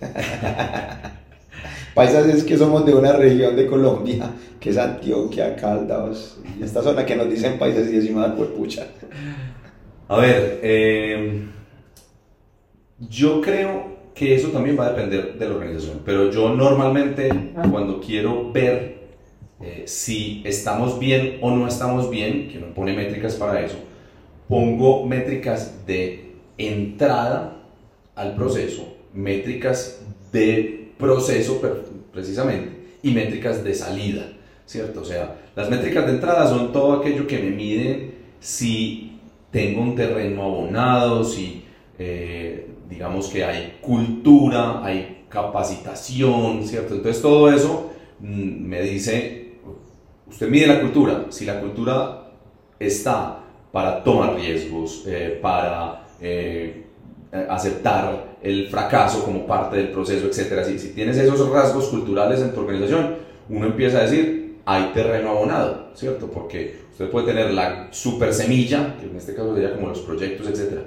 paisas 1.96 2.28
es 2.28 2.44
que 2.44 2.58
somos 2.58 2.86
de 2.86 2.94
una 2.94 3.14
región 3.14 3.56
de 3.56 3.66
Colombia, 3.66 4.32
que 4.60 4.70
es 4.70 4.78
Antioquia, 4.78 5.56
Caldas, 5.56 6.38
y 6.60 6.64
esta 6.64 6.84
zona 6.84 7.06
que 7.06 7.16
nos 7.16 7.30
dicen 7.30 7.58
paisas 7.58 7.88
y 7.88 7.94
decimos 7.94 8.26
al 8.26 8.36
pucha. 8.36 8.86
A 10.08 10.18
ver, 10.18 10.60
eh, 10.62 11.48
yo 13.00 13.42
creo 13.42 13.91
que 14.14 14.36
eso 14.36 14.50
también 14.50 14.78
va 14.78 14.88
a 14.88 14.94
depender 14.94 15.38
de 15.38 15.50
la 15.50 15.56
organización, 15.56 16.02
pero 16.06 16.30
yo 16.32 16.54
normalmente 16.54 17.30
cuando 17.72 18.00
quiero 18.00 18.52
ver 18.52 19.02
eh, 19.62 19.84
si 19.86 20.42
estamos 20.44 21.00
bien 21.00 21.38
o 21.42 21.52
no 21.52 21.68
estamos 21.68 22.10
bien, 22.10 22.48
que 22.50 22.58
uno 22.58 22.74
pone 22.74 22.94
métricas 22.94 23.36
para 23.36 23.64
eso, 23.64 23.78
pongo 24.48 25.06
métricas 25.06 25.86
de 25.86 26.34
entrada 26.58 27.58
al 28.16 28.36
proceso, 28.36 28.96
métricas 29.14 30.02
de 30.32 30.92
proceso 30.98 31.62
precisamente 32.12 32.82
y 33.04 33.12
métricas 33.12 33.64
de 33.64 33.74
salida, 33.74 34.34
¿cierto? 34.66 35.02
O 35.02 35.06
sea, 35.06 35.38
las 35.56 35.70
métricas 35.70 36.06
de 36.06 36.14
entrada 36.14 36.48
son 36.48 36.72
todo 36.72 36.94
aquello 36.94 37.28
que 37.28 37.40
me 37.40 37.52
miden 37.52 38.14
si 38.40 39.20
tengo 39.52 39.82
un 39.82 39.96
terreno 39.96 40.44
abonado, 40.44 41.24
si 41.24 41.64
eh, 42.00 42.71
digamos 42.92 43.30
que 43.30 43.46
hay 43.46 43.78
cultura, 43.82 44.84
hay 44.84 45.26
capacitación, 45.30 46.68
¿cierto? 46.68 46.96
Entonces 46.96 47.22
todo 47.22 47.52
eso 47.52 47.92
mm, 48.20 48.68
me 48.68 48.82
dice, 48.82 49.54
usted 50.28 50.50
mide 50.50 50.68
la 50.68 50.82
cultura, 50.82 51.28
si 51.30 51.46
la 51.46 51.62
cultura 51.62 52.32
está 52.78 53.40
para 53.72 54.04
tomar 54.04 54.36
riesgos, 54.36 55.06
eh, 55.08 55.40
para 55.42 56.06
eh, 56.20 56.86
aceptar 57.50 58.36
el 58.44 58.68
fracaso 58.68 59.24
como 59.24 59.48
parte 59.48 59.78
del 59.78 59.92
proceso, 59.92 60.28
etc. 60.28 60.66
Si, 60.66 60.78
si 60.78 60.90
tienes 60.90 61.18
esos 61.18 61.50
rasgos 61.50 61.86
culturales 61.86 62.42
en 62.42 62.54
tu 62.54 62.60
organización, 62.60 63.16
uno 63.48 63.68
empieza 63.68 64.00
a 64.00 64.02
decir, 64.02 64.58
hay 64.66 64.92
terreno 64.94 65.30
abonado, 65.30 65.92
¿cierto? 65.94 66.28
Porque 66.28 66.82
usted 66.92 67.10
puede 67.10 67.28
tener 67.28 67.52
la 67.52 67.88
super 67.92 68.34
semilla, 68.34 68.98
que 69.00 69.06
en 69.06 69.16
este 69.16 69.34
caso 69.34 69.56
sería 69.56 69.74
como 69.76 69.88
los 69.88 70.00
proyectos, 70.00 70.48
etc. 70.48 70.82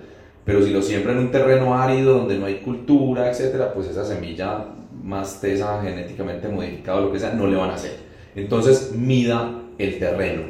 Pero 0.45 0.63
si 0.63 0.71
lo 0.71 0.83
siembra 0.83 1.13
en 1.13 1.19
un 1.19 1.31
terreno 1.31 1.77
árido 1.77 2.19
donde 2.19 2.39
no 2.39 2.47
hay 2.47 2.57
cultura, 2.57 3.31
etc., 3.31 3.73
pues 3.75 3.89
esa 3.89 4.05
semilla 4.05 4.67
más 5.03 5.41
tesa, 5.41 5.83
genéticamente 5.83 6.49
modificada 6.49 6.99
o 6.99 7.03
lo 7.03 7.13
que 7.13 7.19
sea, 7.19 7.33
no 7.33 7.47
le 7.47 7.57
van 7.57 7.71
a 7.71 7.75
hacer. 7.75 7.97
Entonces, 8.35 8.93
mida 8.95 9.61
el 9.79 9.99
terreno, 9.99 10.43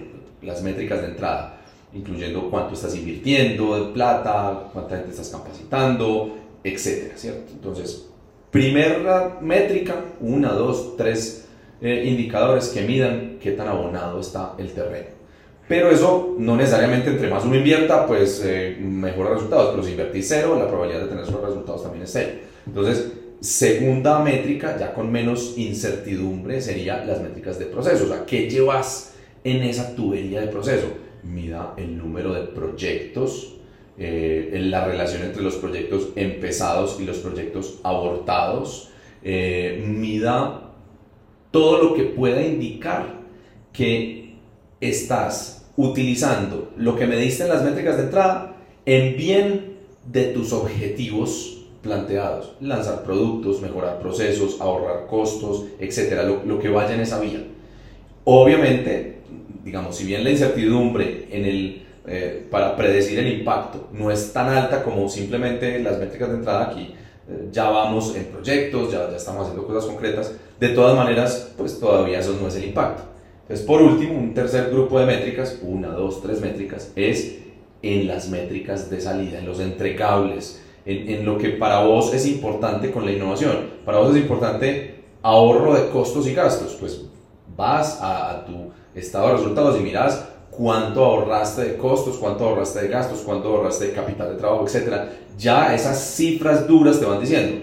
las 0.42 0.62
métricas 0.62 1.00
de 1.00 1.08
entrada, 1.08 1.60
incluyendo 1.92 2.50
cuánto 2.50 2.74
estás 2.74 2.94
invirtiendo 2.96 3.76
de 3.76 3.92
plata, 3.92 4.68
cuánta 4.72 4.96
gente 4.96 5.10
estás 5.10 5.28
capacitando, 5.28 6.38
etcétera, 6.62 7.16
¿cierto? 7.16 7.52
Entonces, 7.52 8.08
primera 8.50 9.38
métrica, 9.40 9.96
una, 10.20 10.52
dos, 10.52 10.96
tres 10.96 11.46
eh, 11.80 12.04
indicadores 12.06 12.68
que 12.68 12.82
midan 12.82 13.38
qué 13.40 13.52
tan 13.52 13.68
abonado 13.68 14.20
está 14.20 14.54
el 14.58 14.72
terreno. 14.72 15.13
Pero 15.66 15.90
eso 15.90 16.36
no 16.38 16.56
necesariamente 16.56 17.10
entre 17.10 17.30
más 17.30 17.44
uno 17.44 17.56
invierta, 17.56 18.06
pues 18.06 18.42
eh, 18.44 18.76
mejora 18.80 19.30
resultados. 19.30 19.70
Pero 19.70 19.82
si 19.82 19.92
invertís 19.92 20.28
cero, 20.28 20.56
la 20.58 20.68
probabilidad 20.68 21.02
de 21.02 21.08
tener 21.08 21.24
esos 21.24 21.40
resultados 21.40 21.82
también 21.82 22.04
es 22.04 22.12
cero. 22.12 22.32
Entonces, 22.66 23.12
segunda 23.40 24.18
métrica, 24.18 24.76
ya 24.78 24.92
con 24.92 25.10
menos 25.10 25.54
incertidumbre, 25.56 26.60
sería 26.60 27.04
las 27.04 27.22
métricas 27.22 27.58
de 27.58 27.66
proceso. 27.66 28.04
O 28.04 28.08
sea, 28.08 28.26
¿qué 28.26 28.48
llevas 28.48 29.14
en 29.42 29.62
esa 29.62 29.94
tubería 29.94 30.40
de 30.40 30.48
proceso? 30.48 30.86
Mida 31.22 31.72
el 31.78 31.96
número 31.96 32.34
de 32.34 32.42
proyectos, 32.42 33.56
eh, 33.96 34.50
la 34.64 34.84
relación 34.84 35.22
entre 35.22 35.42
los 35.42 35.54
proyectos 35.56 36.08
empezados 36.16 36.98
y 37.00 37.04
los 37.04 37.18
proyectos 37.18 37.80
abortados. 37.82 38.90
Eh, 39.22 39.82
mida 39.86 40.72
todo 41.50 41.82
lo 41.82 41.94
que 41.94 42.02
pueda 42.02 42.42
indicar 42.44 43.20
que 43.72 44.34
estás 44.80 45.53
utilizando 45.76 46.72
lo 46.76 46.96
que 46.96 47.06
me 47.06 47.16
diste 47.16 47.42
en 47.44 47.48
las 47.48 47.62
métricas 47.62 47.96
de 47.96 48.04
entrada 48.04 48.56
en 48.86 49.16
bien 49.16 49.74
de 50.10 50.24
tus 50.26 50.52
objetivos 50.52 51.64
planteados. 51.82 52.52
Lanzar 52.60 53.02
productos, 53.02 53.60
mejorar 53.60 53.98
procesos, 53.98 54.60
ahorrar 54.60 55.06
costos, 55.06 55.66
etcétera, 55.78 56.22
lo, 56.22 56.44
lo 56.44 56.58
que 56.58 56.68
vaya 56.68 56.94
en 56.94 57.00
esa 57.00 57.20
vía. 57.20 57.44
Obviamente, 58.24 59.18
digamos, 59.64 59.96
si 59.96 60.04
bien 60.04 60.24
la 60.24 60.30
incertidumbre 60.30 61.28
en 61.30 61.44
el, 61.44 61.82
eh, 62.06 62.46
para 62.50 62.76
predecir 62.76 63.18
el 63.18 63.28
impacto 63.38 63.88
no 63.92 64.10
es 64.10 64.32
tan 64.32 64.48
alta 64.48 64.82
como 64.82 65.08
simplemente 65.08 65.78
las 65.80 65.98
métricas 65.98 66.30
de 66.30 66.36
entrada 66.36 66.70
aquí, 66.70 66.94
eh, 67.28 67.48
ya 67.50 67.68
vamos 67.70 68.14
en 68.16 68.24
proyectos, 68.26 68.92
ya, 68.92 69.10
ya 69.10 69.16
estamos 69.16 69.46
haciendo 69.46 69.66
cosas 69.66 69.86
concretas, 69.86 70.32
de 70.60 70.68
todas 70.70 70.96
maneras, 70.96 71.52
pues 71.56 71.78
todavía 71.78 72.20
eso 72.20 72.36
no 72.40 72.48
es 72.48 72.56
el 72.56 72.64
impacto. 72.64 73.13
Entonces, 73.44 73.66
por 73.66 73.82
último, 73.82 74.18
un 74.18 74.32
tercer 74.32 74.70
grupo 74.70 74.98
de 74.98 75.06
métricas, 75.06 75.58
una, 75.62 75.88
dos, 75.88 76.22
tres 76.22 76.40
métricas, 76.40 76.90
es 76.96 77.40
en 77.82 78.06
las 78.06 78.30
métricas 78.30 78.88
de 78.88 79.02
salida, 79.02 79.38
en 79.38 79.44
los 79.44 79.60
entregables, 79.60 80.62
en, 80.86 81.10
en, 81.10 81.26
lo 81.26 81.36
que 81.36 81.50
para 81.50 81.84
vos 81.84 82.14
es 82.14 82.26
importante 82.26 82.90
con 82.90 83.04
la 83.04 83.12
innovación. 83.12 83.68
Para 83.84 83.98
vos 83.98 84.16
es 84.16 84.22
importante 84.22 85.04
ahorro 85.22 85.74
de 85.74 85.90
costos 85.90 86.26
y 86.26 86.32
gastos. 86.32 86.76
Pues 86.80 87.04
vas 87.54 87.98
a, 88.00 88.46
tu 88.46 88.72
estado 88.98 89.28
de 89.28 89.32
resultados 89.34 89.78
y 89.78 89.82
miras 89.82 90.26
cuánto 90.50 91.04
ahorraste 91.04 91.64
de 91.64 91.76
costos, 91.76 92.16
cuánto 92.16 92.44
ahorraste 92.44 92.82
de 92.82 92.88
gastos, 92.88 93.20
cuánto 93.20 93.48
ahorraste 93.48 93.88
de 93.88 93.92
capital 93.92 94.30
de 94.30 94.38
trabajo, 94.38 94.66
etc. 94.66 95.10
Ya 95.36 95.74
esas 95.74 95.98
cifras 96.14 96.66
duras 96.66 96.98
te 96.98 97.04
van 97.06 97.20
diciendo. 97.20 97.62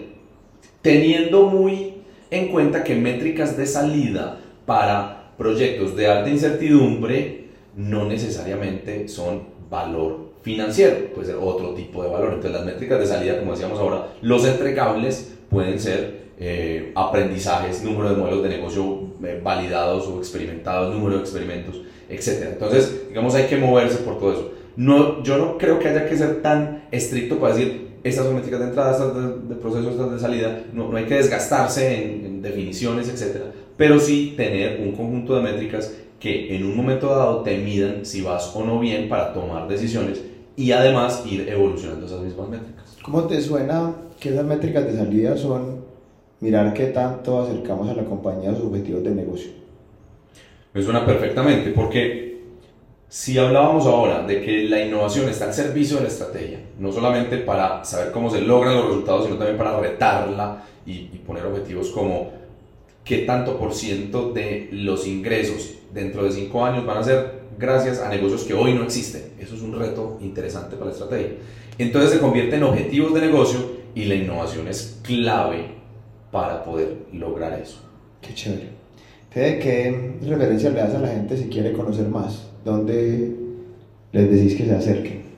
Teniendo 0.82 1.44
muy 1.44 2.04
en 2.30 2.52
cuenta 2.52 2.84
que 2.84 2.96
métricas 2.96 3.58
de 3.58 3.66
salida 3.66 4.40
para 4.66 5.21
proyectos 5.38 5.96
de 5.96 6.08
alta 6.08 6.30
incertidumbre 6.30 7.46
no 7.76 8.06
necesariamente 8.06 9.08
son 9.08 9.44
valor 9.70 10.32
financiero, 10.42 11.14
puede 11.14 11.28
ser 11.28 11.38
otro 11.40 11.74
tipo 11.74 12.04
de 12.04 12.10
valor. 12.10 12.34
Entonces 12.34 12.52
las 12.52 12.66
métricas 12.66 13.00
de 13.00 13.08
salida, 13.08 13.40
como 13.40 13.52
decíamos 13.52 13.80
ahora, 13.80 14.08
los 14.22 14.46
entregables 14.46 15.34
pueden 15.50 15.80
ser 15.80 16.22
eh, 16.40 16.92
aprendizajes, 16.96 17.84
número 17.84 18.10
de 18.10 18.16
modelos 18.16 18.44
de 18.44 18.50
negocio 18.50 19.10
eh, 19.24 19.40
validados 19.44 20.08
o 20.08 20.18
experimentados, 20.18 20.94
número 20.94 21.18
de 21.18 21.22
experimentos, 21.22 21.82
etc. 22.10 22.50
Entonces, 22.54 23.08
digamos, 23.10 23.36
hay 23.36 23.46
que 23.46 23.58
moverse 23.58 23.98
por 23.98 24.18
todo 24.18 24.34
eso. 24.34 24.52
No, 24.76 25.22
yo 25.24 25.38
no 25.38 25.58
creo 25.58 25.78
que 25.78 25.90
haya 25.90 26.08
que 26.08 26.18
ser 26.18 26.42
tan 26.42 26.86
estricto 26.92 27.38
para 27.38 27.54
decir, 27.54 27.92
estas 28.04 28.26
son 28.26 28.36
métricas 28.36 28.60
de 28.60 28.66
entrada, 28.68 28.92
estas 28.92 29.16
de, 29.16 29.54
de 29.54 29.62
proceso, 29.62 29.92
estas 29.92 30.12
de 30.12 30.20
salida, 30.20 30.64
no, 30.74 30.90
no 30.90 30.98
hay 30.98 31.06
que 31.06 31.16
desgastarse 31.16 32.02
en, 32.02 32.26
en 32.26 32.42
definiciones, 32.42 33.08
etc. 33.10 33.44
Pero 33.82 34.00
sí 34.00 34.36
tener 34.38 34.80
un 34.80 34.92
conjunto 34.92 35.36
de 35.36 35.42
métricas 35.42 35.92
que 36.20 36.56
en 36.56 36.66
un 36.66 36.78
momento 36.78 37.08
dado 37.08 37.42
te 37.42 37.58
midan 37.58 38.06
si 38.06 38.22
vas 38.22 38.56
o 38.56 38.64
no 38.64 38.80
bien 38.80 39.10
para 39.10 39.34
tomar 39.34 39.68
decisiones 39.68 40.22
y 40.56 40.72
además 40.72 41.24
ir 41.26 41.50
evolucionando 41.50 42.06
esas 42.06 42.22
mismas 42.22 42.48
métricas. 42.48 42.96
¿Cómo 43.02 43.24
te 43.24 43.42
suena 43.42 43.96
que 44.20 44.30
esas 44.30 44.46
métricas 44.46 44.86
de 44.86 44.96
salida 44.96 45.36
son 45.36 45.84
mirar 46.42 46.76
qué 46.76 46.86
tanto 46.90 47.42
acercamos 47.42 47.90
a 47.90 47.96
la 47.96 48.06
compañía 48.06 48.52
a 48.52 48.56
sus 48.56 48.66
objetivos 48.66 49.04
de 49.04 49.16
negocio? 49.16 49.50
Me 50.76 50.84
suena 50.84 51.04
perfectamente 51.04 51.72
porque 51.72 52.40
si 53.10 53.40
hablábamos 53.40 53.88
ahora 53.88 54.22
de 54.28 54.44
que 54.44 54.66
la 54.66 54.80
innovación 54.86 55.28
está 55.28 55.46
al 55.46 55.56
servicio 55.56 55.98
de 55.98 56.04
la 56.04 56.10
estrategia, 56.10 56.60
no 56.78 56.92
solamente 56.92 57.38
para 57.38 57.84
saber 57.84 58.12
cómo 58.12 58.30
se 58.30 58.42
logran 58.42 58.76
los 58.76 58.86
resultados, 58.90 59.26
sino 59.26 59.38
también 59.38 59.58
para 59.58 59.80
retarla 59.80 60.66
y, 60.86 60.92
y 60.92 61.22
poner 61.26 61.48
objetivos 61.48 61.90
como 61.90 62.41
qué 63.04 63.20
tanto 63.20 63.58
por 63.58 63.74
ciento 63.74 64.32
de 64.32 64.70
los 64.72 65.08
ingresos 65.08 65.76
dentro 65.94 66.24
de 66.24 66.32
cinco 66.32 66.66
años 66.66 66.86
van 66.86 66.98
a 66.98 67.04
ser 67.04 67.42
gracias 67.58 68.00
a 68.00 68.10
negocios 68.10 68.44
que 68.44 68.54
hoy 68.54 68.74
no 68.74 68.84
existen. 68.84 69.24
Eso 69.40 69.56
es 69.56 69.62
un 69.62 69.78
reto 69.78 70.18
interesante 70.22 70.76
para 70.76 70.88
la 70.88 70.92
estrategia. 70.94 71.32
Entonces 71.78 72.12
se 72.12 72.20
convierte 72.20 72.56
en 72.56 72.64
objetivos 72.64 73.14
de 73.14 73.22
negocio 73.22 73.60
y 73.96 74.06
la 74.06 74.16
innovación 74.16 74.68
es 74.68 75.00
clave 75.04 75.66
para 76.32 76.64
poder 76.64 76.98
lograr 77.14 77.60
eso. 77.60 77.80
Qué 78.22 78.34
chévere. 78.34 78.70
Fede, 79.30 79.60
¿qué 79.60 80.16
referencia 80.28 80.70
le 80.70 80.80
das 80.80 80.94
a 80.94 81.00
la 81.00 81.08
gente 81.08 81.38
si 81.38 81.46
quiere 81.46 81.74
conocer 81.74 82.08
más? 82.08 82.50
¿Dónde 82.66 83.36
les 84.12 84.32
decís 84.32 84.56
que 84.56 84.66
se 84.66 84.76
acerquen? 84.76 85.31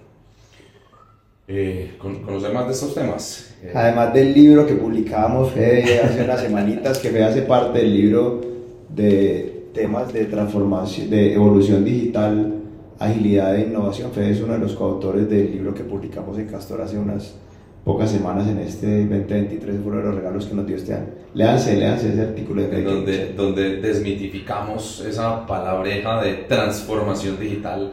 Eh, 1.56 1.92
conocer 2.00 2.52
más 2.52 2.66
de 2.66 2.74
estos 2.74 2.96
temas. 2.96 3.54
Eh, 3.62 3.72
Además 3.76 4.12
del 4.12 4.34
libro 4.34 4.66
que 4.66 4.74
publicamos 4.74 5.52
Fede 5.52 6.00
hace 6.00 6.24
unas 6.24 6.42
semanitas, 6.42 6.98
que 6.98 7.10
Fede 7.10 7.26
hace 7.26 7.44
parte 7.44 7.78
del 7.78 7.94
libro 7.94 8.42
de 8.90 9.68
temas 9.72 10.12
de 10.12 10.26
transformación, 10.26 11.12
de 11.12 11.36
evolución 11.36 11.86
digital, 11.86 12.56
agilidad 12.98 13.56
e 13.56 13.68
innovación. 13.68 14.12
Fede 14.12 14.32
es 14.32 14.42
uno 14.42 14.54
de 14.54 14.60
los 14.60 14.74
coautores 14.74 15.30
del 15.30 15.52
libro 15.52 15.76
que 15.76 15.84
publicamos 15.84 16.40
en 16.40 16.48
Castor 16.48 16.82
hace 16.82 16.98
unas 16.98 17.36
pocas 17.84 18.10
semanas 18.10 18.48
en 18.48 18.58
este 18.58 18.88
2023, 19.02 19.76
fue 19.84 19.92
uno 19.92 19.98
de 19.98 20.08
los 20.08 20.16
regalos 20.16 20.48
que 20.48 20.56
nos 20.56 20.66
dio 20.66 20.76
este 20.76 20.96
año. 20.96 21.10
Léanse, 21.36 21.78
léanse 21.78 22.14
ese 22.14 22.22
artículo. 22.22 22.64
De 22.64 22.82
donde, 22.82 23.34
donde 23.34 23.78
desmitificamos 23.78 25.06
esa 25.08 25.46
palabreja 25.46 26.20
de 26.24 26.34
transformación 26.48 27.40
digital 27.40 27.92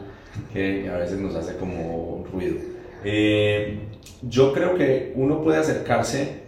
que 0.51 0.89
a 0.89 0.97
veces 0.97 1.19
nos 1.19 1.35
hace 1.35 1.57
como 1.57 2.25
ruido. 2.33 2.70
Eh, 3.03 3.79
yo 4.21 4.53
creo 4.53 4.75
que 4.75 5.13
uno 5.15 5.41
puede 5.41 5.57
acercarse, 5.57 6.41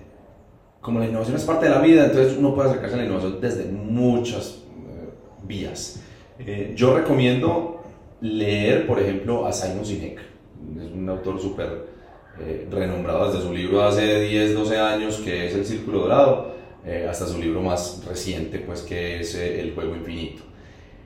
como 0.81 0.99
la 0.99 1.07
innovación 1.07 1.37
es 1.37 1.43
parte 1.43 1.65
de 1.65 1.71
la 1.71 1.81
vida, 1.81 2.05
entonces 2.05 2.37
uno 2.37 2.53
puede 2.53 2.69
acercarse 2.69 2.95
a 2.95 2.97
la 2.99 3.05
innovación 3.05 3.41
desde 3.41 3.65
muchas 3.65 4.63
eh, 4.87 5.09
vías. 5.43 6.01
Eh, 6.39 6.73
yo 6.75 6.95
recomiendo 6.95 7.81
leer, 8.21 8.85
por 8.85 8.99
ejemplo, 8.99 9.45
a 9.45 9.53
Simon 9.53 9.85
Sinek, 9.85 10.19
es 10.19 10.91
un 10.91 11.09
autor 11.09 11.41
súper 11.41 11.93
renombrado 12.71 13.31
desde 13.31 13.45
su 13.45 13.53
libro 13.53 13.79
de 13.79 13.87
hace 13.87 14.21
10, 14.21 14.55
12 14.55 14.77
años, 14.79 15.17
que 15.17 15.47
es 15.47 15.53
El 15.53 15.65
Círculo 15.65 15.99
Dorado, 15.99 16.55
hasta 17.07 17.27
su 17.27 17.37
libro 17.37 17.61
más 17.61 18.03
reciente, 18.07 18.57
pues 18.57 18.81
que 18.81 19.19
es 19.19 19.35
El 19.35 19.75
Juego 19.75 19.95
Infinito. 19.95 20.41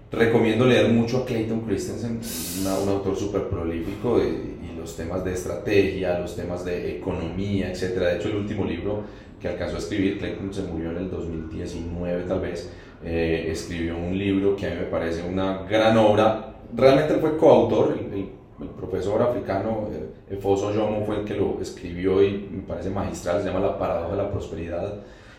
Recomiendo 0.10 0.66
leer 0.66 0.88
mucho 0.88 1.18
a 1.18 1.26
Clayton 1.26 1.62
Christensen, 1.62 2.22
un 2.62 2.90
autor 2.90 3.18
súper 3.18 3.50
prolífico 3.50 4.22
y 4.24 4.57
los 4.88 4.96
temas 4.96 5.26
de 5.26 5.34
estrategia, 5.34 6.18
los 6.18 6.38
temas 6.38 6.64
de 6.64 6.98
economía, 6.98 7.70
etc. 7.70 8.00
De 8.00 8.16
hecho, 8.16 8.30
el 8.30 8.38
último 8.38 8.64
libro 8.64 9.04
que 9.38 9.50
alcanzó 9.50 9.76
a 9.76 9.80
escribir, 9.80 10.18
Clayton 10.18 10.54
se 10.54 10.62
murió 10.62 10.92
en 10.92 10.98
el 10.98 11.12
2019 11.12 12.24
tal 12.24 12.40
vez, 12.40 12.72
eh, 13.04 13.50
escribió 13.52 13.98
un 13.98 14.18
libro 14.18 14.56
que 14.56 14.66
a 14.66 14.70
mí 14.70 14.78
me 14.78 14.86
parece 14.86 15.24
una 15.28 15.64
gran 15.64 15.98
obra. 15.98 16.56
Realmente 16.74 17.16
él 17.16 17.20
fue 17.20 17.36
coautor, 17.38 17.98
el, 18.00 18.38
profesor 18.76 19.22
africano 19.22 19.90
eh, 19.92 20.36
Efoso 20.36 20.74
Yomo 20.74 21.06
fue 21.06 21.18
el 21.18 21.26
que 21.26 21.36
lo 21.36 21.60
escribió 21.62 22.24
y 22.24 22.48
me 22.50 22.64
parece 22.64 22.90
magistral, 22.90 23.42
se 23.42 23.50
llama 23.50 23.60
La 23.60 23.78
paradoja 23.78 24.16
de 24.16 24.24
la 24.24 24.32
prosperidad 24.32 24.96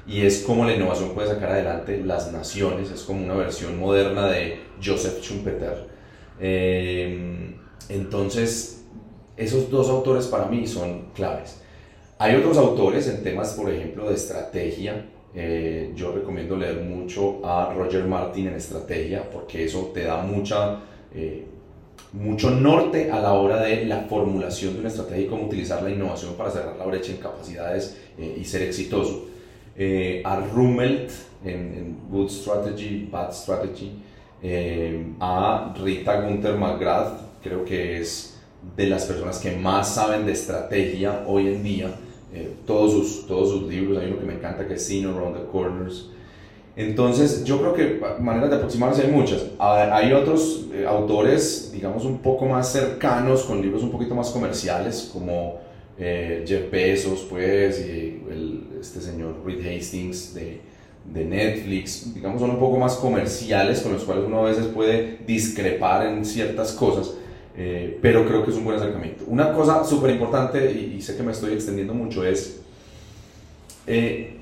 y 0.06 0.20
es 0.20 0.44
como 0.46 0.64
la 0.64 0.74
innovación 0.74 1.14
puede 1.14 1.28
sacar 1.28 1.50
adelante 1.50 2.00
las 2.04 2.32
naciones, 2.32 2.90
es 2.90 3.02
como 3.02 3.24
una 3.24 3.34
versión 3.34 3.78
moderna 3.78 4.26
de 4.26 4.60
Joseph 4.82 5.20
Schumpeter. 5.20 5.88
Eh, 6.38 7.54
entonces, 7.88 8.78
esos 9.38 9.70
dos 9.70 9.88
autores 9.88 10.26
para 10.26 10.46
mí 10.46 10.66
son 10.66 11.06
claves. 11.14 11.60
Hay 12.18 12.34
otros 12.36 12.58
autores 12.58 13.08
en 13.08 13.22
temas, 13.22 13.54
por 13.54 13.72
ejemplo, 13.72 14.08
de 14.08 14.14
estrategia. 14.14 15.06
Eh, 15.34 15.92
yo 15.94 16.12
recomiendo 16.12 16.56
leer 16.56 16.80
mucho 16.80 17.40
a 17.46 17.72
Roger 17.72 18.04
Martin 18.04 18.48
en 18.48 18.54
estrategia 18.54 19.28
porque 19.30 19.64
eso 19.64 19.90
te 19.94 20.04
da 20.04 20.22
mucha, 20.22 20.80
eh, 21.14 21.44
mucho 22.12 22.50
norte 22.50 23.10
a 23.10 23.20
la 23.20 23.34
hora 23.34 23.62
de 23.62 23.84
la 23.84 24.00
formulación 24.02 24.74
de 24.74 24.80
una 24.80 24.88
estrategia 24.88 25.24
y 25.24 25.28
cómo 25.28 25.44
utilizar 25.44 25.82
la 25.82 25.90
innovación 25.90 26.34
para 26.34 26.50
cerrar 26.50 26.76
la 26.76 26.86
brecha 26.86 27.12
en 27.12 27.18
capacidades 27.18 27.96
y 28.18 28.44
ser 28.44 28.62
exitoso 28.62 29.28
eh, 29.80 30.22
a 30.24 30.40
Rummelt 30.40 31.12
en, 31.44 31.96
Good 32.10 32.30
Strategy, 32.30 33.08
Bad 33.08 33.32
Strategy, 33.32 33.92
eh, 34.42 35.06
a 35.20 35.72
Rita 35.80 36.20
Gunther 36.20 36.56
McGrath, 36.56 37.40
creo 37.40 37.64
que 37.64 38.00
es 38.00 38.37
de 38.76 38.86
las 38.86 39.04
personas 39.04 39.38
que 39.38 39.56
más 39.56 39.94
saben 39.94 40.26
de 40.26 40.32
estrategia 40.32 41.24
hoy 41.26 41.48
en 41.48 41.62
día. 41.62 41.94
Eh, 42.32 42.52
todos, 42.66 42.92
sus, 42.92 43.26
todos 43.26 43.50
sus 43.50 43.68
libros, 43.68 43.98
hay 43.98 44.10
uno 44.10 44.20
que 44.20 44.26
me 44.26 44.34
encanta 44.34 44.66
que 44.66 44.74
es 44.74 44.84
Seen 44.84 45.06
Around 45.06 45.36
the 45.36 45.44
Corners. 45.50 46.10
Entonces, 46.76 47.44
yo 47.44 47.58
creo 47.58 47.74
que 47.74 48.00
maneras 48.20 48.50
de 48.50 48.56
aproximarse 48.56 49.02
hay 49.02 49.10
muchas. 49.10 49.46
Hay 49.58 50.12
otros 50.12 50.66
autores, 50.86 51.72
digamos, 51.72 52.04
un 52.04 52.18
poco 52.18 52.46
más 52.46 52.70
cercanos, 52.70 53.42
con 53.42 53.60
libros 53.60 53.82
un 53.82 53.90
poquito 53.90 54.14
más 54.14 54.30
comerciales, 54.30 55.10
como 55.12 55.58
eh, 56.00 56.44
Jeff 56.46 56.70
Bezos, 56.70 57.26
pues, 57.28 57.80
y 57.80 58.22
este 58.80 59.00
señor 59.00 59.42
Reed 59.44 59.66
Hastings 59.66 60.32
de, 60.32 60.60
de, 61.12 61.24
Netflix, 61.24 62.14
digamos, 62.14 62.40
son 62.40 62.50
un 62.50 62.60
poco 62.60 62.78
más 62.78 62.94
comerciales 62.94 63.80
con 63.80 63.94
los 63.94 64.04
cuales 64.04 64.24
uno 64.24 64.46
a 64.46 64.48
veces 64.48 64.66
puede 64.66 65.18
discrepar 65.26 66.06
en 66.06 66.24
ciertas 66.24 66.70
cosas, 66.70 67.14
eh, 67.58 67.98
pero 68.00 68.24
creo 68.26 68.44
que 68.44 68.50
es 68.50 68.56
un 68.56 68.64
buen 68.64 68.76
acercamiento. 68.76 69.24
Una 69.26 69.52
cosa 69.52 69.84
súper 69.84 70.10
importante, 70.10 70.70
y, 70.72 71.02
sé 71.02 71.16
que 71.16 71.22
me 71.22 71.32
estoy 71.32 71.52
extendiendo 71.52 71.92
mucho, 71.92 72.24
es 72.24 72.60
eh, 73.86 74.36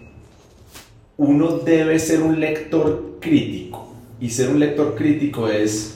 uno 1.16 1.58
debe 1.58 1.98
ser 1.98 2.22
un 2.22 2.38
lector 2.38 3.16
crítico, 3.20 3.92
y 4.20 4.30
ser 4.30 4.50
un 4.50 4.60
lector 4.60 4.94
crítico 4.94 5.48
es 5.48 5.94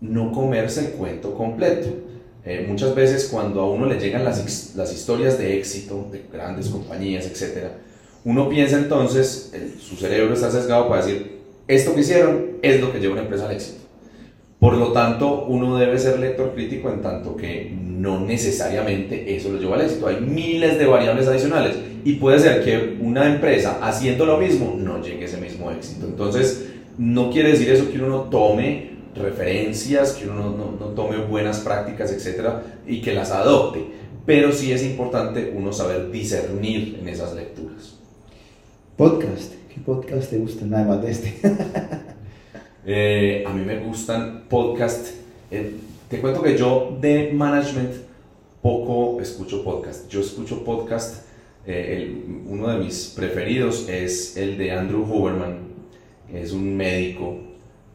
no 0.00 0.30
comerse 0.30 0.86
el 0.86 0.92
cuento 0.92 1.34
completo 1.34 2.06
eh, 2.46 2.64
muchas 2.68 2.94
veces 2.94 3.28
cuando 3.28 3.60
a 3.60 3.68
uno 3.68 3.86
le 3.86 3.98
llegan 3.98 4.24
las, 4.24 4.38
historias 4.92 5.36
de 5.36 5.58
éxito 5.58 6.08
de 6.12 6.22
grandes 6.32 6.68
compañías, 6.68 7.26
etc., 7.26 7.70
uno 8.24 8.48
piensa 8.48 8.78
entonces, 8.78 9.52
su 9.80 9.96
cerebro 9.96 10.32
está 10.32 10.50
sesgado 10.50 10.88
para 10.88 11.04
decir, 11.04 11.40
esto 11.66 11.92
que 11.92 12.00
hicieron 12.00 12.58
es 12.62 12.80
lo 12.80 12.92
que 12.92 13.00
lleva 13.00 13.14
una 13.14 13.22
empresa 13.22 13.46
al 13.46 13.52
éxito. 13.52 13.85
Por 14.58 14.76
lo 14.76 14.92
tanto, 14.92 15.44
uno 15.44 15.76
debe 15.76 15.98
ser 15.98 16.18
lector 16.18 16.54
crítico 16.54 16.90
en 16.90 17.02
tanto 17.02 17.36
que 17.36 17.70
no 17.72 18.20
necesariamente 18.20 19.36
eso 19.36 19.50
lo 19.50 19.58
lleva 19.58 19.76
al 19.76 19.82
éxito. 19.82 20.08
Hay 20.08 20.20
miles 20.20 20.78
de 20.78 20.86
variables 20.86 21.26
adicionales 21.28 21.76
y 22.04 22.14
puede 22.14 22.38
ser 22.38 22.64
que 22.64 22.96
una 23.00 23.26
empresa 23.26 23.78
haciendo 23.82 24.24
lo 24.24 24.38
mismo 24.38 24.74
no 24.76 25.02
llegue 25.02 25.22
a 25.22 25.26
ese 25.26 25.38
mismo 25.38 25.70
éxito. 25.70 26.06
Entonces, 26.06 26.68
no 26.98 27.30
quiere 27.30 27.50
decir 27.50 27.70
eso 27.70 27.90
que 27.90 27.98
uno 27.98 28.08
no 28.08 28.20
tome 28.22 28.96
referencias, 29.14 30.12
que 30.12 30.28
uno 30.28 30.50
no, 30.50 30.86
tome 30.94 31.18
buenas 31.18 31.60
prácticas, 31.60 32.12
etcétera, 32.12 32.62
y 32.86 33.00
que 33.00 33.12
las 33.12 33.30
adopte. 33.30 33.84
Pero 34.24 34.52
sí 34.52 34.72
es 34.72 34.82
importante 34.82 35.52
uno 35.54 35.72
saber 35.72 36.10
discernir 36.10 36.98
en 37.00 37.08
esas 37.08 37.34
lecturas. 37.34 37.96
Podcast, 38.96 39.52
¿qué 39.72 39.80
podcast 39.84 40.30
te 40.30 40.38
gustan 40.38 40.72
además 40.72 41.02
de 41.02 41.10
este? 41.10 41.34
Eh, 42.88 43.42
a 43.44 43.52
mí 43.52 43.64
me 43.64 43.80
gustan 43.80 44.44
podcast. 44.48 45.08
Eh, 45.50 45.74
te 46.08 46.20
cuento 46.20 46.40
que 46.40 46.56
yo 46.56 46.96
de 47.00 47.32
management 47.32 47.90
poco 48.62 49.20
escucho 49.20 49.64
podcast. 49.64 50.08
Yo 50.08 50.20
escucho 50.20 50.62
podcast, 50.62 51.26
eh, 51.66 52.22
uno 52.46 52.68
de 52.68 52.78
mis 52.78 53.12
preferidos 53.16 53.88
es 53.88 54.36
el 54.36 54.56
de 54.56 54.70
Andrew 54.70 55.02
Huberman, 55.02 55.58
es 56.32 56.52
un 56.52 56.76
médico 56.76 57.38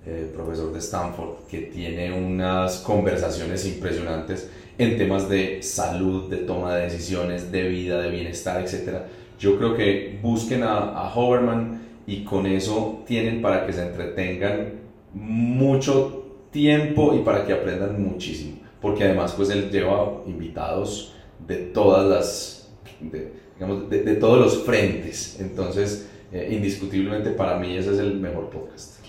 eh, 0.05 0.29
profesor 0.35 0.73
de 0.73 0.79
Stanford, 0.79 1.47
que 1.49 1.59
tiene 1.59 2.11
unas 2.11 2.79
conversaciones 2.79 3.65
impresionantes 3.65 4.49
en 4.77 4.97
temas 4.97 5.29
de 5.29 5.63
salud, 5.63 6.29
de 6.29 6.37
toma 6.37 6.75
de 6.75 6.83
decisiones, 6.83 7.49
de 7.49 7.69
vida, 7.69 8.01
de 8.01 8.09
bienestar, 8.09 8.61
etc. 8.61 9.03
Yo 9.39 9.57
creo 9.57 9.73
que 9.73 10.19
busquen 10.21 10.63
a, 10.63 11.07
a 11.07 11.81
y 12.07 12.25
con 12.25 12.45
eso 12.45 13.03
tienen 13.07 13.41
para 13.41 13.65
que 13.65 13.71
se 13.71 13.83
entretengan 13.83 14.80
mucho 15.13 16.25
tiempo 16.51 17.13
y 17.15 17.19
para 17.19 17.45
que 17.45 17.53
aprendan 17.53 18.01
muchísimo. 18.01 18.57
Porque 18.81 19.03
además 19.03 19.33
pues 19.33 19.49
él 19.49 19.69
lleva 19.69 20.21
invitados 20.25 21.13
de 21.47 21.57
todas 21.57 22.07
las, 22.07 22.71
de, 22.99 23.31
digamos, 23.55 23.89
de, 23.89 24.15
todos 24.15 24.39
los 24.39 24.63
frentes. 24.63 25.39
Entonces, 25.39 26.09
eh, 26.31 26.49
indiscutiblemente 26.51 27.31
para 27.31 27.57
mí 27.57 27.75
ese 27.75 27.93
es 27.93 27.99
el 27.99 28.19
mejor 28.19 28.49
podcast. 28.49 29.01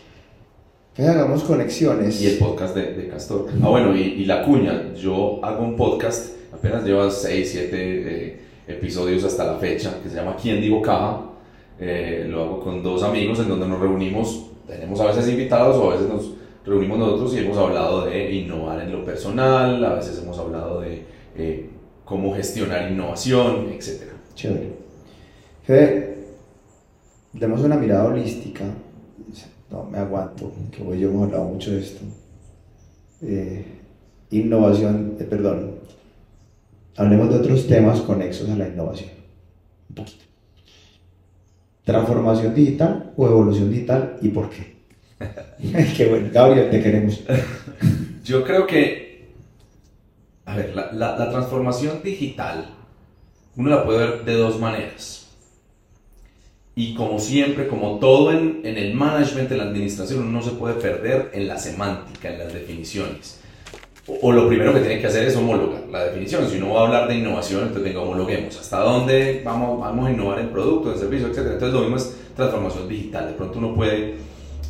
Que 0.95 1.03
hagamos 1.03 1.43
conexiones. 1.45 2.21
Y 2.21 2.27
el 2.27 2.39
podcast 2.39 2.75
de, 2.75 2.93
de 2.93 3.09
Castor. 3.09 3.49
Ah, 3.63 3.69
bueno, 3.69 3.97
y, 3.97 4.01
y, 4.01 4.25
la 4.27 4.45
cuña. 4.45 4.93
Yo 4.95 5.43
hago 5.43 5.65
un 5.65 5.75
podcast, 5.75 6.37
apenas 6.53 6.85
lleva 6.85 7.11
6, 7.11 7.49
7 7.51 7.69
eh, 7.73 8.41
episodios 8.69 9.25
hasta 9.25 9.45
la 9.45 9.55
fecha, 9.55 10.01
que 10.03 10.11
se 10.11 10.17
llama 10.17 10.37
¿Quién 10.41 10.61
digo 10.61 10.83
caja? 10.83 11.23
Eh, 11.81 12.27
lo 12.29 12.43
hago 12.43 12.61
con 12.61 12.83
dos 12.83 13.03
amigos 13.03 13.41
en 13.41 13.49
donde 13.49 13.67
nos 13.67 13.81
reunimos. 13.81 14.52
Tenemos 14.67 15.01
a 15.01 15.07
veces 15.07 15.29
invitados 15.29 15.77
o 15.77 15.91
a 15.91 15.95
veces 15.95 16.09
nos 16.09 16.33
reunimos 16.65 16.99
nosotros 16.99 17.35
y 17.35 17.39
hemos 17.39 17.59
hablado 17.59 18.05
de 18.07 18.33
innovar 18.33 18.81
en 18.81 18.93
lo 18.93 19.05
personal, 19.05 19.85
a 19.85 19.95
veces 19.95 20.21
hemos 20.23 20.39
hablado 20.39 20.81
de 20.81 21.05
eh, 21.37 21.71
cómo 22.05 22.35
gestionar 22.35 22.91
innovación, 22.91 23.69
etc. 23.73 24.03
Chévere. 24.35 24.73
Fede, 25.65 26.27
demos 27.33 27.61
una 27.61 27.77
mirada 27.77 28.05
holística 28.05 28.65
no 29.73 29.85
me 29.85 29.99
aguanto, 29.99 30.53
que 30.71 30.83
hoy 30.83 31.01
yo 31.01 31.09
hemos 31.09 31.25
hablado 31.25 31.45
mucho 31.45 31.71
de 31.73 31.81
esto. 31.81 32.05
Eh, 33.23 33.65
innovación, 34.31 35.17
eh, 35.19 35.25
perdón, 35.25 35.77
hablemos 36.97 37.31
de 37.31 37.37
otros 37.37 37.67
temas 37.67 38.01
conexos 38.03 38.51
a 38.51 38.57
la 38.57 38.69
innovación. 38.69 39.11
Un 39.89 39.95
poquito. 39.95 40.25
Transformación 41.85 42.55
digital 42.55 43.13
o 43.17 43.27
evolución 43.27 43.71
digital 43.71 44.17
y 44.23 44.29
por 44.29 44.51
qué. 44.51 44.77
qué 45.97 46.07
bueno, 46.09 46.29
Gabriel, 46.33 46.71
te 46.71 46.83
queremos. 46.83 47.23
Yo 48.25 48.45
creo 48.45 48.67
que 48.67 49.13
a 50.45 50.57
ver, 50.57 50.75
la, 50.75 51.31
transformación 51.31 52.03
digital 52.03 52.75
uno 53.57 53.71
la 53.71 53.85
puede 53.85 53.99
ver 53.99 54.25
de 54.25 54.35
dos 54.35 54.59
maneras. 54.59 55.29
Y 56.75 56.95
como 56.95 57.19
siempre, 57.19 57.69
como 57.69 57.99
todo 57.99 58.33
en, 58.33 58.61
en, 58.65 58.79
el 58.79 58.95
management, 58.95 59.53
en 59.53 59.59
la 59.59 59.65
administración, 59.65 60.21
uno 60.21 60.31
no 60.31 60.43
se 60.43 60.53
puede 60.53 60.75
perder 60.75 61.31
en 61.35 61.47
la 61.47 61.59
semántica, 61.59 62.33
en 62.33 62.39
las 62.39 62.53
definiciones. 62.53 63.42
O, 64.07 64.33
lo 64.33 64.49
primero 64.49 64.75
que 64.75 64.81
tiene 64.81 65.01
que 65.01 65.07
hacer 65.07 65.29
es 65.29 65.37
homologar 65.37 65.83
la 65.89 66.05
definición. 66.05 66.49
Si 66.49 66.57
uno 66.57 66.75
va 66.75 66.81
a 66.81 66.87
hablar 66.87 67.09
de 67.09 67.19
innovación, 67.19 67.61
entonces 67.63 67.85
venga, 67.85 68.01
homologuemos. 68.01 68.59
¿Hasta 68.59 68.81
dónde 68.81 69.43
vamos, 69.45 69.87
a 69.87 70.11
innovar 70.11 70.41
el 70.41 70.49
producto, 70.49 70.93
el 70.93 70.99
servicio, 70.99 71.29
etcétera? 71.29 71.55
Entonces 71.55 71.75
lo 71.75 71.81
mismo 71.83 71.97
es 71.97 72.17
transformación 72.35 72.89
digital. 72.89 73.29
De 73.29 73.35
pronto 73.35 73.59
uno 73.59 73.75
puede 73.75 74.15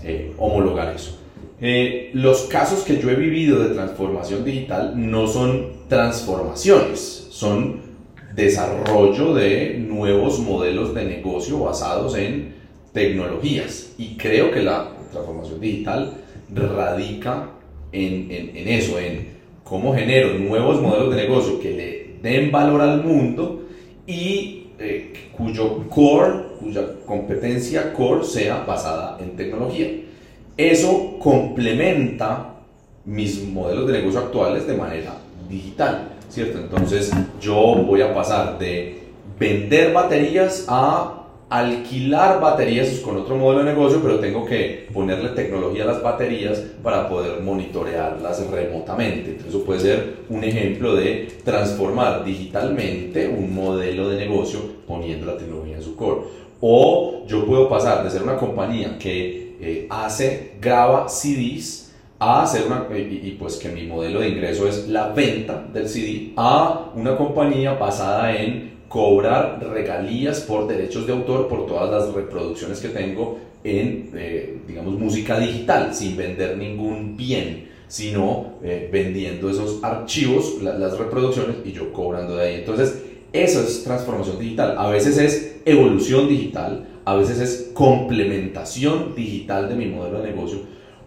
eh, 0.04 0.34
homologar 0.36 0.94
eso. 0.94 1.18
Eh, 1.62 2.10
los 2.12 2.42
casos 2.42 2.82
que 2.82 3.00
yo 3.00 3.08
he 3.08 3.14
vivido 3.14 3.60
de 3.60 3.74
transformación 3.74 4.44
digital 4.44 4.92
no 4.96 5.26
son 5.26 5.68
transformaciones, 5.88 7.28
son 7.30 7.80
desarrollo 8.34 9.32
de 9.32 9.78
nuevos 9.78 10.40
modelos 10.40 10.94
de 10.94 11.04
negocio 11.04 11.60
basados 11.60 12.16
en 12.16 12.54
tecnologías. 12.92 13.92
Y 13.96 14.16
creo 14.16 14.50
que 14.50 14.62
la 14.62 14.90
transformación 15.10 15.60
digital 15.60 16.14
radica 16.52 17.48
en, 17.92 18.30
en, 18.30 18.56
en, 18.56 18.68
eso, 18.68 18.98
en 18.98 19.28
cómo 19.64 19.94
genero 19.94 20.34
nuevos 20.34 20.80
modelos 20.80 21.14
de 21.14 21.22
negocio 21.22 21.60
que 21.60 21.70
le 21.70 22.02
den 22.22 22.50
valor 22.50 22.80
al 22.80 23.04
mundo 23.04 23.62
y 24.06 24.68
eh, 24.78 25.12
cuyo 25.36 25.88
core, 25.88 26.32
cuya 26.60 26.82
competencia 27.06 27.92
core 27.92 28.24
sea 28.24 28.64
basada 28.64 29.18
en 29.20 29.36
tecnología. 29.36 29.88
Eso 30.56 31.18
complementa 31.18 32.54
mis 33.04 33.42
modelos 33.42 33.86
de 33.86 33.94
negocio 33.94 34.20
actuales 34.20 34.66
de 34.66 34.76
manera 34.76 35.14
digital. 35.48 36.12
¿cierto? 36.32 36.58
Entonces 36.58 37.12
yo 37.40 37.76
voy 37.86 38.00
a 38.00 38.14
pasar 38.14 38.58
de 38.58 39.00
vender 39.38 39.92
baterías 39.92 40.64
a 40.68 41.21
alquilar 41.52 42.40
baterías 42.40 42.88
con 43.00 43.18
otro 43.18 43.36
modelo 43.36 43.62
de 43.62 43.74
negocio, 43.74 44.00
pero 44.02 44.18
tengo 44.18 44.46
que 44.46 44.88
ponerle 44.90 45.28
tecnología 45.30 45.82
a 45.82 45.88
las 45.88 46.02
baterías 46.02 46.58
para 46.82 47.10
poder 47.10 47.42
monitorearlas 47.42 48.48
remotamente. 48.50 49.32
Entonces 49.32 49.54
eso 49.54 49.62
puede 49.62 49.80
ser 49.80 50.14
un 50.30 50.42
ejemplo 50.44 50.96
de 50.96 51.28
transformar 51.44 52.24
digitalmente 52.24 53.28
un 53.28 53.54
modelo 53.54 54.08
de 54.08 54.16
negocio 54.16 54.60
poniendo 54.86 55.26
la 55.26 55.36
tecnología 55.36 55.76
en 55.76 55.82
su 55.82 55.94
core. 55.94 56.22
O 56.62 57.26
yo 57.26 57.44
puedo 57.44 57.68
pasar 57.68 58.02
de 58.02 58.08
ser 58.08 58.22
una 58.22 58.38
compañía 58.38 58.96
que 58.98 59.56
eh, 59.60 59.86
hace, 59.90 60.52
graba 60.58 61.06
CDs, 61.06 61.92
a 62.18 62.44
hacer 62.44 62.66
una, 62.66 62.86
y, 62.96 63.20
y, 63.24 63.36
pues 63.38 63.56
que 63.56 63.68
mi 63.68 63.82
modelo 63.82 64.20
de 64.20 64.28
ingreso 64.28 64.66
es 64.66 64.88
la 64.88 65.08
venta 65.08 65.66
del 65.72 65.88
CD, 65.88 66.32
a 66.36 66.92
una 66.94 67.16
compañía 67.16 67.74
basada 67.74 68.34
en 68.34 68.71
cobrar 68.92 69.58
regalías 69.72 70.40
por 70.40 70.68
derechos 70.68 71.06
de 71.06 71.14
autor 71.14 71.48
por 71.48 71.64
todas 71.64 71.90
las 71.90 72.14
reproducciones 72.14 72.78
que 72.78 72.88
tengo 72.88 73.38
en, 73.64 74.10
eh, 74.14 74.58
digamos, 74.68 74.98
música 74.98 75.40
digital, 75.40 75.94
sin 75.94 76.14
vender 76.14 76.58
ningún 76.58 77.16
bien, 77.16 77.70
sino 77.88 78.58
eh, 78.62 78.90
vendiendo 78.92 79.48
esos 79.48 79.82
archivos, 79.82 80.60
la, 80.60 80.76
las 80.76 80.98
reproducciones 80.98 81.56
y 81.64 81.72
yo 81.72 81.90
cobrando 81.90 82.36
de 82.36 82.44
ahí. 82.44 82.54
Entonces, 82.56 83.02
eso 83.32 83.62
es 83.62 83.82
transformación 83.82 84.38
digital. 84.38 84.74
A 84.76 84.90
veces 84.90 85.16
es 85.16 85.56
evolución 85.64 86.28
digital, 86.28 86.86
a 87.06 87.14
veces 87.14 87.40
es 87.40 87.70
complementación 87.72 89.14
digital 89.14 89.70
de 89.70 89.74
mi 89.74 89.86
modelo 89.86 90.20
de 90.20 90.32
negocio 90.32 90.58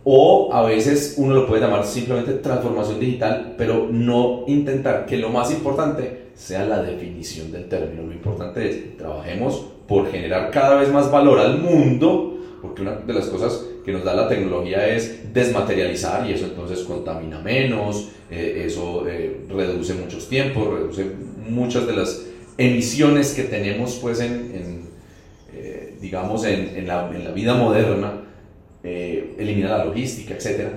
o 0.03 0.51
a 0.53 0.63
veces 0.63 1.15
uno 1.17 1.33
lo 1.33 1.47
puede 1.47 1.61
llamar 1.61 1.85
simplemente 1.85 2.33
transformación 2.33 2.99
digital, 2.99 3.55
pero 3.57 3.87
no 3.91 4.43
intentar 4.47 5.05
que 5.05 5.17
lo 5.17 5.29
más 5.29 5.51
importante 5.51 6.24
sea 6.35 6.65
la 6.65 6.83
definición 6.83 7.51
del 7.51 7.67
término. 7.67 8.03
Lo 8.03 8.13
importante 8.13 8.69
es 8.69 8.97
trabajemos 8.97 9.65
por 9.87 10.11
generar 10.11 10.51
cada 10.51 10.75
vez 10.79 10.91
más 10.91 11.09
valor 11.11 11.39
al 11.39 11.59
mundo, 11.59 12.37
porque 12.61 12.81
una 12.81 12.95
de 12.95 13.13
las 13.13 13.27
cosas 13.27 13.65
que 13.85 13.91
nos 13.91 14.03
da 14.03 14.15
la 14.15 14.27
tecnología 14.27 14.87
es 14.87 15.31
desmaterializar 15.31 16.27
y 16.27 16.33
eso 16.33 16.45
entonces 16.45 16.79
contamina 16.79 17.39
menos, 17.39 18.09
eh, 18.31 18.63
eso 18.65 19.07
eh, 19.07 19.41
reduce 19.47 19.93
muchos 19.93 20.27
tiempos, 20.27 20.67
reduce 20.73 21.05
muchas 21.47 21.85
de 21.85 21.95
las 21.95 22.25
emisiones 22.57 23.33
que 23.33 23.43
tenemos 23.43 23.99
pues 24.01 24.19
en, 24.21 24.87
eh, 25.53 25.95
digamos 26.01 26.43
en, 26.45 26.75
en, 26.75 26.87
la, 26.87 27.07
vida 27.33 27.53
moderna 27.53 28.21
elimina 28.83 29.77
la 29.77 29.85
logística, 29.85 30.35
etc. 30.35 30.69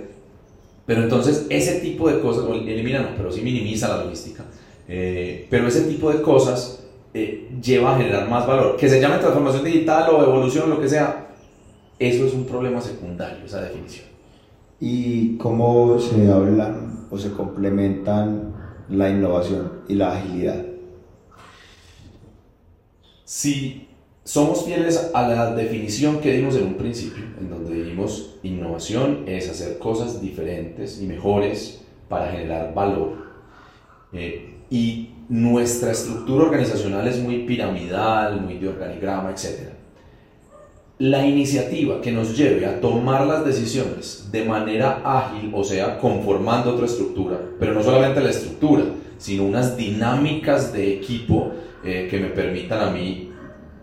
Pero 0.87 1.03
entonces 1.03 1.47
ese 1.49 1.81
tipo 1.81 2.11
de 2.11 2.21
cosas, 2.21 2.45
elimina 2.49 3.01
no, 3.01 3.09
pero 3.17 3.31
sí 3.33 3.41
minimiza 3.41 3.89
la 3.89 4.05
logística, 4.05 4.45
eh, 4.89 5.47
pero 5.51 5.69
ese 5.69 5.83
tipo 5.83 6.11
de 6.11 6.23
cosas 6.23 6.85
eh, 7.15 7.49
lleva 7.63 7.95
a 7.95 7.99
generar 7.99 8.29
más 8.29 8.47
valor. 8.47 8.77
Que 8.77 8.89
se 8.89 9.01
llame 9.01 9.19
transformación 9.19 9.65
digital 9.65 10.11
o 10.15 10.23
evolución, 10.23 10.71
lo 10.71 10.81
que 10.81 10.89
sea, 10.89 11.29
eso 11.99 12.27
es 12.27 12.33
un 12.33 12.47
problema 12.47 12.81
secundario, 12.81 13.45
esa 13.45 13.61
definición. 13.61 14.07
¿Y 14.81 15.37
cómo 15.37 15.99
se 15.99 16.31
hablan 16.31 17.07
o 17.11 17.19
se 17.19 17.33
complementan 17.33 18.55
la 18.89 19.11
innovación 19.11 19.83
y 19.89 19.95
la 19.95 20.13
agilidad? 20.13 20.65
Sí, 23.25 23.89
somos 24.25 24.65
fieles 24.65 25.11
a 25.13 25.29
la 25.29 25.55
definición 25.55 26.21
que 26.21 26.33
dimos 26.33 26.55
en 26.57 26.67
un 26.67 26.75
principio, 26.75 27.25
en 27.41 27.51
donde 27.51 27.83
dimos 27.83 28.37
innovación 28.43 29.25
es 29.27 29.51
hacer 29.51 29.79
cosas 29.79 30.21
diferentes 30.21 31.01
y 31.03 31.07
mejores 31.07 31.85
para 32.09 32.31
generar 32.31 32.73
valor. 32.75 33.29
Eh, 34.13 34.58
y 34.71 35.11
nuestra 35.29 35.93
estructura 35.93 36.45
organizacional 36.45 37.07
es 37.07 37.19
muy 37.19 37.41
piramidal, 37.45 38.41
muy 38.41 38.59
de 38.59 38.69
organigrama, 38.69 39.31
etc. 39.31 39.71
La 40.99 41.27
iniciativa 41.27 42.01
que 42.01 42.11
nos 42.11 42.37
lleve 42.37 42.67
a 42.67 42.81
tomar 42.81 43.27
las 43.27 43.45
decisiones 43.45 44.29
de 44.33 44.45
manera 44.45 45.01
ágil, 45.05 45.51
o 45.55 45.63
sea, 45.63 45.99
conformando 45.99 46.75
otra 46.75 46.87
estructura, 46.87 47.39
pero 47.61 47.75
no 47.75 47.83
solamente 47.83 48.21
la 48.21 48.31
estructura, 48.31 48.85
sino 49.17 49.45
unas 49.45 49.77
dinámicas 49.77 50.73
de 50.73 50.95
equipo 50.95 51.53
eh, 51.85 52.09
que 52.11 52.19
me 52.19 52.29
permitan 52.29 52.81
a 52.81 52.91
mí 52.91 53.29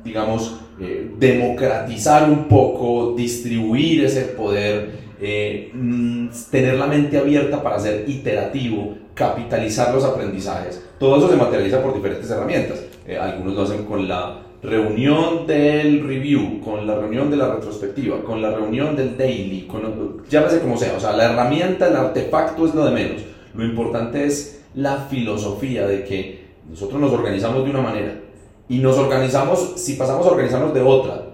digamos, 0.06 0.62
eh, 0.80 1.12
democratizar 1.18 2.30
un 2.30 2.48
poco, 2.48 3.16
distribuir 3.18 4.06
ese 4.06 4.22
poder, 4.22 4.92
eh, 5.20 5.72
mm, 5.74 6.28
tener 6.52 6.76
la 6.76 6.86
mente 6.86 7.18
abierta 7.18 7.62
para 7.64 7.80
ser 7.80 8.08
iterativo, 8.08 8.96
capitalizar 9.16 9.94
los 9.94 10.04
aprendizajes. 10.04 10.84
Todo 11.00 11.18
eso 11.18 11.30
se 11.30 11.36
materializa 11.36 11.82
por 11.82 11.96
diferentes 11.96 12.30
herramientas. 12.30 12.84
Eh, 13.08 13.18
algunos 13.18 13.56
lo 13.56 13.64
hacen 13.64 13.86
con 13.86 14.08
la 14.08 14.42
reunión 14.62 15.48
del 15.48 16.08
review, 16.08 16.62
con 16.62 16.86
la 16.86 16.96
reunión 16.96 17.32
de 17.32 17.38
la 17.38 17.56
retrospectiva, 17.56 18.22
con 18.24 18.42
la 18.42 18.52
reunión 18.52 18.96
del 18.96 19.18
daily, 19.18 19.64
con, 19.68 20.24
llámese 20.30 20.60
como 20.60 20.78
sea. 20.78 20.94
O 20.96 21.00
sea, 21.00 21.14
la 21.14 21.32
herramienta, 21.32 21.88
el 21.88 21.96
artefacto 21.96 22.68
es 22.68 22.76
lo 22.76 22.86
de 22.86 22.92
menos. 22.92 23.22
Lo 23.56 23.66
importante 23.66 24.26
es 24.26 24.62
la 24.76 24.98
filosofía 24.98 25.88
de 25.88 26.04
que 26.04 26.46
nosotros 26.70 27.00
nos 27.00 27.12
organizamos 27.12 27.64
de 27.64 27.70
una 27.70 27.82
manera, 27.82 28.20
y 28.68 28.80
nos 28.80 28.98
organizamos, 28.98 29.74
si 29.76 29.94
pasamos 29.94 30.26
a 30.26 30.32
organizarnos 30.32 30.74
de 30.74 30.82
otra, 30.82 31.25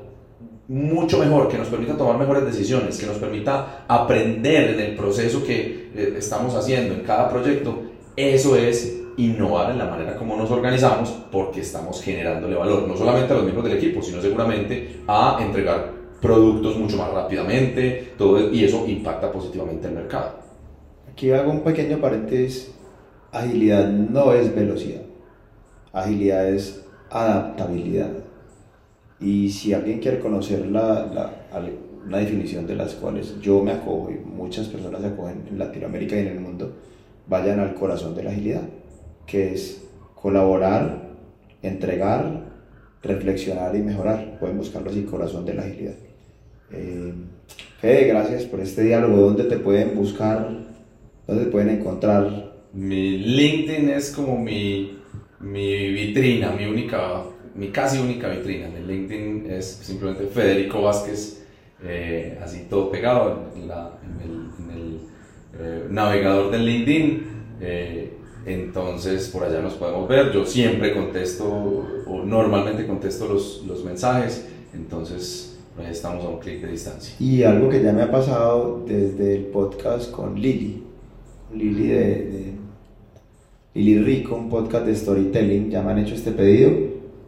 mucho 0.72 1.18
mejor, 1.18 1.50
que 1.50 1.58
nos 1.58 1.68
permita 1.68 1.98
tomar 1.98 2.18
mejores 2.18 2.46
decisiones, 2.46 2.98
que 2.98 3.06
nos 3.06 3.18
permita 3.18 3.84
aprender 3.90 4.70
en 4.70 4.80
el 4.80 4.96
proceso 4.96 5.44
que 5.44 5.92
eh, 5.94 6.14
estamos 6.18 6.56
haciendo 6.56 6.94
en 6.94 7.02
cada 7.02 7.30
proyecto, 7.30 7.78
eso 8.16 8.56
es 8.56 9.02
innovar 9.18 9.72
en 9.72 9.80
la 9.80 9.86
manera 9.86 10.16
como 10.16 10.38
nos 10.38 10.50
organizamos 10.50 11.10
porque 11.30 11.60
estamos 11.60 12.02
generándole 12.02 12.56
valor, 12.56 12.88
no 12.88 12.96
solamente 12.96 13.34
a 13.34 13.36
los 13.36 13.44
miembros 13.44 13.66
del 13.66 13.78
equipo, 13.80 14.02
sino 14.02 14.22
seguramente 14.22 15.02
a 15.08 15.40
entregar 15.42 15.92
productos 16.22 16.78
mucho 16.78 16.96
más 16.96 17.12
rápidamente, 17.12 18.14
todo, 18.18 18.50
y 18.50 18.64
eso 18.64 18.88
impacta 18.88 19.30
positivamente 19.30 19.90
el 19.90 19.96
mercado. 19.96 20.36
Aquí 21.12 21.32
hago 21.32 21.52
un 21.52 21.66
pequeño 21.66 21.98
paréntesis, 21.98 22.72
agilidad 23.34 23.90
no 23.90 24.32
es 24.32 24.56
velocidad, 24.56 25.02
agilidad 25.92 26.48
es 26.48 26.82
adaptabilidad. 27.10 28.21
Y 29.22 29.50
si 29.50 29.74
alguien 29.74 30.00
quiere 30.00 30.20
conocer 30.20 30.66
la, 30.68 31.06
la, 31.06 31.70
una 32.06 32.18
definición 32.18 32.66
de 32.66 32.76
las 32.76 32.96
cuales 32.96 33.40
yo 33.42 33.64
me 33.64 33.72
acojo 33.72 34.10
y 34.12 34.16
muchas 34.16 34.68
personas 34.68 35.02
se 35.02 35.08
acogen 35.08 35.44
en 35.50 35.60
Latinoamérica 35.60 36.16
y 36.16 36.20
en 36.20 36.28
el 36.28 36.40
mundo, 36.40 36.74
vayan 37.28 37.60
al 37.60 37.76
corazón 37.76 38.16
de 38.16 38.24
la 38.24 38.32
agilidad, 38.32 38.64
que 39.28 39.54
es 39.54 39.84
colaborar, 40.16 41.10
entregar, 41.62 42.50
reflexionar 43.04 43.76
y 43.76 43.80
mejorar. 43.80 44.40
Pueden 44.40 44.58
buscarlo 44.58 44.90
así, 44.90 45.04
corazón 45.04 45.46
de 45.46 45.54
la 45.54 45.62
agilidad. 45.64 45.96
Eh, 46.72 47.14
Fede, 47.80 48.08
gracias 48.08 48.46
por 48.46 48.60
este 48.60 48.84
diálogo. 48.84 49.18
¿Dónde 49.18 49.44
te 49.44 49.58
pueden 49.58 49.96
buscar? 49.96 50.50
¿Dónde 51.28 51.46
te 51.46 51.52
pueden 51.52 51.70
encontrar? 51.70 52.52
Mi 52.74 53.18
LinkedIn 53.18 53.90
es 53.90 54.12
como 54.12 54.38
mi 54.38 55.02
mi 55.42 55.92
vitrina, 55.92 56.52
mi 56.52 56.66
única, 56.66 57.24
mi 57.56 57.70
casi 57.70 58.00
única 58.00 58.30
vitrina. 58.30 58.68
En 58.68 58.76
el 58.76 58.88
LinkedIn 58.88 59.48
es 59.50 59.66
simplemente 59.66 60.26
Federico 60.28 60.82
Vázquez, 60.82 61.44
eh, 61.84 62.40
así 62.44 62.68
todo 62.70 62.92
pegado 62.92 63.52
en, 63.56 63.68
la, 63.68 64.00
en 64.04 64.30
el, 64.30 64.50
en 64.60 64.78
el 64.78 65.00
eh, 65.60 65.88
navegador 65.90 66.52
del 66.52 66.66
LinkedIn. 66.66 67.24
Eh, 67.62 68.14
Entonces 68.46 69.30
por 69.30 69.44
allá 69.44 69.62
nos 69.62 69.76
podemos 69.76 70.08
ver. 70.08 70.32
Yo 70.32 70.46
siempre 70.46 70.94
contesto 70.94 71.46
o 72.08 72.24
normalmente 72.24 72.88
contesto 72.88 73.28
los, 73.28 73.64
los 73.68 73.84
mensajes. 73.84 74.48
Entonces 74.74 75.60
pues 75.76 75.90
estamos 75.90 76.26
a 76.26 76.30
un 76.30 76.40
clic 76.40 76.62
de 76.62 76.72
distancia. 76.72 77.14
Y 77.20 77.44
algo 77.44 77.70
que 77.70 77.82
ya 77.82 77.94
me 77.94 78.02
ha 78.02 78.12
pasado 78.12 78.84
desde 78.86 79.36
el 79.36 79.44
podcast 79.46 80.12
con 80.12 80.40
Lili, 80.42 80.84
Lili 81.54 81.88
de, 81.88 82.04
de 82.04 82.54
Lili 83.76 84.04
Rico, 84.04 84.36
un 84.36 84.50
podcast 84.50 84.86
de 84.86 84.96
storytelling, 84.96 85.70
ya 85.70 85.82
me 85.82 85.92
han 85.92 86.00
hecho 86.00 86.16
este 86.16 86.32
pedido. 86.32 86.72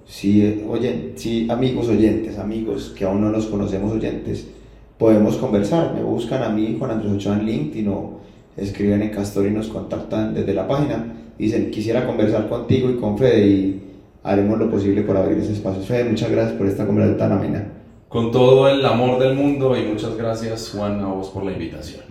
Si, 0.05 0.63
oyen, 0.67 1.13
si 1.15 1.49
amigos 1.49 1.87
oyentes, 1.87 2.37
amigos 2.37 2.93
que 2.97 3.05
aún 3.05 3.21
no 3.21 3.29
los 3.29 3.47
conocemos 3.47 3.91
oyentes, 3.91 4.47
podemos 4.97 5.37
conversar. 5.37 5.93
Me 5.93 6.03
buscan 6.03 6.43
a 6.43 6.49
mí, 6.49 6.75
Juan 6.77 6.91
Andrés 6.91 7.13
Ochoa 7.13 7.39
en 7.39 7.45
LinkedIn 7.45 7.87
o 7.87 8.19
escriben 8.57 9.01
en 9.01 9.09
Castor 9.09 9.45
y 9.47 9.51
nos 9.51 9.67
contactan 9.67 10.33
desde 10.33 10.53
la 10.53 10.67
página. 10.67 11.05
Dicen, 11.37 11.71
quisiera 11.71 12.05
conversar 12.05 12.47
contigo 12.47 12.89
y 12.89 12.95
con 12.95 13.17
Fede 13.17 13.47
y 13.47 13.81
haremos 14.23 14.59
lo 14.59 14.69
posible 14.69 15.01
por 15.01 15.17
abrir 15.17 15.37
ese 15.39 15.53
espacio. 15.53 15.81
Fede, 15.81 16.05
muchas 16.05 16.31
gracias 16.31 16.57
por 16.57 16.67
esta 16.67 16.85
conversación 16.85 17.17
tan 17.17 17.31
amena. 17.31 17.67
Con 18.07 18.31
todo 18.31 18.69
el 18.69 18.85
amor 18.85 19.19
del 19.19 19.35
mundo 19.35 19.75
y 19.75 19.85
muchas 19.85 20.15
gracias 20.15 20.71
Juan 20.75 20.99
a 21.01 21.07
vos 21.07 21.29
por 21.29 21.43
la 21.43 21.51
invitación. 21.51 22.03